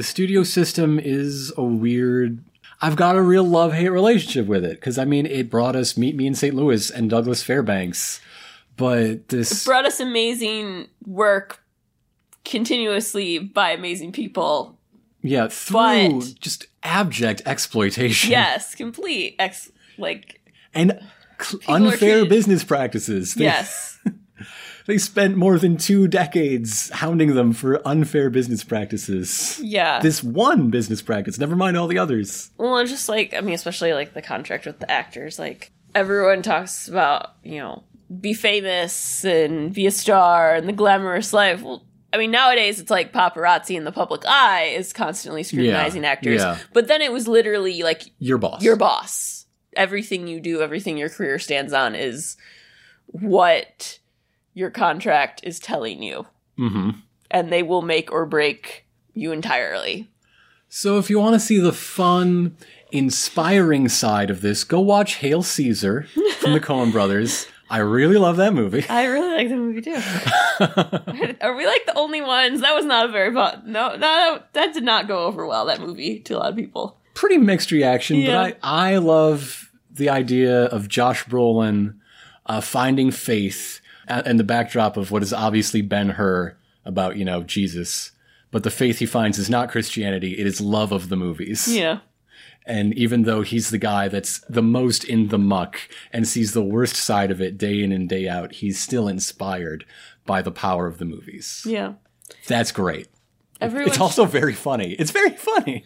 The 0.00 0.04
studio 0.04 0.44
system 0.44 0.98
is 0.98 1.52
a 1.58 1.62
weird. 1.62 2.42
I've 2.80 2.96
got 2.96 3.16
a 3.16 3.20
real 3.20 3.44
love 3.44 3.74
hate 3.74 3.90
relationship 3.90 4.46
with 4.46 4.64
it 4.64 4.76
because 4.80 4.96
I 4.96 5.04
mean 5.04 5.26
it 5.26 5.50
brought 5.50 5.76
us 5.76 5.94
Meet 5.98 6.16
Me 6.16 6.26
in 6.26 6.34
St. 6.34 6.54
Louis 6.54 6.88
and 6.90 7.10
Douglas 7.10 7.42
Fairbanks, 7.42 8.18
but 8.78 9.28
this 9.28 9.66
Brought 9.66 9.84
us 9.84 10.00
amazing 10.00 10.88
work 11.04 11.62
continuously 12.46 13.40
by 13.40 13.72
amazing 13.72 14.12
people. 14.12 14.78
yeah 15.20 15.48
through 15.48 16.20
but- 16.20 16.40
just 16.40 16.64
abject 16.82 17.42
exploitation 17.44 18.30
Yes, 18.30 18.74
complete 18.74 19.36
ex 19.38 19.70
like 19.98 20.40
and 20.72 20.98
unfair 21.68 22.20
treated- 22.20 22.28
business 22.30 22.64
practices. 22.64 23.36
Yes. 23.36 23.98
they 24.90 24.98
spent 24.98 25.36
more 25.36 25.58
than 25.58 25.76
two 25.78 26.06
decades 26.06 26.90
hounding 26.90 27.34
them 27.34 27.52
for 27.54 27.80
unfair 27.88 28.28
business 28.28 28.62
practices. 28.62 29.58
Yeah. 29.62 30.00
This 30.00 30.22
one 30.22 30.68
business 30.70 31.00
practice, 31.00 31.38
never 31.38 31.56
mind 31.56 31.76
all 31.78 31.86
the 31.86 31.98
others. 31.98 32.50
Well, 32.58 32.76
it's 32.78 32.90
just 32.90 33.08
like 33.08 33.32
I 33.34 33.40
mean, 33.40 33.54
especially 33.54 33.92
like 33.94 34.12
the 34.12 34.22
contract 34.22 34.66
with 34.66 34.78
the 34.80 34.90
actors. 34.90 35.38
Like 35.38 35.70
everyone 35.94 36.42
talks 36.42 36.88
about, 36.88 37.30
you 37.42 37.58
know, 37.58 37.84
be 38.20 38.34
famous 38.34 39.24
and 39.24 39.72
be 39.72 39.86
a 39.86 39.90
star 39.90 40.54
and 40.54 40.68
the 40.68 40.72
glamorous 40.72 41.32
life. 41.32 41.62
Well, 41.62 41.84
I 42.12 42.18
mean, 42.18 42.32
nowadays 42.32 42.80
it's 42.80 42.90
like 42.90 43.12
paparazzi 43.12 43.76
in 43.76 43.84
the 43.84 43.92
public 43.92 44.22
eye 44.26 44.74
is 44.76 44.92
constantly 44.92 45.44
scrutinizing 45.44 46.02
Yeah, 46.02 46.08
actors. 46.10 46.40
yeah. 46.40 46.58
But 46.72 46.88
then 46.88 47.02
it 47.02 47.12
was 47.12 47.28
literally 47.28 47.82
like 47.84 48.02
Your 48.18 48.36
boss. 48.38 48.62
your 48.62 48.74
boss. 48.76 49.46
Everything 49.76 50.26
you 50.26 50.40
do, 50.40 50.60
everything 50.60 50.98
your 50.98 51.08
career 51.08 51.38
stands 51.38 51.72
on 51.72 51.94
is 51.94 52.36
what 53.06 53.99
your 54.60 54.70
contract 54.70 55.40
is 55.42 55.58
telling 55.58 56.02
you. 56.02 56.26
hmm 56.56 56.90
And 57.30 57.50
they 57.52 57.62
will 57.62 57.82
make 57.82 58.12
or 58.12 58.26
break 58.26 58.84
you 59.14 59.32
entirely. 59.32 60.10
So 60.68 60.98
if 60.98 61.10
you 61.10 61.18
want 61.18 61.34
to 61.34 61.40
see 61.40 61.58
the 61.58 61.72
fun, 61.72 62.56
inspiring 62.92 63.88
side 63.88 64.30
of 64.30 64.40
this, 64.40 64.62
go 64.62 64.78
watch 64.80 65.16
Hail 65.16 65.42
Caesar 65.42 66.06
from 66.38 66.52
the 66.52 66.60
Coen 66.68 66.92
brothers. 66.92 67.46
I 67.68 67.78
really 67.78 68.16
love 68.18 68.36
that 68.36 68.52
movie. 68.54 68.84
I 68.88 69.04
really 69.06 69.32
like 69.36 69.48
the 69.48 69.56
movie 69.56 69.80
too. 69.80 69.94
Are 71.40 71.54
we 71.56 71.66
like 71.66 71.86
the 71.86 71.94
only 71.96 72.20
ones? 72.20 72.60
That 72.60 72.74
was 72.74 72.84
not 72.84 73.08
a 73.08 73.12
very 73.12 73.32
fun. 73.32 73.62
No, 73.66 73.96
no, 73.96 74.42
that 74.52 74.74
did 74.74 74.84
not 74.84 75.08
go 75.08 75.24
over 75.26 75.46
well. 75.46 75.66
That 75.66 75.80
movie 75.80 76.20
to 76.20 76.36
a 76.36 76.38
lot 76.38 76.50
of 76.50 76.56
people. 76.56 76.98
Pretty 77.14 77.38
mixed 77.38 77.70
reaction, 77.70 78.16
Yeah. 78.18 78.42
but 78.50 78.58
I, 78.62 78.92
I 78.94 78.96
love 78.98 79.70
the 79.90 80.08
idea 80.08 80.64
of 80.66 80.88
Josh 80.88 81.24
Brolin 81.26 81.94
uh, 82.46 82.60
finding 82.60 83.10
faith 83.10 83.80
and 84.10 84.38
the 84.38 84.44
backdrop 84.44 84.96
of 84.96 85.10
what 85.10 85.22
has 85.22 85.32
obviously 85.32 85.82
been 85.82 86.10
her 86.10 86.56
about, 86.84 87.16
you 87.16 87.24
know, 87.24 87.42
Jesus. 87.42 88.12
But 88.50 88.62
the 88.64 88.70
faith 88.70 88.98
he 88.98 89.06
finds 89.06 89.38
is 89.38 89.48
not 89.50 89.70
Christianity, 89.70 90.38
it 90.38 90.46
is 90.46 90.60
love 90.60 90.92
of 90.92 91.08
the 91.08 91.16
movies. 91.16 91.68
Yeah, 91.68 92.00
And 92.66 92.92
even 92.94 93.22
though 93.22 93.42
he's 93.42 93.70
the 93.70 93.78
guy 93.78 94.08
that's 94.08 94.40
the 94.48 94.62
most 94.62 95.04
in 95.04 95.28
the 95.28 95.38
muck 95.38 95.78
and 96.12 96.26
sees 96.26 96.52
the 96.52 96.62
worst 96.64 96.96
side 96.96 97.30
of 97.30 97.40
it 97.40 97.56
day 97.58 97.82
in 97.82 97.92
and 97.92 98.08
day 98.08 98.28
out, 98.28 98.54
he's 98.54 98.78
still 98.80 99.06
inspired 99.08 99.84
by 100.26 100.42
the 100.42 100.50
power 100.52 100.86
of 100.86 100.98
the 100.98 101.04
movies. 101.04 101.62
yeah. 101.66 101.94
That's 102.46 102.70
great. 102.72 103.08
Everyone. 103.60 103.88
It's 103.88 104.00
also 104.00 104.24
very 104.24 104.54
funny. 104.54 104.92
It's 104.92 105.10
very 105.10 105.30
funny. 105.36 105.82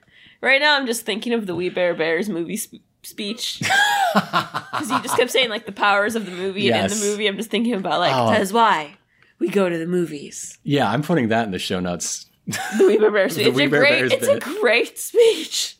right 0.40 0.60
now, 0.60 0.76
I'm 0.76 0.86
just 0.86 1.04
thinking 1.04 1.32
of 1.32 1.46
the 1.46 1.54
We 1.56 1.68
Bear 1.70 1.92
Bears 1.94 2.28
movie 2.28 2.56
sp- 2.58 2.82
speech 3.02 3.58
because 4.14 4.90
he 4.90 5.00
just 5.00 5.16
kept 5.16 5.30
saying 5.30 5.48
like 5.50 5.66
the 5.66 5.72
powers 5.72 6.16
of 6.16 6.26
the 6.26 6.32
movie, 6.32 6.70
and 6.72 6.90
in 6.92 6.98
the 6.98 7.04
movie, 7.04 7.26
I'm 7.26 7.36
just 7.36 7.50
thinking 7.50 7.74
about 7.74 8.00
like 8.00 8.14
Oh. 8.14 8.30
that 8.30 8.40
is 8.40 8.52
why 8.52 8.96
we 9.38 9.48
go 9.48 9.68
to 9.68 9.78
the 9.78 9.86
movies. 9.86 10.58
Yeah, 10.64 10.90
I'm 10.90 11.02
putting 11.02 11.28
that 11.28 11.44
in 11.46 11.50
the 11.52 11.58
show 11.58 11.80
notes. 11.80 12.26
The 12.46 12.96
Bear 13.00 13.10
Bears 13.12 13.34
speech. 13.34 13.46
It's 13.48 13.58
a 13.58 13.66
great. 13.68 14.12
It's 14.12 14.26
a 14.28 14.38
great 14.40 14.98
speech. 14.98 15.76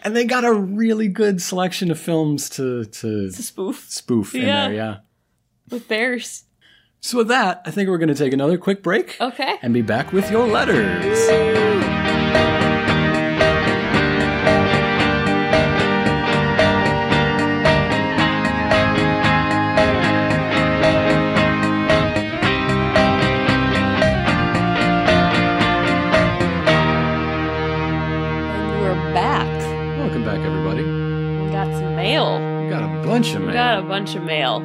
and 0.00 0.14
they 0.14 0.24
got 0.24 0.44
a 0.44 0.52
really 0.52 1.08
good 1.08 1.42
selection 1.42 1.90
of 1.90 1.98
films 1.98 2.48
to 2.50 2.84
to 2.84 3.30
spoof 3.32 3.86
spoof 3.88 4.34
in 4.34 4.42
Yeah. 4.42 4.66
there. 4.68 4.74
Yeah. 4.76 4.96
with 5.70 5.88
bears. 5.88 6.44
So 7.00 7.18
with 7.18 7.28
that, 7.28 7.62
I 7.64 7.70
think 7.70 7.88
we're 7.88 7.98
going 7.98 8.08
to 8.08 8.14
take 8.14 8.32
another 8.32 8.58
quick 8.58 8.82
break 8.82 9.16
Okay. 9.20 9.56
and 9.62 9.72
be 9.74 9.82
back 9.82 10.12
with 10.12 10.30
your 10.30 10.46
letters. 10.46 11.85
Back, 30.26 30.40
everybody. 30.40 30.82
We 30.82 31.52
got 31.52 31.72
some 31.72 31.94
mail. 31.94 32.34
We 32.64 32.68
got 32.68 32.82
a 32.82 33.06
bunch 33.06 33.34
of 33.34 33.42
mail. 33.42 33.46
We 33.46 33.52
got 33.52 33.78
a 33.78 33.82
bunch 33.82 34.16
of 34.16 34.24
mail. 34.24 34.56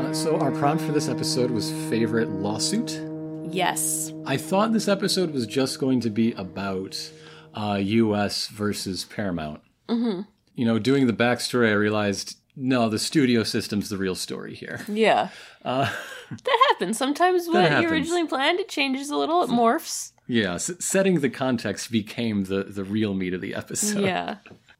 Uh, 0.00 0.12
so 0.12 0.36
our 0.40 0.50
prompt 0.50 0.82
for 0.82 0.90
this 0.90 1.08
episode 1.08 1.52
was 1.52 1.70
favorite 1.88 2.28
lawsuit. 2.30 3.00
Yes. 3.48 4.12
I 4.26 4.36
thought 4.36 4.72
this 4.72 4.88
episode 4.88 5.32
was 5.32 5.46
just 5.46 5.78
going 5.78 6.00
to 6.00 6.10
be 6.10 6.32
about 6.32 7.12
uh, 7.54 7.78
U.S. 7.80 8.48
versus 8.48 9.04
Paramount. 9.04 9.60
Mm-hmm. 9.88 10.22
You 10.56 10.64
know, 10.66 10.80
doing 10.80 11.06
the 11.06 11.12
backstory, 11.12 11.68
I 11.68 11.74
realized 11.74 12.36
no, 12.56 12.88
the 12.88 12.98
studio 12.98 13.44
system's 13.44 13.90
the 13.90 13.98
real 13.98 14.16
story 14.16 14.56
here. 14.56 14.80
Yeah. 14.88 15.28
Uh, 15.64 15.94
That 16.30 16.58
happens. 16.70 16.98
Sometimes 16.98 17.46
what 17.46 17.62
happens. 17.62 17.84
you 17.84 17.88
originally 17.88 18.26
planned, 18.26 18.58
it 18.58 18.68
changes 18.68 19.10
a 19.10 19.16
little, 19.16 19.44
it 19.44 19.48
morphs. 19.48 20.10
yeah, 20.26 20.56
setting 20.58 21.20
the 21.20 21.30
context 21.30 21.90
became 21.90 22.44
the 22.44 22.64
the 22.64 22.84
real 22.84 23.14
meat 23.14 23.32
of 23.32 23.40
the 23.40 23.54
episode. 23.54 24.04
Yeah. 24.04 24.36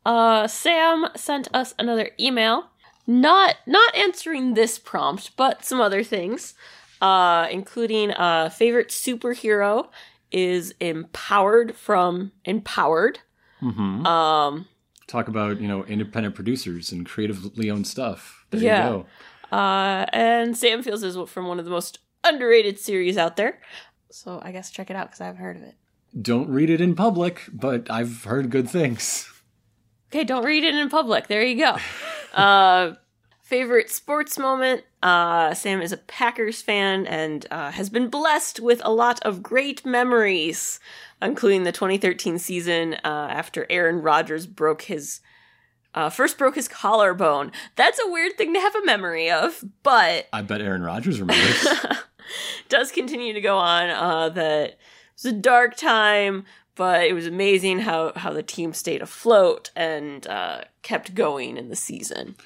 Uh 0.08 0.46
Sam 0.48 1.06
sent 1.16 1.46
us 1.60 1.74
another 1.78 2.10
email. 2.18 2.56
Not 3.06 3.56
not 3.66 3.94
answering 4.04 4.54
this 4.54 4.78
prompt, 4.78 5.24
but 5.36 5.64
some 5.64 5.80
other 5.80 6.02
things. 6.02 6.54
Uh 7.00 7.46
including 7.58 8.06
uh 8.12 8.48
favorite 8.60 8.88
superhero 8.88 9.74
is 10.32 10.74
empowered 10.80 11.76
from 11.76 12.32
empowered. 12.44 13.16
hmm 13.60 14.06
Um 14.06 14.66
Talk 15.14 15.28
about 15.28 15.60
you 15.62 15.68
know 15.68 15.84
independent 15.84 16.34
producers 16.34 16.92
and 16.92 17.06
creatively 17.06 17.70
owned 17.70 17.86
stuff. 17.86 18.20
There 18.50 18.60
Yeah. 18.60 18.84
you 18.86 18.92
go. 18.92 19.06
uh 19.56 20.06
and 20.12 20.56
Sam 20.56 20.82
feels 20.82 21.02
is 21.02 21.16
from 21.34 21.46
one 21.48 21.58
of 21.58 21.64
the 21.66 21.70
most 21.78 21.98
underrated 22.24 22.76
series 22.78 23.16
out 23.24 23.36
there. 23.36 23.60
So 24.10 24.40
I 24.42 24.52
guess 24.52 24.70
check 24.70 24.88
it 24.90 24.96
out 24.96 25.10
cuz 25.12 25.20
I 25.20 25.26
haven't 25.26 25.42
heard 25.42 25.56
of 25.60 25.62
it. 25.70 25.74
Don't 26.30 26.48
read 26.58 26.70
it 26.70 26.80
in 26.80 26.94
public, 26.94 27.42
but 27.52 27.90
I've 27.90 28.24
heard 28.24 28.50
good 28.50 28.68
things. 28.78 29.04
Okay, 30.10 30.24
don't 30.24 30.44
read 30.44 30.64
it 30.64 30.74
in 30.74 30.88
public. 30.88 31.26
There 31.26 31.44
you 31.44 31.56
go. 31.56 31.76
uh, 32.34 32.94
favorite 33.42 33.90
sports 33.90 34.38
moment. 34.38 34.84
Uh, 35.02 35.54
Sam 35.54 35.80
is 35.80 35.92
a 35.92 35.96
Packers 35.96 36.62
fan 36.62 37.06
and 37.06 37.46
uh, 37.50 37.70
has 37.70 37.90
been 37.90 38.08
blessed 38.08 38.60
with 38.60 38.80
a 38.84 38.92
lot 38.92 39.20
of 39.22 39.42
great 39.42 39.86
memories, 39.86 40.80
including 41.22 41.64
the 41.64 41.72
2013 41.72 42.38
season 42.38 42.94
uh, 43.04 43.28
after 43.30 43.66
Aaron 43.70 44.02
Rodgers 44.02 44.46
broke 44.46 44.82
his. 44.82 45.20
Uh, 45.94 46.10
first 46.10 46.36
broke 46.36 46.54
his 46.54 46.68
collarbone. 46.68 47.50
That's 47.74 47.98
a 47.98 48.10
weird 48.10 48.36
thing 48.36 48.52
to 48.54 48.60
have 48.60 48.74
a 48.76 48.84
memory 48.84 49.30
of, 49.30 49.64
but 49.82 50.28
I 50.32 50.42
bet 50.42 50.60
Aaron 50.60 50.82
Rodgers 50.82 51.18
remembers. 51.18 51.66
does 52.68 52.92
continue 52.92 53.32
to 53.32 53.40
go 53.40 53.56
on 53.56 53.90
uh, 53.90 54.28
that 54.30 54.70
it 54.70 54.78
was 55.14 55.24
a 55.24 55.32
dark 55.32 55.76
time, 55.76 56.44
but 56.78 57.04
it 57.04 57.12
was 57.12 57.26
amazing 57.26 57.80
how, 57.80 58.12
how 58.14 58.32
the 58.32 58.42
team 58.42 58.72
stayed 58.72 59.02
afloat 59.02 59.70
and 59.76 60.26
uh, 60.28 60.62
kept 60.82 61.14
going 61.14 61.56
in 61.56 61.68
the 61.68 61.76
season. 61.76 62.36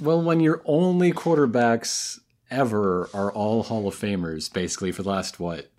Well, 0.00 0.22
when 0.22 0.38
your 0.38 0.62
only 0.66 1.12
quarterbacks 1.12 2.20
ever 2.50 3.08
are 3.14 3.32
all 3.32 3.62
Hall 3.64 3.88
of 3.88 3.96
Famers, 3.96 4.52
basically 4.52 4.92
for 4.92 5.02
the 5.02 5.08
last 5.08 5.40
what 5.40 5.70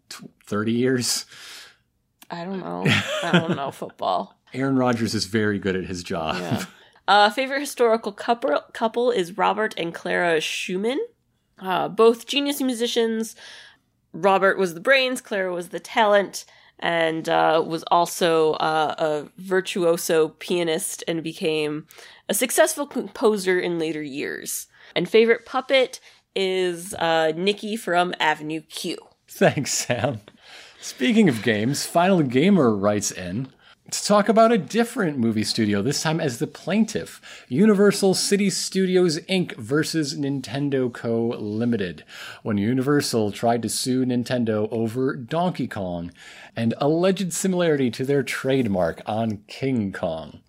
thirty 0.45 0.73
years, 0.73 1.25
I 2.29 2.43
don't 2.43 2.59
know. 2.59 2.83
I 3.23 3.31
don't 3.33 3.55
know 3.55 3.71
football. 3.71 4.37
Aaron 4.53 4.77
Rodgers 4.77 5.13
is 5.13 5.25
very 5.25 5.59
good 5.59 5.75
at 5.75 5.85
his 5.85 6.03
job. 6.03 6.37
Yeah. 6.37 6.65
Uh, 7.07 7.29
favorite 7.29 7.61
historical 7.61 8.11
couple, 8.11 8.59
couple 8.73 9.11
is 9.11 9.37
Robert 9.37 9.73
and 9.77 9.93
Clara 9.93 10.41
Schumann. 10.41 10.99
Uh, 11.59 11.87
both 11.87 12.25
genius 12.25 12.61
musicians. 12.61 13.35
Robert 14.13 14.57
was 14.57 14.73
the 14.73 14.81
brains, 14.81 15.21
Clara 15.21 15.53
was 15.53 15.69
the 15.69 15.79
talent, 15.79 16.45
and 16.81 17.29
uh, 17.29 17.63
was 17.65 17.83
also 17.91 18.53
uh, 18.53 18.95
a 18.97 19.41
virtuoso 19.41 20.29
pianist 20.39 21.03
and 21.07 21.23
became 21.23 21.87
a 22.27 22.33
successful 22.33 22.87
composer 22.87 23.59
in 23.59 23.77
later 23.77 24.01
years. 24.01 24.67
And 24.95 25.07
favorite 25.07 25.45
puppet 25.45 25.99
is 26.35 26.93
uh, 26.95 27.33
Nicky 27.35 27.75
from 27.75 28.13
Avenue 28.19 28.61
Q. 28.61 28.97
Thanks, 29.27 29.73
Sam. 29.73 30.21
Speaking 30.81 31.29
of 31.29 31.43
games, 31.43 31.85
Final 31.85 32.23
Gamer 32.23 32.75
writes 32.75 33.11
in 33.11 33.49
to 33.91 34.05
talk 34.05 34.29
about 34.29 34.53
a 34.53 34.57
different 34.57 35.17
movie 35.17 35.43
studio, 35.43 35.81
this 35.81 36.01
time 36.01 36.21
as 36.21 36.39
the 36.39 36.47
plaintiff 36.47 37.45
Universal 37.49 38.13
City 38.13 38.49
Studios 38.49 39.19
Inc. 39.21 39.55
versus 39.57 40.17
Nintendo 40.17 40.91
Co. 40.91 41.27
Limited. 41.27 42.05
When 42.41 42.57
Universal 42.57 43.33
tried 43.33 43.61
to 43.63 43.69
sue 43.69 44.05
Nintendo 44.05 44.69
over 44.71 45.15
Donkey 45.15 45.67
Kong 45.67 46.11
and 46.55 46.73
alleged 46.77 47.33
similarity 47.33 47.91
to 47.91 48.05
their 48.05 48.23
trademark 48.23 49.01
on 49.05 49.43
King 49.47 49.91
Kong. 49.91 50.39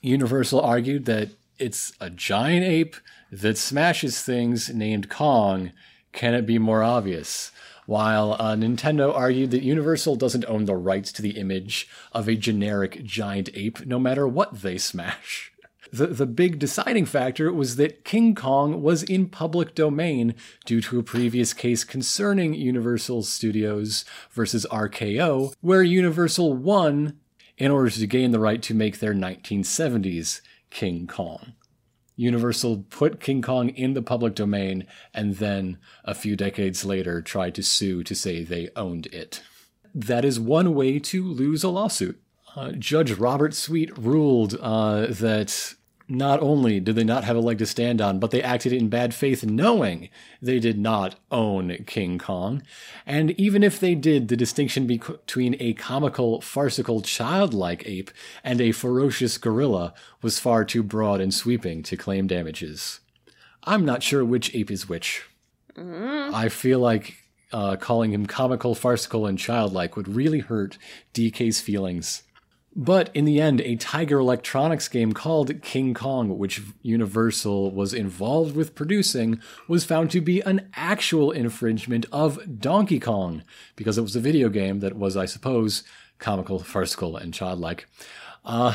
Universal 0.00 0.60
argued 0.60 1.04
that 1.04 1.28
it's 1.58 1.92
a 2.00 2.10
giant 2.10 2.64
ape 2.64 2.96
that 3.30 3.56
smashes 3.56 4.20
things 4.20 4.74
named 4.74 5.08
Kong. 5.08 5.70
Can 6.12 6.34
it 6.34 6.44
be 6.44 6.58
more 6.58 6.82
obvious? 6.82 7.52
While 7.86 8.34
uh, 8.38 8.54
Nintendo 8.54 9.14
argued 9.14 9.50
that 9.50 9.62
Universal 9.62 10.16
doesn't 10.16 10.46
own 10.46 10.64
the 10.64 10.76
rights 10.76 11.12
to 11.12 11.22
the 11.22 11.38
image 11.38 11.88
of 12.12 12.28
a 12.28 12.36
generic 12.36 13.04
giant 13.04 13.50
ape, 13.54 13.84
no 13.84 13.98
matter 13.98 14.26
what 14.26 14.62
they 14.62 14.78
smash. 14.78 15.52
The, 15.92 16.08
the 16.08 16.26
big 16.26 16.58
deciding 16.58 17.06
factor 17.06 17.52
was 17.52 17.76
that 17.76 18.04
King 18.04 18.34
Kong 18.34 18.82
was 18.82 19.02
in 19.04 19.28
public 19.28 19.74
domain 19.74 20.34
due 20.64 20.80
to 20.80 20.98
a 20.98 21.04
previous 21.04 21.52
case 21.52 21.84
concerning 21.84 22.54
Universal 22.54 23.22
Studios 23.24 24.04
versus 24.32 24.66
RKO, 24.72 25.54
where 25.60 25.82
Universal 25.82 26.54
won 26.54 27.18
in 27.58 27.70
order 27.70 27.90
to 27.90 28.06
gain 28.06 28.32
the 28.32 28.40
right 28.40 28.60
to 28.62 28.74
make 28.74 28.98
their 28.98 29.14
1970s 29.14 30.40
King 30.70 31.06
Kong. 31.06 31.52
Universal 32.16 32.84
put 32.90 33.20
King 33.20 33.42
Kong 33.42 33.68
in 33.70 33.94
the 33.94 34.02
public 34.02 34.34
domain 34.34 34.86
and 35.12 35.36
then, 35.36 35.78
a 36.04 36.14
few 36.14 36.36
decades 36.36 36.84
later, 36.84 37.20
tried 37.20 37.54
to 37.56 37.62
sue 37.62 38.02
to 38.04 38.14
say 38.14 38.42
they 38.42 38.70
owned 38.76 39.06
it. 39.06 39.42
That 39.94 40.24
is 40.24 40.38
one 40.38 40.74
way 40.74 40.98
to 40.98 41.24
lose 41.24 41.64
a 41.64 41.68
lawsuit. 41.68 42.20
Uh, 42.56 42.72
Judge 42.72 43.12
Robert 43.12 43.54
Sweet 43.54 43.96
ruled 43.98 44.56
uh, 44.60 45.06
that 45.08 45.74
not 46.08 46.40
only 46.40 46.80
did 46.80 46.96
they 46.96 47.04
not 47.04 47.24
have 47.24 47.36
a 47.36 47.40
leg 47.40 47.58
to 47.58 47.66
stand 47.66 48.00
on, 48.00 48.18
but 48.18 48.30
they 48.30 48.42
acted 48.42 48.72
in 48.72 48.88
bad 48.88 49.14
faith 49.14 49.44
knowing 49.44 50.08
they 50.40 50.58
did 50.58 50.78
not 50.78 51.16
own 51.30 51.76
King 51.86 52.18
Kong. 52.18 52.62
And 53.06 53.30
even 53.32 53.62
if 53.62 53.80
they 53.80 53.94
did, 53.94 54.28
the 54.28 54.36
distinction 54.36 54.86
between 54.86 55.56
a 55.60 55.72
comical, 55.74 56.40
farcical, 56.40 57.00
childlike 57.00 57.86
ape 57.86 58.10
and 58.42 58.60
a 58.60 58.72
ferocious 58.72 59.38
gorilla 59.38 59.94
was 60.20 60.38
far 60.38 60.64
too 60.64 60.82
broad 60.82 61.20
and 61.20 61.32
sweeping 61.32 61.82
to 61.84 61.96
claim 61.96 62.26
damages. 62.26 63.00
I'm 63.64 63.84
not 63.84 64.02
sure 64.02 64.24
which 64.24 64.54
ape 64.54 64.70
is 64.70 64.88
which. 64.88 65.24
I 66.34 66.48
feel 66.50 66.80
like 66.80 67.16
uh, 67.52 67.76
calling 67.76 68.12
him 68.12 68.26
comical, 68.26 68.74
farcical, 68.74 69.26
and 69.26 69.38
childlike 69.38 69.96
would 69.96 70.08
really 70.08 70.40
hurt 70.40 70.76
DK's 71.14 71.60
feelings. 71.60 72.24
But 72.76 73.10
in 73.14 73.24
the 73.24 73.40
end, 73.40 73.60
a 73.60 73.76
Tiger 73.76 74.18
Electronics 74.18 74.88
game 74.88 75.12
called 75.12 75.62
King 75.62 75.94
Kong, 75.94 76.38
which 76.38 76.60
Universal 76.82 77.70
was 77.70 77.94
involved 77.94 78.56
with 78.56 78.74
producing, 78.74 79.40
was 79.68 79.84
found 79.84 80.10
to 80.10 80.20
be 80.20 80.40
an 80.40 80.68
actual 80.74 81.30
infringement 81.30 82.06
of 82.10 82.60
Donkey 82.60 82.98
Kong, 82.98 83.44
because 83.76 83.96
it 83.96 84.02
was 84.02 84.16
a 84.16 84.20
video 84.20 84.48
game 84.48 84.80
that 84.80 84.96
was, 84.96 85.16
I 85.16 85.26
suppose, 85.26 85.84
comical, 86.18 86.58
farcical, 86.58 87.16
and 87.16 87.32
childlike. 87.32 87.86
Uh, 88.44 88.74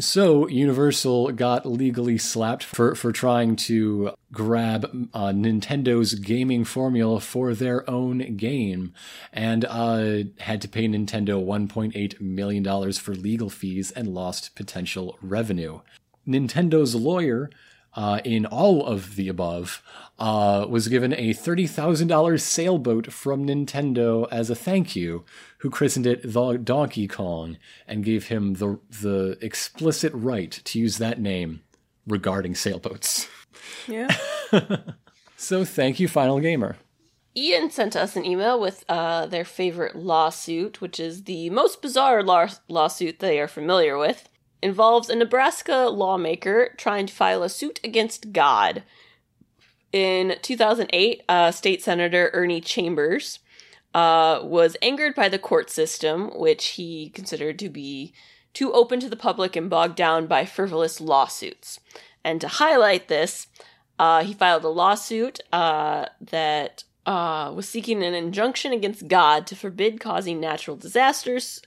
so 0.00 0.46
Universal 0.48 1.32
got 1.32 1.66
legally 1.66 2.18
slapped 2.18 2.62
for, 2.62 2.94
for 2.94 3.10
trying 3.10 3.56
to 3.56 4.12
grab 4.32 5.08
uh, 5.12 5.28
Nintendo's 5.28 6.14
gaming 6.14 6.64
formula 6.64 7.20
for 7.20 7.54
their 7.54 7.88
own 7.90 8.36
game, 8.36 8.94
and 9.32 9.64
uh, 9.64 10.18
had 10.38 10.60
to 10.62 10.68
pay 10.68 10.86
Nintendo 10.86 11.44
1.8 11.44 12.20
million 12.20 12.62
dollars 12.62 12.98
for 12.98 13.14
legal 13.14 13.50
fees 13.50 13.90
and 13.90 14.14
lost 14.14 14.54
potential 14.54 15.18
revenue. 15.20 15.80
Nintendo's 16.26 16.94
lawyer 16.94 17.50
uh, 17.98 18.20
in 18.22 18.46
all 18.46 18.86
of 18.86 19.16
the 19.16 19.28
above, 19.28 19.82
uh, 20.20 20.64
was 20.68 20.86
given 20.86 21.12
a 21.14 21.34
$30,000 21.34 22.40
sailboat 22.40 23.12
from 23.12 23.44
Nintendo 23.44 24.28
as 24.30 24.50
a 24.50 24.54
thank 24.54 24.94
you, 24.94 25.24
who 25.58 25.68
christened 25.68 26.06
it 26.06 26.32
the 26.32 26.52
Donkey 26.58 27.08
Kong 27.08 27.58
and 27.88 28.04
gave 28.04 28.28
him 28.28 28.54
the, 28.54 28.78
the 28.88 29.36
explicit 29.40 30.12
right 30.14 30.52
to 30.52 30.78
use 30.78 30.98
that 30.98 31.20
name 31.20 31.62
regarding 32.06 32.54
sailboats. 32.54 33.28
Yeah. 33.88 34.14
So 35.40 35.64
thank 35.64 36.00
you, 36.00 36.08
Final 36.08 36.40
Gamer. 36.40 36.76
Ian 37.36 37.70
sent 37.70 37.94
us 37.94 38.16
an 38.16 38.24
email 38.24 38.60
with 38.60 38.84
uh, 38.88 39.26
their 39.26 39.44
favorite 39.44 39.94
lawsuit, 39.94 40.80
which 40.80 40.98
is 40.98 41.24
the 41.24 41.48
most 41.50 41.80
bizarre 41.80 42.24
law- 42.24 42.48
lawsuit 42.68 43.20
they 43.20 43.38
are 43.38 43.46
familiar 43.46 43.96
with. 43.96 44.28
Involves 44.60 45.08
a 45.08 45.14
Nebraska 45.14 45.88
lawmaker 45.88 46.74
trying 46.76 47.06
to 47.06 47.14
file 47.14 47.42
a 47.42 47.48
suit 47.48 47.80
against 47.84 48.32
God. 48.32 48.82
In 49.92 50.36
2008, 50.42 51.22
uh, 51.28 51.50
State 51.50 51.82
Senator 51.82 52.30
Ernie 52.32 52.60
Chambers 52.60 53.38
uh, 53.94 54.40
was 54.42 54.76
angered 54.82 55.14
by 55.14 55.28
the 55.28 55.38
court 55.38 55.70
system, 55.70 56.30
which 56.34 56.68
he 56.70 57.10
considered 57.10 57.58
to 57.58 57.68
be 57.68 58.12
too 58.52 58.72
open 58.72 59.00
to 59.00 59.08
the 59.08 59.16
public 59.16 59.56
and 59.56 59.70
bogged 59.70 59.96
down 59.96 60.26
by 60.26 60.44
frivolous 60.44 61.00
lawsuits. 61.00 61.80
And 62.24 62.40
to 62.40 62.48
highlight 62.48 63.08
this, 63.08 63.46
uh, 63.98 64.24
he 64.24 64.34
filed 64.34 64.64
a 64.64 64.68
lawsuit 64.68 65.40
uh, 65.52 66.06
that 66.20 66.84
uh, 67.06 67.52
was 67.54 67.68
seeking 67.68 68.02
an 68.02 68.14
injunction 68.14 68.72
against 68.72 69.08
God 69.08 69.46
to 69.46 69.56
forbid 69.56 70.00
causing 70.00 70.40
natural 70.40 70.76
disasters, 70.76 71.62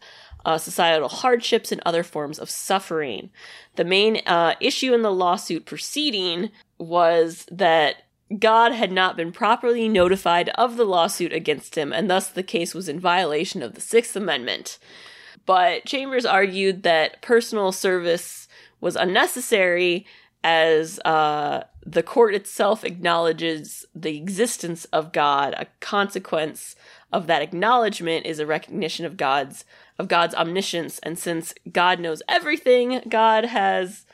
uh, 0.46 0.58
societal 0.58 1.10
hardships, 1.10 1.72
and 1.72 1.82
other 1.86 2.04
forms 2.04 2.40
of 2.40 2.50
suffering. 2.50 3.30
The 3.76 3.86
main 3.86 4.22
uh, 4.26 4.56
issue 4.60 4.94
in 4.94 5.02
the 5.02 5.14
lawsuit 5.14 5.66
proceeding 5.66 6.52
was 6.78 7.46
that 7.52 7.96
God 8.40 8.72
had 8.72 8.92
not 8.92 9.18
been 9.18 9.32
properly 9.32 9.90
notified 9.90 10.50
of 10.50 10.78
the 10.78 10.86
lawsuit 10.86 11.34
against 11.34 11.76
him, 11.76 11.92
and 11.92 12.10
thus 12.10 12.30
the 12.30 12.44
case 12.44 12.74
was 12.74 12.88
in 12.88 13.00
violation 13.00 13.62
of 13.62 13.76
the 13.76 13.82
Sixth 13.82 14.16
Amendment. 14.16 14.80
But 15.46 15.86
Chambers 15.86 16.26
argued 16.26 16.84
that 16.84 17.22
personal 17.22 17.72
service 17.72 18.48
was 18.80 18.96
unnecessary 18.96 20.06
as 20.44 21.00
uh, 21.06 21.64
the 21.86 22.04
court 22.04 22.34
itself 22.34 22.84
acknowledges 22.84 23.86
the 23.94 24.18
existence 24.18 24.86
of 24.86 25.12
God. 25.12 25.54
A 25.58 25.68
consequence 25.80 26.76
of 27.12 27.28
that 27.28 27.42
acknowledgement 27.42 28.26
is 28.26 28.40
a 28.40 28.46
recognition 28.46 29.06
of 29.06 29.18
God's 29.18 29.66
of 30.02 30.08
God's 30.08 30.34
omniscience, 30.34 31.00
and 31.00 31.18
since 31.18 31.54
God 31.72 32.00
knows 32.00 32.24
everything, 32.28 33.02
God 33.08 33.46
has 33.46 34.06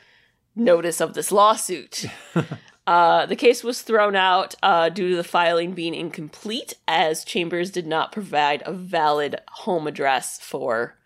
notice 0.54 1.00
of 1.00 1.14
this 1.14 1.32
lawsuit. 1.32 2.04
uh, 2.86 3.24
the 3.24 3.34
case 3.34 3.64
was 3.64 3.80
thrown 3.80 4.14
out 4.14 4.54
uh, 4.62 4.90
due 4.90 5.08
to 5.08 5.16
the 5.16 5.24
filing 5.24 5.72
being 5.72 5.94
incomplete, 5.94 6.74
as 6.86 7.24
Chambers 7.24 7.70
did 7.70 7.86
not 7.86 8.12
provide 8.12 8.62
a 8.66 8.72
valid 8.72 9.40
home 9.48 9.86
address 9.86 10.38
for 10.38 10.98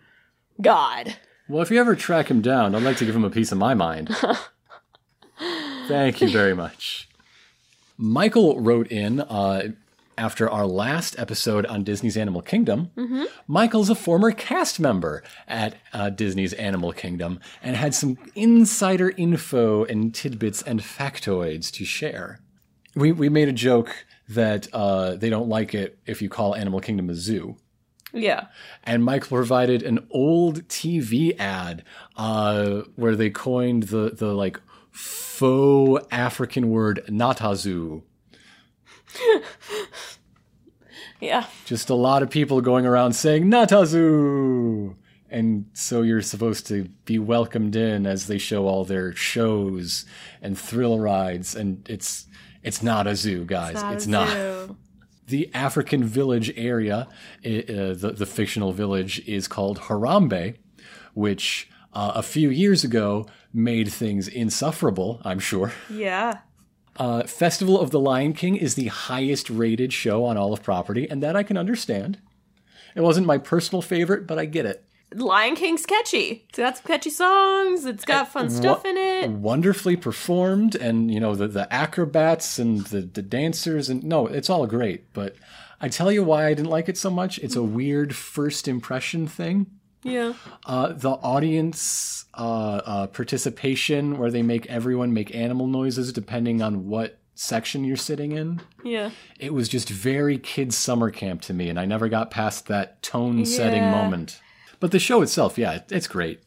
God. 0.61 1.17
Well, 1.49 1.63
if 1.63 1.71
you 1.71 1.79
ever 1.79 1.95
track 1.95 2.29
him 2.29 2.43
down, 2.43 2.75
I'd 2.75 2.83
like 2.83 2.97
to 2.97 3.07
give 3.07 3.15
him 3.15 3.25
a 3.25 3.31
piece 3.31 3.53
of 3.53 3.59
my 3.59 3.75
mind. 3.75 4.15
Thank 5.87 6.21
you 6.21 6.29
very 6.29 6.55
much. 6.55 7.09
Michael 7.97 8.61
wrote 8.61 8.91
in 8.91 9.21
uh, 9.21 9.69
after 10.19 10.49
our 10.49 10.67
last 10.67 11.19
episode 11.19 11.67
on 11.67 11.85
Disney's 11.85 12.17
Animal 12.17 12.43
Kingdom. 12.43 12.91
Michael's 13.47 13.91
a 13.91 13.95
former 13.95 14.31
cast 14.33 14.79
member 14.81 15.23
at 15.49 15.75
uh, 15.93 16.11
Disney's 16.11 16.53
Animal 16.55 16.93
Kingdom 16.93 17.41
and 17.63 17.77
had 17.77 17.95
some 17.95 18.19
insider 18.35 19.11
info 19.17 19.85
and 19.85 20.15
tidbits 20.15 20.63
and 20.63 20.81
factoids 20.81 21.71
to 21.73 21.85
share. 21.85 22.41
We, 22.95 23.11
we 23.13 23.29
made 23.29 23.49
a 23.49 23.53
joke 23.53 24.05
that 24.29 24.69
uh, 24.73 25.15
they 25.17 25.31
don't 25.31 25.49
like 25.49 25.75
it 25.75 25.99
if 26.07 26.21
you 26.23 26.29
call 26.29 26.55
Animal 26.55 26.81
Kingdom 26.81 27.09
a 27.11 27.15
zoo 27.15 27.57
Yeah. 28.13 28.47
and 28.85 29.03
Michael 29.05 29.37
provided 29.39 29.83
an 29.83 30.07
old 30.11 30.69
TV 30.69 31.39
ad 31.41 31.85
uh, 32.17 32.83
where 32.97 33.17
they 33.17 33.31
coined 33.31 33.85
the 33.85 34.11
the 34.15 34.33
like 34.35 34.61
faux 34.91 36.05
African 36.11 36.69
word 36.71 37.03
Nahtazu. 37.09 38.03
Yeah. 41.23 41.47
Just 41.67 41.89
a 41.89 41.95
lot 41.95 42.25
of 42.25 42.31
people 42.31 42.61
going 42.61 42.85
around 42.85 43.13
saying 43.13 43.45
Nahtazu. 43.45 44.97
And 45.31 45.67
so 45.73 46.03
you're 46.03 46.21
supposed 46.21 46.67
to 46.67 46.89
be 47.05 47.19
welcomed 47.19 47.77
in 47.77 48.07
as 48.07 48.27
they 48.27 48.39
show 48.39 48.67
all 48.67 48.85
their 48.85 49.15
shows 49.15 50.05
and 50.43 50.59
thrill 50.59 50.99
rides 50.99 51.55
and 51.55 51.89
it's 51.89 52.27
it's 52.65 52.83
not 52.83 53.07
a 53.07 53.17
zoo, 53.17 53.45
guys. 53.45 53.81
It's 53.95 54.07
not. 54.07 54.29
the 55.27 55.51
African 55.55 56.05
village 56.05 56.53
area, 56.57 57.09
uh, 57.45 57.49
the, 57.95 58.15
the 58.17 58.27
fictional 58.27 58.73
village, 58.73 59.21
is 59.27 59.49
called 59.49 59.81
Harambe, 59.81 60.57
which 61.15 61.69
uh, 61.93 62.13
a 62.15 62.23
few 62.23 62.51
years 62.51 62.85
ago 62.85 63.27
made 63.53 63.93
things 63.93 64.29
insufferable, 64.29 65.21
I'm 65.25 65.39
sure. 65.39 65.73
Yeah. 65.91 66.39
Uh, 66.97 67.23
Festival 67.25 67.81
of 67.81 67.91
the 67.91 68.01
Lion 68.01 68.33
King 68.35 68.57
is 68.57 68.75
the 68.75 68.89
highest 68.89 69.49
rated 69.49 69.93
show 69.93 70.25
on 70.25 70.37
all 70.37 70.53
of 70.53 70.63
property, 70.63 71.09
and 71.09 71.23
that 71.23 71.37
I 71.37 71.43
can 71.43 71.57
understand. 71.57 72.19
It 72.95 73.01
wasn't 73.01 73.27
my 73.27 73.39
personal 73.39 73.81
favorite, 73.81 74.27
but 74.27 74.39
I 74.39 74.45
get 74.45 74.67
it. 74.67 74.85
Lion 75.15 75.57
King's 75.57 75.87
catchy. 75.87 76.45
It's 76.49 76.59
got 76.59 76.77
some 76.77 76.87
catchy 76.87 77.11
songs. 77.11 77.85
It's 77.85 78.05
got 78.05 78.29
fun 78.33 78.51
stuff 78.51 78.85
in 78.85 78.97
it. 78.97 79.31
Wonderfully 79.31 79.97
performed, 79.97 80.75
and 80.75 81.13
you 81.13 81.21
know 81.21 81.35
the 81.35 81.49
the 81.49 81.73
acrobats 81.73 82.59
and 82.59 82.81
the 82.87 83.03
the 83.03 83.23
dancers, 83.23 83.89
and 83.89 84.03
no, 84.05 84.27
it's 84.27 84.51
all 84.51 84.67
great. 84.67 85.13
But 85.13 85.37
I 85.81 85.89
tell 85.89 86.13
you 86.13 86.23
why 86.25 86.47
I 86.47 86.55
didn't 86.55 86.71
like 86.71 86.89
it 86.89 86.97
so 86.97 87.11
much. 87.11 87.39
It's 87.39 87.57
a 87.57 87.63
weird 87.63 88.15
first 88.15 88.69
impression 88.69 89.27
thing. 89.27 89.67
Yeah. 90.05 90.33
Uh, 90.67 90.93
the 90.93 91.11
audience 91.11 92.25
uh, 92.35 92.81
uh, 92.85 93.07
participation, 93.09 94.19
where 94.19 94.31
they 94.31 94.43
make 94.43 94.67
everyone 94.67 95.13
make 95.13 95.35
animal 95.35 95.67
noises 95.67 96.13
depending 96.13 96.61
on 96.63 96.89
what 96.89 97.19
section 97.35 97.85
you're 97.85 97.97
sitting 97.97 98.33
in. 98.33 98.61
Yeah. 98.85 99.11
It 99.39 99.55
was 99.55 99.69
just 99.69 99.89
very 99.89 100.39
kids 100.39 100.77
summer 100.77 101.11
camp 101.11 101.43
to 101.43 101.55
me, 101.55 101.69
and 101.69 101.79
I 101.79 101.85
never 101.87 102.09
got 102.09 102.31
past 102.31 102.67
that 102.67 103.03
tone 103.03 103.45
setting 103.47 103.83
Yeah. 103.83 103.91
moment. 103.91 104.41
But 104.81 104.91
the 104.91 104.99
show 104.99 105.23
itself, 105.23 105.57
yeah, 105.59 105.73
it- 105.75 105.87
it's 105.93 106.07
great. 106.09 106.41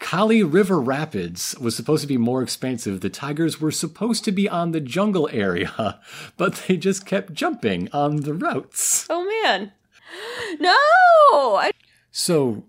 Kali 0.00 0.42
River 0.42 0.80
Rapids 0.80 1.54
was 1.60 1.76
supposed 1.76 2.02
to 2.02 2.08
be 2.08 2.16
more 2.16 2.42
expensive. 2.42 3.00
The 3.00 3.08
tigers 3.10 3.60
were 3.60 3.70
supposed 3.70 4.24
to 4.24 4.32
be 4.32 4.48
on 4.48 4.72
the 4.72 4.80
jungle 4.80 5.28
area, 5.32 6.00
but 6.36 6.64
they 6.66 6.76
just 6.76 7.06
kept 7.06 7.32
jumping 7.32 7.88
on 7.92 8.16
the 8.16 8.34
routes. 8.34 9.06
Oh 9.10 9.24
man. 9.44 9.72
No. 10.60 11.56
I, 11.56 11.72
So, 12.16 12.62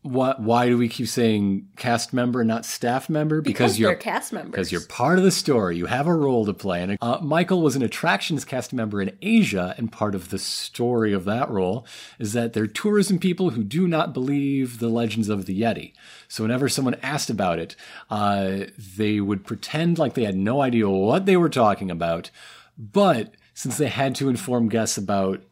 why 0.00 0.36
why 0.38 0.68
do 0.68 0.78
we 0.78 0.88
keep 0.88 1.06
saying 1.06 1.68
cast 1.76 2.14
member, 2.14 2.42
not 2.42 2.64
staff 2.64 3.10
member? 3.10 3.42
because 3.42 3.78
you're 3.78 3.90
they're 3.90 3.98
cast 3.98 4.32
members. 4.32 4.52
because 4.52 4.72
you're 4.72 4.80
part 4.86 5.18
of 5.18 5.24
the 5.24 5.30
story. 5.30 5.76
You 5.76 5.84
have 5.84 6.06
a 6.06 6.14
role 6.14 6.46
to 6.46 6.54
play. 6.54 6.82
And 6.82 6.96
uh, 7.02 7.18
Michael 7.20 7.60
was 7.60 7.76
an 7.76 7.82
attractions 7.82 8.46
cast 8.46 8.72
member 8.72 9.02
in 9.02 9.14
Asia, 9.20 9.74
and 9.76 9.92
part 9.92 10.14
of 10.14 10.30
the 10.30 10.38
story 10.38 11.12
of 11.12 11.26
that 11.26 11.50
role 11.50 11.86
is 12.18 12.32
that 12.32 12.54
they're 12.54 12.66
tourism 12.66 13.18
people 13.18 13.50
who 13.50 13.62
do 13.62 13.86
not 13.86 14.14
believe 14.14 14.78
the 14.78 14.88
legends 14.88 15.28
of 15.28 15.44
the 15.44 15.60
Yeti. 15.60 15.92
So 16.26 16.42
whenever 16.42 16.70
someone 16.70 16.96
asked 17.02 17.28
about 17.28 17.58
it, 17.58 17.76
uh, 18.08 18.60
they 18.96 19.20
would 19.20 19.44
pretend 19.44 19.98
like 19.98 20.14
they 20.14 20.24
had 20.24 20.36
no 20.36 20.62
idea 20.62 20.88
what 20.88 21.26
they 21.26 21.36
were 21.36 21.50
talking 21.50 21.90
about. 21.90 22.30
But 22.78 23.34
since 23.52 23.76
they 23.76 23.88
had 23.88 24.14
to 24.14 24.30
inform 24.30 24.70
guests 24.70 24.96
about 24.96 25.42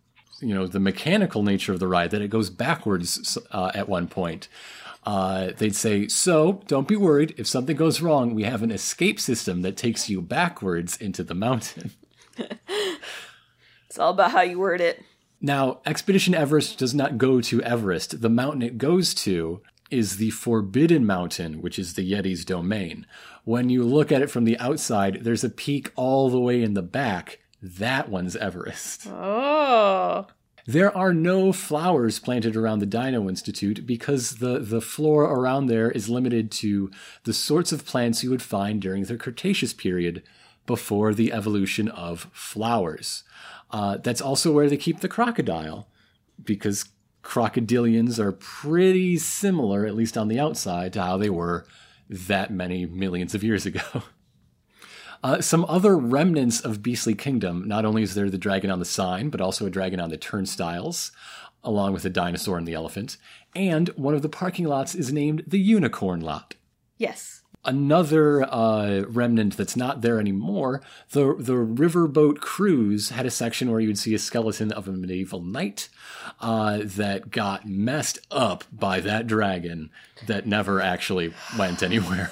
you 0.41 0.55
know 0.55 0.67
the 0.67 0.81
mechanical 0.81 1.43
nature 1.43 1.73
of 1.73 1.81
the 1.81 1.89
ride 1.89 2.11
that 2.11 2.23
it 2.23 2.29
goes 2.29 2.51
backwards 2.51 3.37
uh, 3.51 3.71
at 3.75 3.89
one 3.89 4.09
point. 4.09 4.49
Uh, 5.05 5.53
they'd 5.57 5.77
say 5.77 6.09
so 6.09 6.63
don't 6.67 6.89
be 6.89 6.97
worried. 6.97 7.35
If 7.39 7.47
something 7.47 7.77
goes 7.77 8.01
wrong 8.01 8.35
we 8.35 8.45
have 8.45 8.63
an 8.63 8.71
escape 8.71 9.21
system 9.21 9.63
that 9.63 9.77
takes 9.77 10.09
you 10.09 10.21
backwards 10.21 10.97
into 10.97 11.23
the 11.25 11.35
mountain. 11.35 11.93
It's 13.87 13.99
all 13.99 14.11
about 14.11 14.33
how 14.33 14.43
you 14.43 14.59
word 14.59 14.83
it. 14.83 15.03
now 15.41 15.81
expedition 15.87 16.35
everest 16.35 16.79
does 16.79 16.95
not 16.95 17.17
go 17.17 17.41
to 17.41 17.63
everest. 17.63 18.21
The 18.21 18.29
mountain 18.29 18.63
it 18.63 18.77
goes 18.77 19.15
to 19.15 19.63
is 19.91 20.19
the 20.19 20.31
forbidden 20.31 21.07
mountain 21.07 21.63
which 21.63 21.79
is 21.79 21.95
the 21.95 22.09
yeti's 22.13 22.45
domain. 22.45 23.07
When 23.45 23.71
you 23.71 23.83
look 23.83 24.13
at 24.13 24.21
it 24.21 24.31
from 24.31 24.45
the 24.45 24.59
outside 24.59 25.21
there's 25.23 25.43
a 25.43 25.49
peak 25.49 25.91
all 25.97 26.29
the 26.29 26.39
way 26.39 26.63
in 26.63 26.75
the 26.75 26.83
back 26.83 27.39
that 27.63 28.09
one's 28.09 28.37
everest 28.37 29.07
Oh. 29.11 30.27
There 30.69 30.95
are 30.95 31.15
no 31.15 31.51
flowers 31.51 32.19
planted 32.19 32.55
around 32.55 32.81
the 32.81 32.87
Dino 32.87 33.27
Institute 33.27 33.87
because 33.87 34.33
the, 34.33 34.59
the 34.59 34.83
flora 34.83 35.33
around 35.33 35.69
there 35.69 35.91
is 35.91 36.11
limited 36.11 36.51
to 36.53 36.91
the 37.25 37.33
sorts 37.33 37.73
of 37.73 37.87
plants 37.87 38.23
you 38.23 38.29
would 38.29 38.43
find 38.43 38.79
during 38.79 39.05
the 39.05 39.17
Cretaceous 39.17 39.73
period 39.73 40.23
before 40.67 41.15
the 41.15 41.33
evolution 41.33 41.89
of 41.89 42.29
flowers. 42.35 43.25
Uh, 43.71 43.97
that's 43.97 44.21
also 44.21 44.53
where 44.53 44.69
they 44.69 44.77
keep 44.77 45.01
the 45.01 45.09
crocodile 45.09 45.89
because 46.45 46.91
crocodilians 47.23 48.19
are 48.19 48.33
pretty 48.33 49.17
similar, 49.17 49.87
at 49.87 49.95
least 49.95 50.19
on 50.19 50.29
the 50.29 50.39
outside, 50.39 50.93
to 50.93 51.03
how 51.03 51.17
they 51.17 51.31
were 51.31 51.67
that 52.11 52.51
many 52.51 52.85
millions 52.85 53.35
of 53.35 53.43
years 53.43 53.65
ago. 53.65 54.03
Uh, 55.23 55.41
some 55.41 55.65
other 55.69 55.97
remnants 55.97 56.61
of 56.61 56.83
Beastly 56.83 57.15
Kingdom. 57.15 57.67
Not 57.67 57.85
only 57.85 58.03
is 58.03 58.15
there 58.15 58.31
the 58.31 58.39
dragon 58.39 58.71
on 58.71 58.79
the 58.79 58.85
sign, 58.85 59.31
but 59.31 59.41
also 59.41 59.67
a 59.67 59.71
dragon 59.71 60.01
on 60.01 60.11
the 60.11 60.17
turnstiles, 60.17 61.11
along 61.65 61.93
with 61.93 62.03
the 62.03 62.11
dinosaur 62.11 62.57
and 62.57 62.67
the 62.67 62.75
elephant. 62.75 63.17
And 63.55 63.89
one 63.91 64.15
of 64.15 64.23
the 64.23 64.29
parking 64.29 64.67
lots 64.67 64.95
is 64.95 65.13
named 65.13 65.45
the 65.47 65.59
Unicorn 65.59 66.21
Lot. 66.21 66.55
Yes. 66.97 67.43
Another 67.65 68.45
uh, 68.45 69.03
remnant 69.09 69.57
that's 69.57 69.77
not 69.77 70.01
there 70.01 70.21
anymore, 70.21 70.81
the 71.11 71.35
the 71.39 71.55
riverboat 71.55 72.39
cruise 72.39 73.11
had 73.11 73.27
a 73.27 73.31
section 73.31 73.71
where 73.71 73.81
you 73.81 73.89
would 73.89 73.99
see 73.99 74.15
a 74.15 74.19
skeleton 74.19 74.71
of 74.73 74.87
a 74.87 74.93
medieval 74.93 75.43
knight 75.43 75.89
uh, 76.41 76.79
that 76.83 77.31
got 77.31 77.67
messed 77.67 78.21
up 78.31 78.65
by 78.73 79.01
that 79.01 79.27
dragon 79.27 79.91
that 80.27 80.47
never 80.47 80.81
actually 80.81 81.35
went 81.59 81.83
anywhere. 81.83 82.31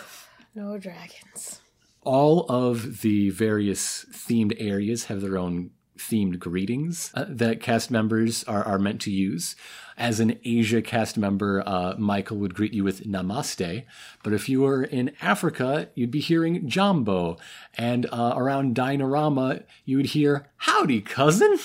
No 0.55 0.79
dragons. 0.79 1.61
All 2.07 2.47
of 2.49 3.01
the 3.01 3.31
various 3.31 4.07
themed 4.13 4.55
areas 4.61 5.07
have 5.07 5.21
their 5.21 5.37
own 5.37 5.71
themed 5.99 6.39
greetings 6.39 7.11
uh, 7.15 7.25
that 7.29 7.61
cast 7.61 7.91
members 7.91 8.45
are, 8.45 8.63
are 8.63 8.79
meant 8.79 9.01
to 9.01 9.11
use. 9.11 9.57
As 9.99 10.21
an 10.21 10.39
Asia 10.45 10.81
cast 10.83 11.19
member, 11.19 11.65
uh, 11.67 11.97
Michael 11.99 12.37
would 12.37 12.55
greet 12.55 12.73
you 12.73 12.85
with 12.85 13.05
Namaste. 13.05 13.85
But 14.23 14.33
if 14.33 14.49
you 14.49 14.61
were 14.61 14.85
in 14.85 15.17
Africa, 15.21 15.89
you'd 15.97 16.13
be 16.13 16.21
hearing 16.21 16.69
Jambo. 16.69 17.39
And 17.77 18.07
uh, 18.13 18.35
around 18.37 18.77
Dinorama, 18.77 19.65
you 19.85 19.97
would 19.97 20.07
hear 20.07 20.47
Howdy, 20.59 21.01
cousin. 21.01 21.59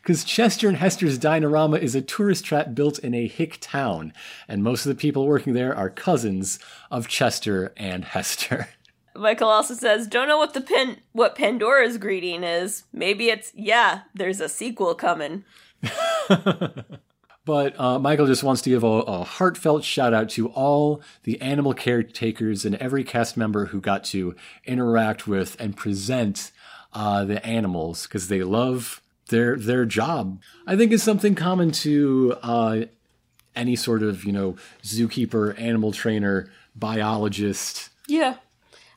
Because 0.00 0.24
Chester 0.24 0.68
and 0.68 0.78
Hester's 0.78 1.18
Dinorama 1.18 1.78
is 1.78 1.94
a 1.94 2.00
tourist 2.00 2.46
trap 2.46 2.74
built 2.74 2.98
in 3.00 3.12
a 3.12 3.28
hick 3.28 3.58
town, 3.60 4.14
and 4.48 4.64
most 4.64 4.86
of 4.86 4.88
the 4.88 5.00
people 5.00 5.26
working 5.26 5.52
there 5.52 5.76
are 5.76 5.90
cousins 5.90 6.58
of 6.90 7.06
Chester 7.08 7.74
and 7.76 8.06
Hester. 8.06 8.70
Michael 9.14 9.48
also 9.48 9.74
says, 9.74 10.06
"Don't 10.06 10.28
know 10.28 10.38
what 10.38 10.54
the 10.54 10.60
pin 10.60 10.98
what 11.12 11.34
Pandora's 11.34 11.98
greeting 11.98 12.44
is. 12.44 12.84
Maybe 12.92 13.28
it's 13.28 13.52
yeah. 13.54 14.02
There's 14.14 14.40
a 14.40 14.48
sequel 14.48 14.94
coming." 14.94 15.44
But 17.44 17.78
uh, 17.78 17.98
Michael 17.98 18.26
just 18.26 18.44
wants 18.44 18.62
to 18.62 18.70
give 18.70 18.84
a, 18.84 18.86
a, 18.86 19.24
heartfelt 19.24 19.82
shout 19.82 20.14
out 20.14 20.30
to 20.30 20.48
all 20.50 21.02
the 21.24 21.40
animal 21.40 21.74
caretakers 21.74 22.64
and 22.64 22.76
every 22.76 23.02
cast 23.02 23.36
member 23.36 23.66
who 23.66 23.80
got 23.80 24.04
to 24.04 24.36
interact 24.64 25.26
with 25.26 25.56
and 25.58 25.76
present 25.76 26.52
uh, 26.92 27.24
the 27.24 27.44
animals 27.44 28.06
because 28.06 28.28
they 28.28 28.42
love 28.42 29.00
their 29.28 29.56
their 29.56 29.84
job. 29.84 30.40
I 30.66 30.76
think 30.76 30.92
is 30.92 31.02
something 31.02 31.34
common 31.34 31.72
to 31.72 32.36
uh, 32.42 32.80
any 33.56 33.74
sort 33.74 34.04
of 34.04 34.24
you 34.24 34.32
know 34.32 34.56
zookeeper, 34.84 35.58
animal 35.60 35.90
trainer, 35.90 36.48
biologist. 36.76 37.88
Yeah. 38.06 38.36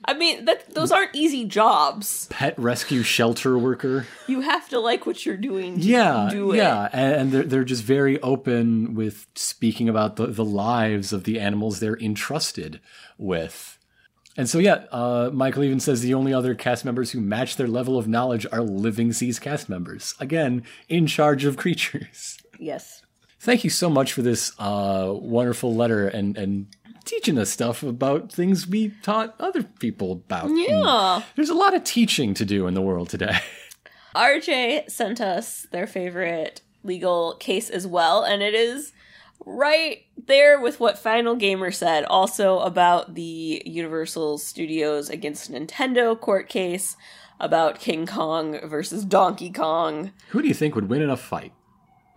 I 0.08 0.14
mean, 0.14 0.46
that 0.46 0.74
those 0.74 0.92
aren't 0.92 1.16
easy 1.16 1.46
jobs. 1.46 2.28
Pet 2.30 2.58
rescue 2.60 3.02
shelter 3.02 3.58
worker. 3.58 4.06
You 4.28 4.42
have 4.42 4.70
to 4.70 4.80
like 4.80 5.06
what 5.06 5.26
you're 5.26 5.38
doing. 5.38 5.80
yeah, 5.80 6.28
do 6.32 6.56
yeah, 6.56 6.90
and 6.94 7.32
they're 7.32 7.44
they're 7.44 7.64
just 7.64 7.84
very 7.84 8.22
open 8.22 8.94
with 8.94 9.28
speaking 9.36 9.90
about 9.90 10.16
the 10.16 10.28
the 10.28 10.46
lives 10.46 11.12
of 11.12 11.24
the 11.24 11.40
animals 11.40 11.80
they're 11.80 11.98
entrusted 11.98 12.80
with. 13.18 13.80
And 14.38 14.50
so, 14.50 14.60
yeah, 14.60 14.84
uh, 14.92 15.30
Michael 15.34 15.64
even 15.64 15.80
says 15.80 16.02
the 16.02 16.14
only 16.14 16.34
other 16.34 16.56
cast 16.56 16.84
members 16.84 17.12
who 17.12 17.22
match 17.22 17.56
their 17.56 17.68
level 17.68 17.98
of 17.98 18.08
knowledge 18.08 18.46
are 18.52 18.62
Living 18.62 19.14
Seas 19.14 19.40
cast 19.40 19.70
members. 19.70 20.14
Again, 20.20 20.64
in 20.90 21.08
charge 21.08 21.46
of 21.46 21.56
creatures. 21.58 22.38
Yes. 22.60 23.02
Thank 23.40 23.64
you 23.64 23.70
so 23.70 23.90
much 23.90 24.12
for 24.12 24.22
this 24.22 24.52
uh, 24.60 25.10
wonderful 25.14 25.76
letter 25.76 26.08
and, 26.08 26.38
and 26.38 26.68
teaching 27.06 27.38
us 27.38 27.50
stuff 27.50 27.84
about 27.84 28.32
things 28.32 28.68
we 28.68 28.90
taught 29.04 29.36
other 29.40 29.64
people 29.64 30.12
about. 30.12 30.50
Yeah. 30.50 31.16
And 31.16 31.24
there's 31.36 31.50
a 31.50 31.56
lot 31.56 31.74
of 31.74 31.84
teaching 31.84 32.34
to 32.34 32.46
do 32.46 32.68
in 32.68 32.74
the 32.74 32.82
world 32.82 33.10
today. 33.10 33.38
RJ 34.16 34.90
sent 34.90 35.22
us 35.22 35.68
their 35.72 35.88
favorite 35.88 36.62
legal 36.84 37.36
case 37.36 37.70
as 37.70 37.86
well, 37.86 38.24
and 38.24 38.42
it 38.42 38.54
is 38.54 38.94
right 39.46 40.04
there 40.26 40.60
with 40.60 40.80
what 40.80 40.98
Final 40.98 41.36
Gamer 41.36 41.72
said, 41.72 42.06
also 42.06 42.60
about 42.60 43.16
the 43.16 43.62
Universal 43.66 44.38
Studios 44.40 45.10
against 45.10 45.52
Nintendo 45.52 46.20
court 46.20 46.50
case 46.50 46.96
about 47.40 47.80
King 47.80 48.06
Kong 48.06 48.58
versus 48.64 49.04
Donkey 49.04 49.52
Kong. 49.52 50.12
Who 50.30 50.42
do 50.42 50.48
you 50.48 50.54
think 50.54 50.76
would 50.76 50.90
win 50.90 51.02
in 51.02 51.10
a 51.10 51.18
fight? 51.18 51.52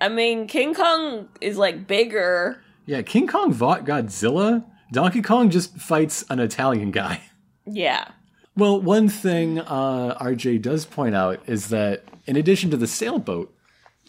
I 0.01 0.09
mean, 0.09 0.47
King 0.47 0.75
Kong 0.75 1.29
is 1.41 1.59
like 1.59 1.87
bigger. 1.87 2.63
Yeah, 2.87 3.03
King 3.03 3.27
Kong 3.27 3.53
fought 3.53 3.85
Godzilla. 3.85 4.65
Donkey 4.93 5.23
Kong 5.23 5.51
just 5.51 5.77
fights 5.77 6.25
an 6.31 6.39
Italian 6.39 6.91
guy. 6.91 7.21
Yeah. 7.67 8.09
Well, 8.57 8.81
one 8.81 9.09
thing 9.09 9.61
uh, 9.61 10.17
RJ 10.21 10.63
does 10.63 10.85
point 10.87 11.15
out 11.15 11.41
is 11.47 11.69
that 11.69 12.05
in 12.27 12.37
addition 12.37 12.71
to 12.71 12.77
the 12.77 12.87
sailboat, 12.87 13.55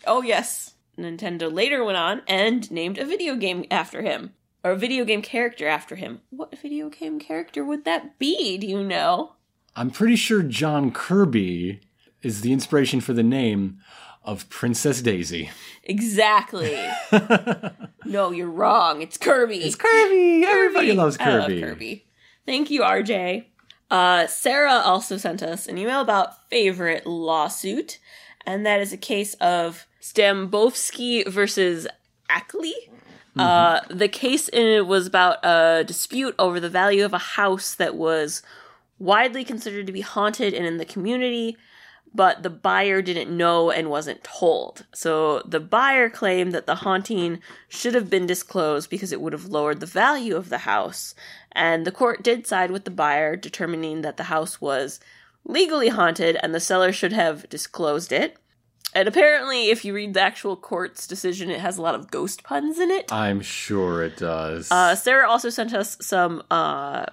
Oh, 0.08 0.22
yes. 0.22 0.76
Nintendo 0.98 1.52
later 1.52 1.84
went 1.84 1.98
on 1.98 2.22
and 2.28 2.70
named 2.72 2.98
a 2.98 3.06
video 3.06 3.36
game 3.36 3.66
after 3.70 4.02
him, 4.02 4.34
or 4.64 4.72
a 4.72 4.78
video 4.78 5.04
game 5.06 5.22
character 5.22 5.68
after 5.68 5.96
him. 5.98 6.22
What 6.30 6.58
video 6.58 6.90
game 6.90 7.20
character 7.20 7.64
would 7.66 7.84
that 7.86 8.18
be? 8.18 8.58
Do 8.58 8.66
you 8.68 8.84
know? 8.84 9.34
I'm 9.76 9.92
pretty 9.92 10.16
sure 10.16 10.42
John 10.42 10.92
Kirby 10.92 11.82
is 12.22 12.42
the 12.42 12.52
inspiration 12.54 13.02
for 13.02 13.14
the 13.14 13.24
name 13.24 13.80
of 14.24 14.50
Princess 14.50 15.02
Daisy. 15.02 15.50
Exactly. 15.84 16.78
no, 18.06 18.32
you're 18.32 18.50
wrong. 18.50 19.02
It's 19.02 19.18
Kirby. 19.18 19.58
It's 19.58 19.76
Kirby. 19.76 20.44
Everybody 20.46 20.94
loves 20.94 21.18
I 21.20 21.38
love 21.38 21.48
Kirby. 21.48 21.62
Kirby. 21.62 22.06
Thank 22.46 22.70
you, 22.70 22.82
RJ. 22.82 23.46
Uh, 23.90 24.28
Sarah 24.28 24.82
also 24.86 25.18
sent 25.18 25.42
us 25.42 25.68
an 25.68 25.78
email 25.78 26.02
about 26.02 26.50
favorite 26.50 27.06
lawsuit, 27.06 28.00
and 28.46 28.66
that 28.66 28.82
is 28.82 28.94
a 28.94 28.98
case 28.98 29.34
of 29.36 29.88
Stambovsky 30.02 31.28
versus 31.28 31.88
Ackley. 32.30 32.76
Uh, 33.38 33.80
the 33.90 34.10
case 34.10 34.50
in 34.50 34.66
it 34.66 34.86
was 34.86 35.08
about 35.08 35.38
a 35.44 35.84
dispute 35.86 36.36
over 36.38 36.60
the 36.60 36.70
value 36.70 37.06
of 37.06 37.14
a 37.14 37.18
house 37.20 37.74
that 37.76 37.96
was 37.96 38.44
widely 38.98 39.46
considered 39.46 39.88
to 39.88 39.94
be 39.94 40.02
haunted 40.02 40.54
and 40.54 40.66
in 40.66 40.78
the 40.78 40.86
community, 40.86 41.56
but 42.14 42.44
the 42.44 42.50
buyer 42.50 43.02
didn't 43.02 43.36
know 43.36 43.70
and 43.70 43.90
wasn't 43.90 44.24
told. 44.24 44.86
So 44.94 45.42
the 45.46 45.60
buyer 45.60 46.10
claimed 46.10 46.54
that 46.54 46.66
the 46.66 46.76
haunting 46.76 47.40
should 47.68 47.94
have 47.94 48.10
been 48.10 48.26
disclosed 48.26 48.90
because 48.90 49.12
it 49.12 49.22
would 49.22 49.34
have 49.34 49.46
lowered 49.46 49.80
the 49.80 49.86
value 49.86 50.36
of 50.36 50.50
the 50.50 50.60
house. 50.60 51.14
And 51.52 51.86
the 51.86 51.92
court 51.92 52.24
did 52.24 52.48
side 52.48 52.72
with 52.72 52.86
the 52.86 52.92
buyer, 52.92 53.36
determining 53.36 54.02
that 54.02 54.18
the 54.18 54.24
house 54.24 54.60
was 54.60 55.00
legally 55.46 55.90
haunted 55.90 56.38
and 56.42 56.54
the 56.54 56.60
seller 56.60 56.92
should 56.92 57.14
have 57.14 57.48
disclosed 57.50 58.12
it. 58.12 58.38
And 58.94 59.08
apparently, 59.08 59.70
if 59.70 59.86
you 59.86 59.94
read 59.94 60.16
the 60.16 60.22
actual 60.22 60.56
court's 60.56 61.06
decision, 61.06 61.52
it 61.52 61.60
has 61.60 61.78
a 61.78 61.82
lot 61.82 61.94
of 61.94 62.10
ghost 62.10 62.44
puns 62.44 62.80
in 62.80 62.90
it. 62.90 63.14
I'm 63.14 63.42
sure 63.42 64.04
it 64.04 64.18
does. 64.18 64.72
Uh, 64.72 64.96
Sarah 64.96 65.30
also 65.30 65.50
sent 65.50 65.76
us 65.76 65.96
some 66.02 66.42
uh, 66.50 67.06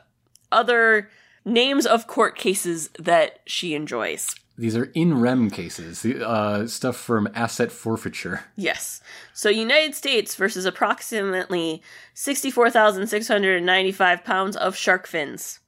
other 0.50 1.10
names 1.44 1.84
of 1.84 2.06
court 2.06 2.36
cases 2.36 2.88
that 2.98 3.40
she 3.46 3.74
enjoys. 3.74 4.34
These 4.58 4.76
are 4.76 4.90
in 4.94 5.20
rem 5.20 5.50
cases, 5.50 6.04
uh, 6.04 6.66
stuff 6.66 6.96
from 6.96 7.28
asset 7.34 7.70
forfeiture. 7.70 8.44
Yes. 8.56 9.02
So 9.34 9.50
United 9.50 9.94
States 9.94 10.34
versus 10.34 10.64
approximately 10.64 11.82
64,695 12.14 14.24
pounds 14.24 14.56
of 14.56 14.74
shark 14.76 15.06
fins. 15.06 15.60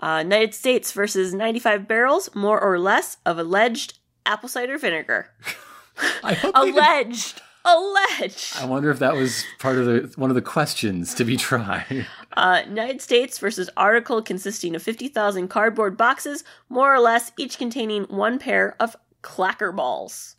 Uh, 0.00 0.20
United 0.22 0.54
States 0.54 0.92
versus 0.92 1.34
95 1.34 1.88
barrels, 1.88 2.32
more 2.34 2.60
or 2.60 2.78
less, 2.78 3.16
of 3.26 3.38
alleged 3.38 3.98
apple 4.26 4.48
cider 4.48 4.78
vinegar. 4.78 5.28
I 6.22 6.34
hope 6.34 6.54
they 6.54 6.70
did- 6.72 6.76
Alleged. 6.76 7.40
Alleged. 7.64 8.56
I 8.58 8.66
wonder 8.66 8.90
if 8.90 8.98
that 8.98 9.14
was 9.14 9.44
part 9.58 9.78
of 9.78 9.86
the 9.86 10.12
one 10.16 10.30
of 10.30 10.34
the 10.34 10.42
questions 10.42 11.14
to 11.14 11.24
be 11.24 11.36
tried. 11.36 12.06
Uh, 12.36 12.64
United 12.66 13.00
States 13.00 13.38
versus 13.38 13.70
article 13.76 14.20
consisting 14.20 14.74
of 14.74 14.82
50,000 14.82 15.46
cardboard 15.46 15.96
boxes, 15.96 16.42
more 16.68 16.92
or 16.92 16.98
less, 16.98 17.30
each 17.38 17.58
containing 17.58 18.02
one 18.06 18.40
pair 18.40 18.74
of 18.80 18.96
clacker 19.22 19.72
balls. 19.74 20.34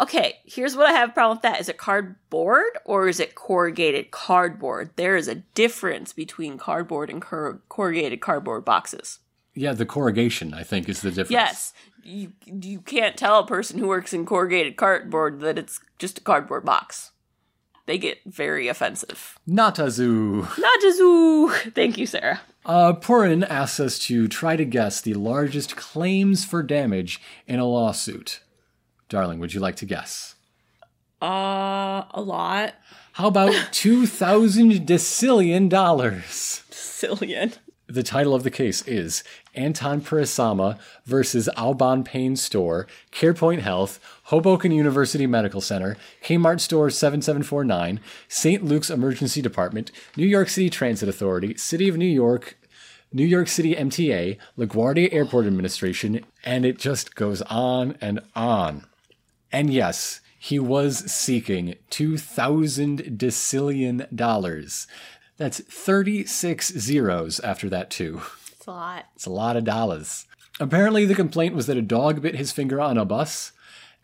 Okay, 0.00 0.40
here's 0.44 0.76
what 0.76 0.86
I 0.86 0.92
have 0.92 1.10
a 1.10 1.12
problem 1.12 1.36
with 1.36 1.42
that. 1.42 1.60
Is 1.60 1.68
it 1.68 1.76
cardboard 1.78 2.76
or 2.84 3.06
is 3.06 3.20
it 3.20 3.36
corrugated 3.36 4.10
cardboard? 4.10 4.90
There 4.96 5.14
is 5.14 5.28
a 5.28 5.36
difference 5.36 6.12
between 6.12 6.58
cardboard 6.58 7.08
and 7.08 7.22
cor- 7.22 7.60
corrugated 7.68 8.20
cardboard 8.20 8.64
boxes. 8.64 9.20
Yeah, 9.54 9.72
the 9.72 9.86
corrugation, 9.86 10.52
I 10.52 10.64
think, 10.64 10.88
is 10.88 11.02
the 11.02 11.10
difference. 11.10 11.30
Yes, 11.30 11.72
you 12.04 12.32
you 12.46 12.80
can't 12.80 13.16
tell 13.16 13.38
a 13.38 13.46
person 13.46 13.78
who 13.78 13.88
works 13.88 14.12
in 14.12 14.26
corrugated 14.26 14.76
cardboard 14.76 15.40
that 15.40 15.58
it's 15.58 15.80
just 15.98 16.18
a 16.18 16.22
cardboard 16.22 16.64
box. 16.64 17.12
They 17.86 17.98
get 17.98 18.18
very 18.24 18.68
offensive. 18.68 19.38
Nahtazu. 19.48 20.44
Najazoo! 20.44 21.72
Thank 21.74 21.98
you, 21.98 22.06
Sarah. 22.06 22.40
Uh, 22.64 22.94
Purin 22.94 23.46
asks 23.46 23.78
us 23.78 23.98
to 24.00 24.26
try 24.26 24.56
to 24.56 24.64
guess 24.64 25.02
the 25.02 25.12
largest 25.14 25.76
claims 25.76 26.46
for 26.46 26.62
damage 26.62 27.20
in 27.46 27.58
a 27.58 27.66
lawsuit. 27.66 28.40
Darling, 29.10 29.38
would 29.38 29.52
you 29.52 29.60
like 29.60 29.76
to 29.76 29.84
guess? 29.86 30.34
Uh, 31.20 32.04
a 32.10 32.22
lot. 32.22 32.74
How 33.12 33.28
about 33.28 33.54
2,000 33.72 34.86
decillion 34.86 35.68
dollars? 35.68 36.62
Cillian. 36.70 37.58
The 37.94 38.02
title 38.02 38.34
of 38.34 38.42
the 38.42 38.50
case 38.50 38.82
is 38.88 39.22
Anton 39.54 40.00
Purisima 40.00 40.80
versus 41.04 41.48
Au 41.56 41.74
Bon 41.74 42.02
Pain 42.02 42.34
Store, 42.34 42.88
CarePoint 43.12 43.60
Health, 43.60 44.00
Hoboken 44.24 44.72
University 44.72 45.28
Medical 45.28 45.60
Center, 45.60 45.96
Kmart 46.24 46.58
Store 46.58 46.90
7749, 46.90 48.00
St. 48.26 48.64
Luke's 48.64 48.90
Emergency 48.90 49.40
Department, 49.40 49.92
New 50.16 50.26
York 50.26 50.48
City 50.48 50.68
Transit 50.68 51.08
Authority, 51.08 51.56
City 51.56 51.88
of 51.88 51.96
New 51.96 52.04
York, 52.04 52.58
New 53.12 53.24
York 53.24 53.46
City 53.46 53.76
MTA, 53.76 54.38
LaGuardia 54.58 55.12
Airport 55.12 55.46
Administration, 55.46 56.24
and 56.44 56.66
it 56.66 56.80
just 56.80 57.14
goes 57.14 57.42
on 57.42 57.96
and 58.00 58.18
on. 58.34 58.86
And 59.52 59.72
yes, 59.72 60.20
he 60.44 60.58
was 60.58 61.10
seeking 61.10 61.76
2,000 61.88 63.16
decillion 63.16 64.14
dollars. 64.14 64.86
That's 65.36 65.60
36 65.60 66.68
zeros 66.78 67.40
after 67.40 67.68
that, 67.70 67.90
too. 67.90 68.22
It's 68.52 68.66
a 68.66 68.70
lot. 68.70 69.06
It's 69.16 69.26
a 69.26 69.30
lot 69.30 69.56
of 69.56 69.64
dollars. 69.64 70.26
Apparently, 70.60 71.04
the 71.04 71.14
complaint 71.14 71.54
was 71.54 71.66
that 71.66 71.76
a 71.76 71.82
dog 71.82 72.22
bit 72.22 72.36
his 72.36 72.52
finger 72.52 72.80
on 72.80 72.96
a 72.96 73.04
bus, 73.04 73.52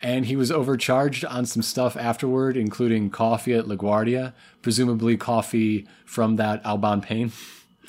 and 0.01 0.25
he 0.25 0.35
was 0.35 0.51
overcharged 0.51 1.23
on 1.23 1.45
some 1.45 1.61
stuff 1.61 1.95
afterward, 1.95 2.57
including 2.57 3.09
coffee 3.09 3.53
at 3.53 3.65
LaGuardia, 3.65 4.33
presumably 4.61 5.15
coffee 5.15 5.87
from 6.05 6.35
that 6.35 6.61
Au 6.65 6.77
Bon 6.77 7.01
Pain. 7.01 7.31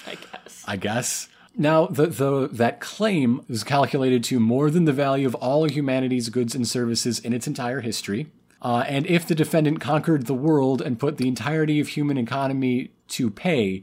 I 0.07 0.15
guess. 0.15 0.65
I 0.67 0.77
guess. 0.77 1.29
Now, 1.57 1.87
the, 1.87 2.07
the, 2.07 2.49
that 2.53 2.81
claim 2.81 3.45
is 3.49 3.65
calculated 3.65 4.25
to 4.25 4.41
more 4.41 4.71
than 4.71 4.85
the 4.85 4.93
value 4.93 5.27
of 5.27 5.35
all 5.35 5.69
humanity's 5.69 6.29
goods 6.29 6.55
and 6.55 6.67
services 6.67 7.19
in 7.19 7.33
its 7.33 7.47
entire 7.47 7.81
history. 7.81 8.29
Uh, 8.63 8.85
and 8.87 9.07
if 9.07 9.27
the 9.27 9.35
defendant 9.35 9.81
conquered 9.81 10.27
the 10.27 10.35
world 10.35 10.81
and 10.81 10.99
put 10.99 11.17
the 11.19 11.29
entirety 11.29 11.81
of 11.81 11.89
human 11.89 12.17
economy 12.17 12.93
to 13.13 13.31
pay, 13.31 13.83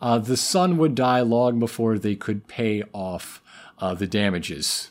uh, 0.00 0.18
the 0.18 0.36
sun 0.36 0.76
would 0.78 0.94
die 0.94 1.20
long 1.20 1.58
before 1.58 1.98
they 1.98 2.14
could 2.14 2.46
pay 2.46 2.82
off 2.92 3.42
uh, 3.78 3.94
the 3.94 4.06
damages, 4.06 4.90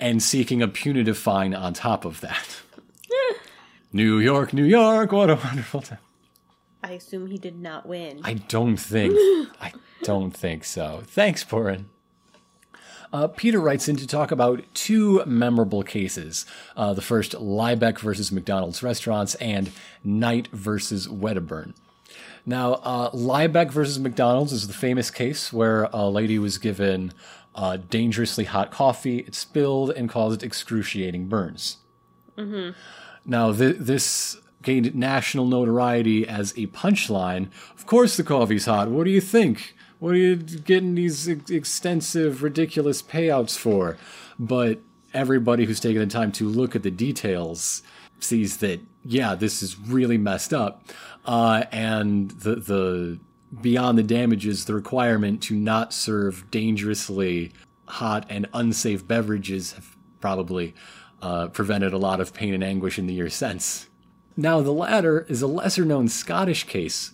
and 0.00 0.22
seeking 0.22 0.62
a 0.62 0.68
punitive 0.68 1.18
fine 1.18 1.54
on 1.54 1.72
top 1.72 2.04
of 2.04 2.20
that. 2.20 2.60
New 3.92 4.18
York, 4.18 4.52
New 4.52 4.64
York, 4.64 5.12
what 5.12 5.30
a 5.30 5.36
wonderful 5.36 5.82
time. 5.82 5.98
I 6.82 6.92
assume 6.92 7.28
he 7.28 7.38
did 7.38 7.60
not 7.60 7.86
win. 7.86 8.20
I 8.24 8.34
don't 8.34 8.76
think. 8.76 9.14
I 9.60 9.72
don't 10.02 10.32
think 10.32 10.64
so. 10.64 11.02
Thanks, 11.06 11.44
Porin. 11.44 11.84
Uh, 13.12 13.28
Peter 13.28 13.60
writes 13.60 13.88
in 13.88 13.96
to 13.96 14.06
talk 14.06 14.30
about 14.30 14.64
two 14.74 15.22
memorable 15.26 15.82
cases. 15.82 16.46
Uh, 16.76 16.94
the 16.94 17.02
first, 17.02 17.32
Liebeck 17.32 18.00
versus 18.00 18.32
McDonald's 18.32 18.82
restaurants, 18.82 19.34
and 19.36 19.70
Knight 20.02 20.48
versus 20.48 21.08
Wedderburn. 21.08 21.74
Now, 22.44 22.74
uh, 22.74 23.10
Liebeck 23.12 23.70
versus 23.70 23.98
McDonald's 23.98 24.52
is 24.52 24.66
the 24.66 24.74
famous 24.74 25.10
case 25.10 25.52
where 25.52 25.84
a 25.92 26.08
lady 26.08 26.38
was 26.38 26.58
given 26.58 27.12
uh, 27.54 27.76
dangerously 27.76 28.44
hot 28.44 28.70
coffee, 28.70 29.18
it 29.18 29.34
spilled, 29.34 29.90
and 29.90 30.08
caused 30.08 30.42
excruciating 30.42 31.28
burns. 31.28 31.78
Now, 33.24 33.52
th- 33.52 33.76
this 33.78 34.38
gained 34.62 34.94
national 34.94 35.46
notoriety 35.46 36.26
as 36.26 36.52
a 36.52 36.66
punchline. 36.68 37.48
Of 37.76 37.86
course, 37.86 38.16
the 38.16 38.22
coffee's 38.24 38.64
hot. 38.66 38.88
What 38.88 39.04
do 39.04 39.10
you 39.10 39.20
think? 39.20 39.76
What 39.98 40.14
are 40.14 40.18
you 40.18 40.36
getting 40.36 40.94
these 40.96 41.28
ex- 41.28 41.50
extensive, 41.50 42.42
ridiculous 42.42 43.02
payouts 43.02 43.56
for? 43.56 43.96
But 44.38 44.80
everybody 45.14 45.64
who's 45.66 45.78
taken 45.78 46.00
the 46.00 46.06
time 46.06 46.32
to 46.32 46.48
look 46.48 46.74
at 46.74 46.82
the 46.82 46.90
details 46.90 47.82
sees 48.18 48.56
that, 48.58 48.80
yeah, 49.04 49.34
this 49.34 49.62
is 49.62 49.78
really 49.78 50.18
messed 50.18 50.52
up. 50.52 50.84
Uh, 51.24 51.64
and 51.70 52.30
the, 52.32 52.56
the, 52.56 53.18
beyond 53.60 53.98
the 53.98 54.02
damages, 54.02 54.64
the 54.64 54.74
requirement 54.74 55.42
to 55.44 55.54
not 55.54 55.92
serve 55.92 56.50
dangerously 56.50 57.52
hot 57.86 58.26
and 58.28 58.48
unsafe 58.54 59.06
beverages 59.06 59.72
have 59.72 59.96
probably 60.20 60.74
uh, 61.20 61.48
prevented 61.48 61.92
a 61.92 61.98
lot 61.98 62.20
of 62.20 62.32
pain 62.32 62.54
and 62.54 62.64
anguish 62.64 62.98
in 62.98 63.06
the 63.06 63.14
years 63.14 63.34
since. 63.34 63.88
Now, 64.36 64.60
the 64.60 64.72
latter 64.72 65.26
is 65.28 65.42
a 65.42 65.46
lesser 65.46 65.84
known 65.84 66.08
Scottish 66.08 66.64
case. 66.64 67.12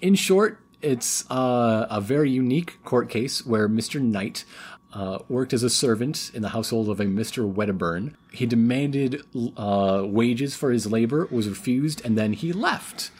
In 0.00 0.14
short, 0.14 0.60
it's 0.82 1.28
uh, 1.30 1.86
a 1.90 2.00
very 2.00 2.30
unique 2.30 2.82
court 2.84 3.08
case 3.08 3.44
where 3.46 3.68
Mr. 3.68 4.00
Knight 4.00 4.44
uh, 4.92 5.18
worked 5.28 5.52
as 5.52 5.62
a 5.62 5.70
servant 5.70 6.30
in 6.34 6.42
the 6.42 6.50
household 6.50 6.88
of 6.88 7.00
a 7.00 7.04
Mr. 7.04 7.46
Wedderburn. 7.46 8.16
He 8.32 8.46
demanded 8.46 9.22
uh, 9.56 10.02
wages 10.06 10.54
for 10.56 10.70
his 10.70 10.86
labor, 10.86 11.28
was 11.30 11.48
refused, 11.48 12.04
and 12.04 12.16
then 12.16 12.32
he 12.32 12.52
left. 12.52 13.10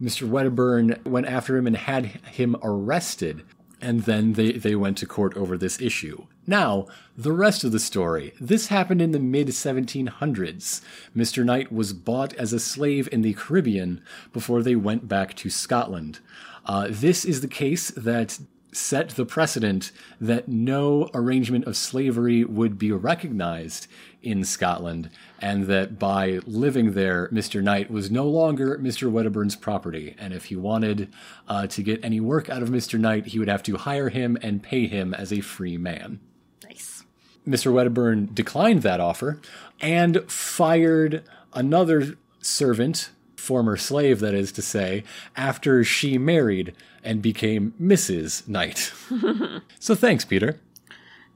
Mr. 0.00 0.28
Wedderburn 0.28 1.00
went 1.04 1.26
after 1.26 1.56
him 1.56 1.66
and 1.66 1.76
had 1.76 2.06
him 2.06 2.56
arrested, 2.62 3.44
and 3.80 4.02
then 4.02 4.34
they, 4.34 4.52
they 4.52 4.74
went 4.74 4.98
to 4.98 5.06
court 5.06 5.36
over 5.36 5.56
this 5.56 5.80
issue. 5.80 6.26
Now, 6.46 6.86
the 7.16 7.32
rest 7.32 7.64
of 7.64 7.72
the 7.72 7.80
story. 7.80 8.32
This 8.40 8.68
happened 8.68 9.02
in 9.02 9.12
the 9.12 9.18
mid 9.18 9.48
1700s. 9.48 10.80
Mr. 11.14 11.44
Knight 11.44 11.72
was 11.72 11.92
bought 11.92 12.34
as 12.34 12.52
a 12.52 12.60
slave 12.60 13.08
in 13.10 13.22
the 13.22 13.34
Caribbean 13.34 14.02
before 14.32 14.62
they 14.62 14.76
went 14.76 15.08
back 15.08 15.34
to 15.36 15.50
Scotland. 15.50 16.20
Uh, 16.64 16.88
this 16.90 17.24
is 17.24 17.40
the 17.40 17.48
case 17.48 17.90
that 17.90 18.38
set 18.76 19.10
the 19.10 19.24
precedent 19.24 19.90
that 20.20 20.48
no 20.48 21.08
arrangement 21.14 21.64
of 21.66 21.76
slavery 21.76 22.44
would 22.44 22.78
be 22.78 22.92
recognized 22.92 23.86
in 24.22 24.44
Scotland, 24.44 25.08
and 25.40 25.66
that 25.66 25.98
by 25.98 26.40
living 26.46 26.92
there, 26.92 27.28
Mr. 27.28 27.62
Knight 27.62 27.90
was 27.90 28.10
no 28.10 28.26
longer 28.26 28.76
Mr. 28.78 29.10
Wedderburn's 29.10 29.54
property. 29.54 30.16
And 30.18 30.34
if 30.34 30.46
he 30.46 30.56
wanted 30.56 31.12
uh, 31.48 31.68
to 31.68 31.82
get 31.82 32.04
any 32.04 32.20
work 32.20 32.50
out 32.50 32.62
of 32.62 32.68
Mr. 32.68 32.98
Knight, 32.98 33.26
he 33.26 33.38
would 33.38 33.48
have 33.48 33.62
to 33.64 33.76
hire 33.76 34.08
him 34.08 34.36
and 34.42 34.62
pay 34.62 34.86
him 34.86 35.14
as 35.14 35.32
a 35.32 35.40
free 35.40 35.78
man. 35.78 36.18
Nice. 36.64 37.04
Mr. 37.46 37.72
Wedderburn 37.72 38.30
declined 38.34 38.82
that 38.82 38.98
offer 38.98 39.40
and 39.80 40.28
fired 40.30 41.22
another 41.52 42.16
servant, 42.40 43.10
former 43.46 43.76
slave, 43.76 44.20
that 44.20 44.34
is 44.34 44.52
to 44.52 44.62
say, 44.62 45.04
after 45.36 45.84
she 45.84 46.18
married 46.18 46.74
and 47.02 47.22
became 47.22 47.72
Mrs. 47.80 48.46
Knight. 48.48 48.92
so 49.80 49.94
thanks, 49.94 50.24
Peter. 50.24 50.60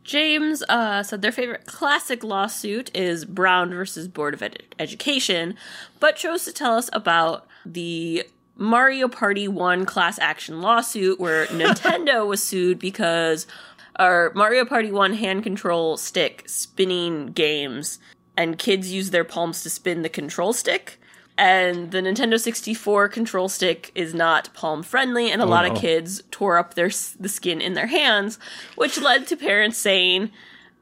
James 0.02 0.62
uh, 0.68 1.02
said 1.02 1.22
their 1.22 1.32
favorite 1.32 1.66
classic 1.66 2.24
lawsuit 2.24 2.90
is 2.94 3.24
Brown 3.24 3.70
versus 3.70 4.08
Board 4.08 4.34
of 4.34 4.42
Ed- 4.42 4.62
Education, 4.78 5.54
but 6.00 6.16
chose 6.16 6.44
to 6.44 6.52
tell 6.52 6.76
us 6.76 6.90
about 6.92 7.46
the 7.64 8.24
Mario 8.56 9.08
Party 9.08 9.46
1 9.46 9.86
class 9.86 10.18
action 10.18 10.60
lawsuit 10.60 11.20
where 11.20 11.46
Nintendo 11.48 12.26
was 12.26 12.42
sued 12.42 12.78
because 12.78 13.46
our 13.96 14.32
Mario 14.34 14.64
Party 14.64 14.90
1 14.90 15.14
hand 15.14 15.42
control 15.42 15.96
stick 15.96 16.44
spinning 16.46 17.28
games 17.28 17.98
and 18.36 18.58
kids 18.58 18.92
use 18.92 19.10
their 19.10 19.24
palms 19.24 19.62
to 19.62 19.70
spin 19.70 20.02
the 20.02 20.08
control 20.08 20.52
stick. 20.52 20.99
And 21.40 21.90
the 21.90 22.02
Nintendo 22.02 22.38
64 22.38 23.08
control 23.08 23.48
stick 23.48 23.92
is 23.94 24.12
not 24.12 24.52
palm 24.52 24.82
friendly, 24.82 25.30
and 25.30 25.40
a 25.40 25.46
lot 25.46 25.64
no. 25.64 25.72
of 25.72 25.78
kids 25.78 26.22
tore 26.30 26.58
up 26.58 26.74
their 26.74 26.90
the 27.18 27.30
skin 27.30 27.62
in 27.62 27.72
their 27.72 27.86
hands, 27.86 28.38
which 28.76 29.00
led 29.00 29.26
to 29.28 29.38
parents 29.38 29.78
saying, 29.78 30.32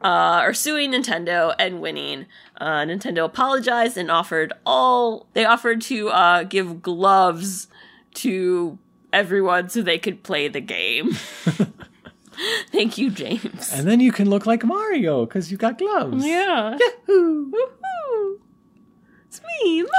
uh, 0.03 0.41
or 0.45 0.53
suing 0.53 0.91
Nintendo 0.91 1.55
and 1.61 1.81
winning. 1.81 2.27
Uh, 2.61 2.81
Nintendo 2.81 3.25
apologized 3.25 3.97
and 3.97 4.11
offered 4.11 4.53
all 4.67 5.29
they 5.33 5.45
offered 5.45 5.81
to 5.83 6.09
uh, 6.09 6.43
give 6.43 6.83
gloves 6.83 7.69
to 8.15 8.79
everyone 9.13 9.69
so 9.69 9.81
they 9.81 9.99
could 9.99 10.25
play 10.25 10.49
the 10.49 10.61
game. 10.61 11.13
Thank 12.73 12.99
you, 12.99 13.11
James. 13.11 13.73
And 13.73 13.87
then 13.87 14.01
you 14.01 14.11
can 14.11 14.29
look 14.29 14.45
like 14.45 14.65
Mario 14.65 15.25
because 15.25 15.53
you 15.53 15.57
got 15.57 15.79
gloves. 15.79 16.27
Yeah. 16.27 16.77
Yahoo! 16.79 17.53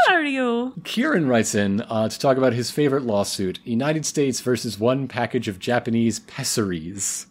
Mario. 0.08 0.72
Kieran 0.84 1.28
writes 1.28 1.56
in 1.56 1.82
uh, 1.82 2.10
to 2.10 2.20
talk 2.20 2.38
about 2.38 2.54
his 2.54 2.72
favorite 2.72 3.04
lawsuit 3.04 3.60
United 3.64 4.06
States 4.06 4.40
versus 4.40 4.80
one 4.80 5.08
package 5.08 5.48
of 5.48 5.60
Japanese 5.60 6.20
pessaries. 6.20 7.28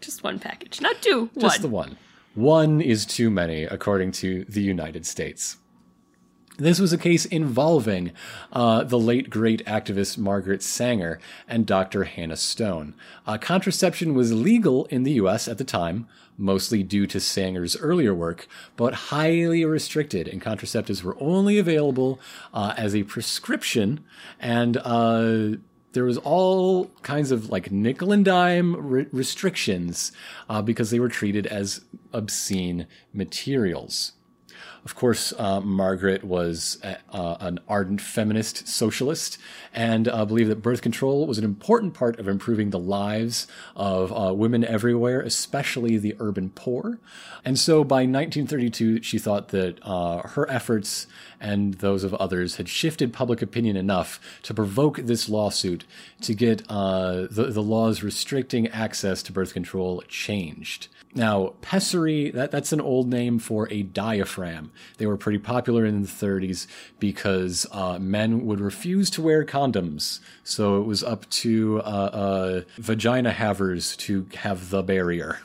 Just 0.00 0.24
one 0.24 0.38
package, 0.38 0.80
not 0.80 1.00
two. 1.00 1.30
Just 1.38 1.58
one. 1.58 1.62
the 1.62 1.68
one. 1.68 1.98
One 2.34 2.80
is 2.80 3.04
too 3.04 3.30
many, 3.30 3.64
according 3.64 4.12
to 4.12 4.44
the 4.48 4.62
United 4.62 5.06
States. 5.06 5.58
This 6.62 6.78
was 6.78 6.92
a 6.92 6.98
case 6.98 7.24
involving 7.24 8.12
uh, 8.52 8.84
the 8.84 8.96
late 8.96 9.30
great 9.30 9.66
activist 9.66 10.16
Margaret 10.16 10.62
Sanger 10.62 11.18
and 11.48 11.66
Dr. 11.66 12.04
Hannah 12.04 12.36
Stone. 12.36 12.94
Uh, 13.26 13.36
contraception 13.36 14.14
was 14.14 14.32
legal 14.32 14.84
in 14.84 15.02
the 15.02 15.14
U.S. 15.14 15.48
at 15.48 15.58
the 15.58 15.64
time, 15.64 16.06
mostly 16.38 16.84
due 16.84 17.08
to 17.08 17.18
Sanger's 17.18 17.76
earlier 17.78 18.14
work, 18.14 18.46
but 18.76 18.94
highly 19.10 19.64
restricted, 19.64 20.28
and 20.28 20.40
contraceptives 20.40 21.02
were 21.02 21.16
only 21.18 21.58
available 21.58 22.20
uh, 22.54 22.74
as 22.76 22.94
a 22.94 23.02
prescription, 23.02 24.04
and 24.38 24.76
uh, 24.84 25.56
there 25.94 26.04
was 26.04 26.18
all 26.18 26.92
kinds 27.02 27.32
of 27.32 27.50
like 27.50 27.72
nickel 27.72 28.12
and 28.12 28.24
dime 28.24 28.76
re- 28.76 29.06
restrictions 29.10 30.12
uh, 30.48 30.62
because 30.62 30.92
they 30.92 31.00
were 31.00 31.08
treated 31.08 31.44
as 31.48 31.80
obscene 32.12 32.86
materials. 33.12 34.12
Of 34.84 34.96
course, 34.96 35.32
uh, 35.38 35.60
Margaret 35.60 36.24
was 36.24 36.78
a, 36.82 36.98
uh, 37.12 37.36
an 37.38 37.60
ardent 37.68 38.00
feminist 38.00 38.66
socialist 38.66 39.38
and 39.72 40.08
uh, 40.08 40.24
believed 40.24 40.50
that 40.50 40.60
birth 40.60 40.82
control 40.82 41.24
was 41.24 41.38
an 41.38 41.44
important 41.44 41.94
part 41.94 42.18
of 42.18 42.26
improving 42.26 42.70
the 42.70 42.80
lives 42.80 43.46
of 43.76 44.12
uh, 44.12 44.34
women 44.34 44.64
everywhere, 44.64 45.20
especially 45.20 45.98
the 45.98 46.16
urban 46.18 46.50
poor. 46.50 46.98
And 47.44 47.56
so 47.56 47.84
by 47.84 47.98
1932, 47.98 49.02
she 49.02 49.18
thought 49.18 49.48
that 49.48 49.78
uh, 49.82 50.26
her 50.28 50.50
efforts 50.50 51.06
and 51.40 51.74
those 51.74 52.02
of 52.02 52.12
others 52.14 52.56
had 52.56 52.68
shifted 52.68 53.12
public 53.12 53.40
opinion 53.40 53.76
enough 53.76 54.18
to 54.42 54.52
provoke 54.52 54.96
this 54.96 55.28
lawsuit 55.28 55.84
to 56.22 56.34
get 56.34 56.64
uh, 56.68 57.28
the, 57.30 57.50
the 57.52 57.62
laws 57.62 58.02
restricting 58.02 58.66
access 58.68 59.22
to 59.22 59.32
birth 59.32 59.52
control 59.52 60.02
changed. 60.08 60.88
Now, 61.14 61.54
pessary, 61.60 62.30
that, 62.30 62.50
that's 62.50 62.72
an 62.72 62.80
old 62.80 63.08
name 63.08 63.38
for 63.38 63.70
a 63.70 63.82
diaphragm. 63.82 64.72
They 64.96 65.06
were 65.06 65.18
pretty 65.18 65.38
popular 65.38 65.84
in 65.84 66.02
the 66.02 66.08
30s 66.08 66.66
because 66.98 67.66
uh, 67.70 67.98
men 67.98 68.46
would 68.46 68.60
refuse 68.60 69.10
to 69.10 69.22
wear 69.22 69.44
condoms. 69.44 70.20
So 70.42 70.80
it 70.80 70.86
was 70.86 71.04
up 71.04 71.28
to 71.30 71.80
uh, 71.80 71.82
uh, 71.82 72.60
vagina 72.76 73.32
havers 73.32 73.94
to 73.98 74.26
have 74.36 74.70
the 74.70 74.82
barrier. 74.82 75.40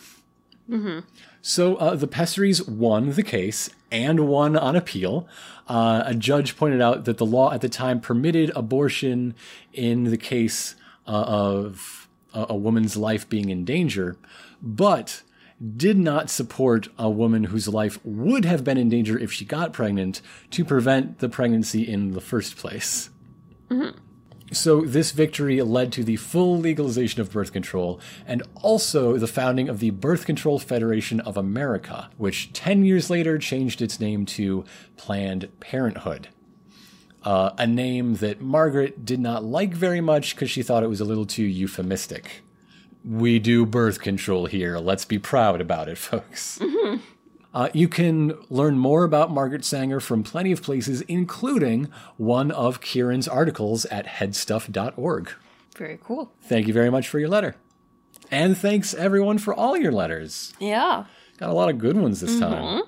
So 1.42 1.76
uh, 1.76 1.96
the 1.96 2.08
Pessaries 2.08 2.66
won 2.66 3.12
the 3.12 3.24
case 3.24 3.70
and 3.92 4.28
won 4.28 4.56
on 4.56 4.76
appeal. 4.76 5.28
Uh, 5.68 6.04
a 6.06 6.14
judge 6.14 6.56
pointed 6.56 6.82
out 6.82 7.06
that 7.06 7.18
the 7.18 7.26
law 7.26 7.52
at 7.52 7.62
the 7.62 7.70
time 7.70 8.00
permitted 8.00 8.52
abortion 8.56 9.36
in 9.74 10.06
the 10.06 10.18
case 10.18 10.76
uh, 11.06 11.12
of 11.12 12.08
a, 12.34 12.48
a 12.50 12.56
woman's 12.56 12.96
life 12.96 13.28
being 13.28 13.50
in 13.50 13.66
danger, 13.66 14.18
but 14.62 15.24
did 15.76 15.98
not 15.98 16.30
support 16.30 16.88
a 16.98 17.10
woman 17.10 17.46
whose 17.46 17.68
life 17.68 18.00
would 18.04 18.46
have 18.46 18.64
been 18.64 18.78
in 18.78 18.90
danger 18.90 19.18
if 19.18 19.32
she 19.32 19.44
got 19.46 19.74
pregnant 19.74 20.22
to 20.52 20.64
prevent 20.64 21.20
the 21.20 21.30
pregnancy 21.30 21.88
in 21.88 22.12
the 22.12 22.22
first 22.22 22.58
place. 22.58 23.10
So 24.52 24.82
this 24.82 25.12
victory 25.12 25.62
led 25.62 25.92
to 25.94 26.04
the 26.04 26.16
full 26.16 26.58
legalization 26.58 27.20
of 27.20 27.32
birth 27.32 27.52
control 27.52 28.00
and 28.26 28.44
also 28.56 29.18
the 29.18 29.28
founding 29.28 29.68
of 29.68 29.80
the 29.80 29.90
Birth 29.90 30.26
Control 30.26 30.58
Federation 30.58 31.20
of 31.20 31.36
America, 31.36 32.10
which 32.18 32.54
10 32.54 32.86
years 32.86 33.10
later 33.10 33.38
changed 33.38 33.82
its 33.82 34.00
name 34.00 34.26
to 34.28 34.64
Planned 34.96 35.50
Parenthood. 35.60 36.30
Uh, 37.24 37.52
a 37.58 37.68
name 37.68 38.16
that 38.16 38.40
Margaret 38.40 39.04
did 39.04 39.20
not 39.20 39.44
like 39.44 39.74
very 39.74 40.00
much 40.00 40.34
because 40.34 40.50
she 40.50 40.64
thought 40.64 40.84
it 40.84 40.88
was 40.88 41.02
a 41.02 41.06
little 41.06 41.26
too 41.26 41.44
euphemistic. 41.44 42.42
We 43.08 43.40
do 43.40 43.66
birth 43.66 44.02
control 44.02 44.48
here. 44.48 44.78
Let's 44.80 45.06
be 45.06 45.18
proud 45.20 45.62
about 45.62 45.88
it, 45.88 45.98
folks. 45.98 46.60
Uh, 47.54 47.70
you 47.74 47.88
can 47.88 48.38
learn 48.50 48.78
more 48.78 49.04
about 49.04 49.32
Margaret 49.32 49.64
Sanger 49.64 50.00
from 50.00 50.24
plenty 50.24 50.52
of 50.52 50.62
places, 50.62 51.02
including 51.02 51.90
one 52.18 52.52
of 52.52 52.82
Kieran's 52.82 53.28
articles 53.28 53.86
at 53.86 54.06
headstuff.org. 54.06 55.32
Very 55.78 56.00
cool. 56.04 56.32
Thank 56.42 56.68
you 56.68 56.74
very 56.74 56.90
much 56.90 57.08
for 57.08 57.18
your 57.20 57.30
letter. 57.30 57.56
And 58.30 58.58
thanks 58.58 58.94
everyone 58.94 59.38
for 59.38 59.54
all 59.54 59.78
your 59.78 59.92
letters. 59.92 60.54
Yeah, 60.60 61.06
Got 61.38 61.50
a 61.50 61.54
lot 61.54 61.70
of 61.70 61.78
good 61.78 61.96
ones 61.96 62.20
this 62.20 62.40
time. 62.40 62.82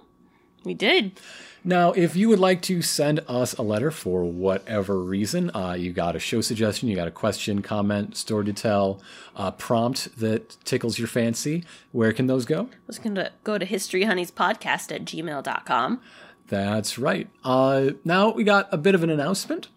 we 0.65 0.73
did. 0.73 1.19
Now, 1.63 1.91
if 1.91 2.15
you 2.15 2.29
would 2.29 2.39
like 2.39 2.61
to 2.63 2.81
send 2.81 3.19
us 3.27 3.53
a 3.53 3.61
letter 3.61 3.91
for 3.91 4.23
whatever 4.23 4.99
reason, 4.99 5.51
uh, 5.53 5.73
you 5.73 5.91
got 5.91 6.15
a 6.15 6.19
show 6.19 6.39
suggestion, 6.39 6.87
you 6.87 6.95
got 6.95 7.07
a 7.07 7.11
question, 7.11 7.61
comment, 7.61 8.15
story 8.15 8.45
to 8.45 8.53
tell, 8.53 9.01
uh, 9.35 9.51
prompt 9.51 10.17
that 10.19 10.57
tickles 10.63 10.97
your 10.97 11.09
fancy, 11.09 11.65
where 11.91 12.13
can 12.13 12.27
those 12.27 12.45
go? 12.45 12.69
I 12.71 12.77
was 12.87 12.97
going 12.97 13.15
to 13.15 13.31
go 13.43 13.57
to 13.57 13.65
historyhoneyspodcast 13.65 14.95
at 14.95 15.05
gmail.com. 15.05 16.01
That's 16.47 16.97
right. 16.97 17.29
Uh, 17.43 17.91
now 18.05 18.31
we 18.31 18.43
got 18.43 18.69
a 18.71 18.77
bit 18.77 18.95
of 18.95 19.03
an 19.03 19.09
announcement. 19.09 19.67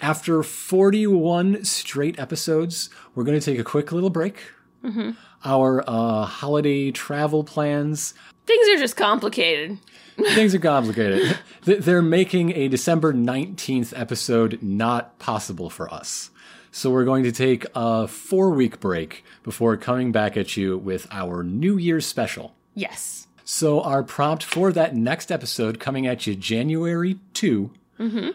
After 0.00 0.42
41 0.42 1.64
straight 1.64 2.18
episodes, 2.18 2.90
we're 3.14 3.24
going 3.24 3.38
to 3.38 3.44
take 3.44 3.60
a 3.60 3.64
quick 3.64 3.92
little 3.92 4.10
break. 4.10 4.38
Our 5.44 5.82
uh, 5.86 6.26
holiday 6.26 6.90
travel 6.90 7.44
plans, 7.44 8.12
Things 8.46 8.68
are 8.68 8.76
just 8.78 8.96
complicated. 8.96 9.78
Things 10.16 10.54
are 10.54 10.58
complicated. 10.58 11.38
They're 11.64 12.02
making 12.02 12.52
a 12.56 12.68
December 12.68 13.12
19th 13.12 13.92
episode 13.98 14.58
not 14.62 15.18
possible 15.18 15.70
for 15.70 15.92
us. 15.92 16.30
So 16.70 16.90
we're 16.90 17.04
going 17.04 17.22
to 17.24 17.32
take 17.32 17.66
a 17.74 18.08
four 18.08 18.50
week 18.50 18.80
break 18.80 19.24
before 19.42 19.76
coming 19.76 20.10
back 20.10 20.36
at 20.36 20.56
you 20.56 20.76
with 20.76 21.06
our 21.10 21.42
New 21.44 21.76
Year's 21.76 22.06
special. 22.06 22.54
Yes. 22.74 23.28
So 23.44 23.80
our 23.82 24.02
prompt 24.02 24.42
for 24.42 24.72
that 24.72 24.96
next 24.96 25.30
episode, 25.30 25.78
coming 25.78 26.06
at 26.06 26.26
you 26.26 26.34
January 26.34 27.18
2, 27.34 27.70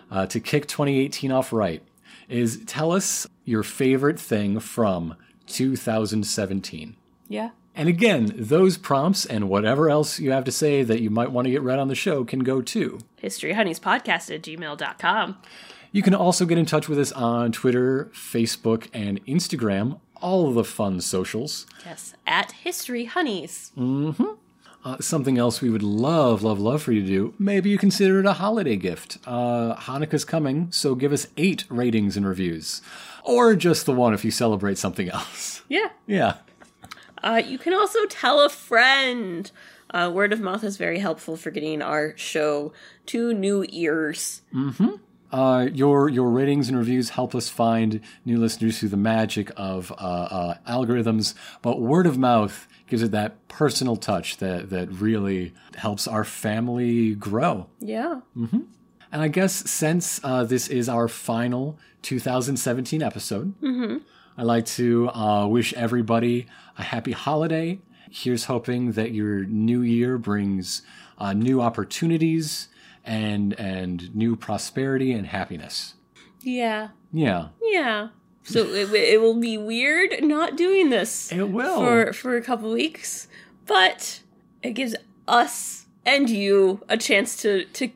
uh, 0.10 0.26
to 0.28 0.40
kick 0.40 0.68
2018 0.68 1.32
off 1.32 1.52
right, 1.52 1.84
is 2.30 2.64
tell 2.66 2.92
us 2.92 3.28
your 3.44 3.64
favorite 3.64 4.20
thing 4.20 4.60
from 4.60 5.16
2017. 5.48 6.96
Yeah. 7.28 7.50
And 7.80 7.88
again, 7.88 8.34
those 8.36 8.78
prompts 8.78 9.26
and 9.26 9.48
whatever 9.48 9.90
else 9.90 10.20
you 10.20 10.32
have 10.32 10.44
to 10.44 10.52
say 10.52 10.84
that 10.84 11.00
you 11.00 11.10
might 11.10 11.32
want 11.32 11.46
to 11.46 11.52
get 11.52 11.62
read 11.62 11.80
on 11.80 11.88
the 11.88 11.96
show 11.96 12.26
can 12.26 12.42
go 12.42 12.62
too. 12.62 13.00
Historyhoneyspodcast 13.24 14.36
at 14.36 14.42
gmail.com. 14.42 15.38
You 15.94 16.02
can 16.02 16.14
also 16.14 16.46
get 16.46 16.58
in 16.58 16.66
touch 16.66 16.90
with 16.90 17.00
us 17.00 17.14
on 17.14 17.54
Twitter, 17.54 18.12
Facebook, 18.14 18.90
and 18.92 19.26
Instagram, 19.26 20.02
all 20.22 20.50
of 20.50 20.56
the 20.56 20.66
fun 20.66 21.00
socials. 21.00 21.66
Yes. 21.86 22.16
At 22.28 22.52
History 22.52 23.06
Honeys. 23.06 23.72
Uh, 23.78 24.98
something 25.00 25.38
else 25.38 25.62
we 25.62 25.70
would 25.70 25.82
love, 25.82 26.44
love, 26.44 26.60
love 26.60 26.82
for 26.82 26.92
you 26.92 27.00
to 27.02 27.08
do. 27.08 27.34
Maybe 27.40 27.70
you 27.70 27.78
consider 27.78 28.20
it 28.20 28.26
a 28.26 28.34
holiday 28.34 28.76
gift. 28.76 29.20
Uh, 29.26 29.76
Hanukkah's 29.76 30.26
coming, 30.26 30.70
so 30.74 30.96
give 30.96 31.14
us 31.14 31.28
eight 31.38 31.64
ratings 31.70 32.18
and 32.18 32.28
reviews. 32.28 32.82
Or 33.24 33.56
just 33.56 33.86
the 33.86 33.94
one 33.94 34.14
if 34.14 34.26
you 34.26 34.32
celebrate 34.32 34.78
something 34.78 35.08
else. 35.10 35.62
Yeah. 35.70 35.90
Yeah. 36.08 36.36
Uh, 37.24 37.42
you 37.46 37.58
can 37.58 37.74
also 37.74 38.06
tell 38.06 38.42
a 38.42 38.50
friend. 38.50 39.52
Uh, 39.92 40.12
word 40.14 40.32
of 40.32 40.40
mouth 40.40 40.64
is 40.64 40.78
very 40.78 41.00
helpful 41.00 41.36
for 41.36 41.50
getting 41.50 41.82
our 41.82 42.16
show 42.16 42.72
to 43.08 43.34
new 43.34 43.66
ears. 43.70 44.42
Uh, 45.32 45.68
your 45.74 46.10
your 46.10 46.30
ratings 46.30 46.70
and 46.70 46.78
reviews 46.78 47.10
help 47.10 47.36
us 47.36 47.50
find 47.50 48.02
new 48.26 48.38
listeners 48.38 48.80
through 48.80 48.90
the 48.90 48.98
magic 48.98 49.52
of 49.58 49.92
uh, 49.92 49.96
uh, 49.96 50.54
algorithms, 50.68 51.34
but 51.62 51.80
word 51.80 52.08
of 52.08 52.18
mouth 52.18 52.68
gives 52.88 53.04
it 53.04 53.12
that 53.12 53.48
personal 53.48 53.96
touch 53.96 54.38
that 54.38 54.70
that 54.72 54.90
really 54.92 55.54
helps 55.76 56.08
our 56.08 56.24
family 56.24 57.14
grow. 57.14 57.68
Yeah. 57.80 58.22
And 59.12 59.22
I 59.24 59.28
guess 59.28 59.70
since 59.70 60.20
uh, 60.24 60.44
this 60.44 60.68
is 60.68 60.88
our 60.90 61.08
final 61.08 61.78
2017 62.04 63.02
episode, 63.04 63.54
I'd 64.38 64.46
like 64.46 64.66
to 64.68 65.10
uh, 65.10 65.48
wish 65.48 65.74
everybody 65.74 66.48
a 66.80 66.84
happy 66.84 67.12
holiday. 67.12 67.80
Here's 68.10 68.46
hoping 68.46 68.94
that 68.94 69.12
your 69.12 69.44
new 69.46 69.82
year 69.82 70.18
brings 70.18 70.82
uh, 71.20 71.34
new 71.34 71.62
opportunities 71.62 72.70
and 73.06 73.54
and 73.60 74.14
new 74.16 74.36
prosperity 74.36 75.12
and 75.12 75.28
happiness. 75.28 75.94
Yeah. 76.42 76.90
Yeah, 77.12 77.50
Yeah. 77.62 78.10
So 78.44 78.60
it, 78.60 78.92
it 78.94 79.22
will 79.22 79.40
be 79.40 79.58
weird 79.58 80.24
not 80.24 80.56
doing 80.56 80.90
this 80.90 81.32
it 81.32 81.50
will. 81.50 81.80
for 81.80 82.14
for 82.14 82.36
a 82.36 82.42
couple 82.42 82.72
weeks, 82.72 83.28
but 83.68 84.22
it 84.64 84.72
gives 84.72 84.96
us 85.28 85.86
and 86.06 86.30
you 86.30 86.82
a 86.90 86.98
chance 86.98 87.36
to 87.44 87.66
to 87.66 87.90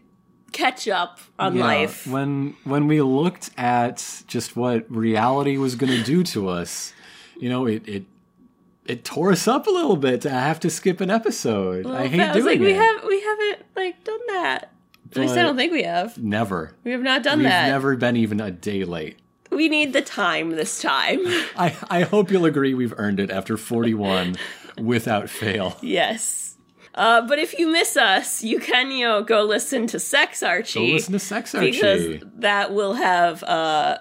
catch 0.51 0.87
up 0.87 1.19
on 1.39 1.55
Yeah, 1.55 1.65
life. 1.65 2.05
When 2.05 2.55
when 2.63 2.87
we 2.87 3.01
looked 3.01 3.49
at 3.57 4.23
just 4.27 4.55
what 4.55 4.85
reality 4.91 5.57
was 5.57 5.75
going 5.75 5.93
to 5.93 6.03
do 6.03 6.23
to 6.25 6.49
us, 6.49 6.93
you 7.39 7.49
know, 7.49 7.65
it 7.65 7.87
it 7.87 8.05
it 8.85 9.03
tore 9.05 9.31
us 9.31 9.47
up 9.47 9.67
a 9.67 9.69
little 9.69 9.95
bit 9.97 10.21
to 10.21 10.29
have 10.29 10.59
to 10.61 10.69
skip 10.69 11.01
an 11.01 11.09
episode. 11.09 11.85
I 11.85 12.07
hate 12.07 12.19
I 12.19 12.27
was 12.27 12.43
doing 12.43 12.45
like, 12.45 12.59
we 12.59 12.73
it. 12.73 12.77
have 12.77 13.03
we 13.05 13.21
haven't 13.21 13.65
like 13.75 14.03
done 14.03 14.19
that. 14.27 14.69
At 15.11 15.17
least 15.17 15.37
I 15.37 15.43
don't 15.43 15.55
think 15.55 15.71
we 15.71 15.83
have. 15.83 16.17
Never. 16.17 16.73
We 16.83 16.91
have 16.91 17.01
not 17.01 17.21
done 17.23 17.43
that. 17.43 17.65
We've 17.65 17.71
never 17.73 17.95
been 17.95 18.17
even 18.17 18.41
a 18.41 18.49
day 18.49 18.83
late. 18.83 19.19
We 19.51 19.69
need 19.69 19.93
the 19.93 20.01
time 20.01 20.49
this 20.51 20.81
time. 20.81 21.19
I, 21.55 21.75
I 21.87 22.01
hope 22.01 22.31
you'll 22.31 22.45
agree 22.45 22.73
we've 22.73 22.95
earned 22.97 23.19
it 23.19 23.29
after 23.29 23.55
41 23.55 24.35
without 24.81 25.29
fail. 25.29 25.77
yes. 25.81 26.55
Uh, 26.95 27.21
but 27.27 27.37
if 27.39 27.57
you 27.57 27.71
miss 27.71 27.95
us, 27.97 28.43
you 28.43 28.59
can 28.59 28.91
you 28.91 29.03
know 29.05 29.23
go 29.23 29.43
listen 29.43 29.87
to 29.87 29.99
Sex 29.99 30.43
Archie 30.43 30.87
Go 30.87 30.93
listen 30.93 31.13
to 31.13 31.19
Sex 31.19 31.53
Archie. 31.55 31.71
because 31.71 32.23
that 32.35 32.71
will 32.73 32.93
have 32.93 33.43
uh, 33.43 33.97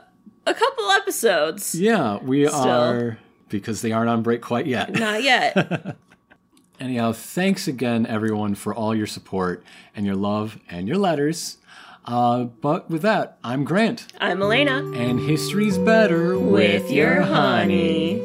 a 0.47 0.55
couple 0.55 0.91
episodes. 0.91 1.75
yeah, 1.75 2.19
we 2.23 2.47
are, 2.47 3.19
because 3.53 3.83
they 3.83 3.93
aren't 3.93 4.11
on 4.11 4.23
break 4.23 4.41
quite 4.43 4.67
yet. 4.67 4.93
Not 4.93 5.23
yet. 5.23 5.97
Anyhow, 6.81 7.13
thanks 7.13 7.69
again, 7.69 8.07
everyone, 8.07 8.57
for 8.57 8.75
all 8.75 8.93
your 8.93 9.07
support 9.07 9.63
and 9.95 10.05
your 10.05 10.17
love 10.17 10.59
and 10.69 10.89
your 10.89 10.99
letters. 10.99 11.59
Uh, 12.05 12.45
but 12.45 12.91
with 12.91 13.03
that, 13.03 13.39
I'm 13.45 13.63
Grant, 13.63 14.09
I'm 14.19 14.43
Elena 14.43 14.79
and 14.93 15.21
history's 15.21 15.79
better 15.79 16.37
with 16.37 16.91
your 16.91 17.23
honey. 17.23 18.21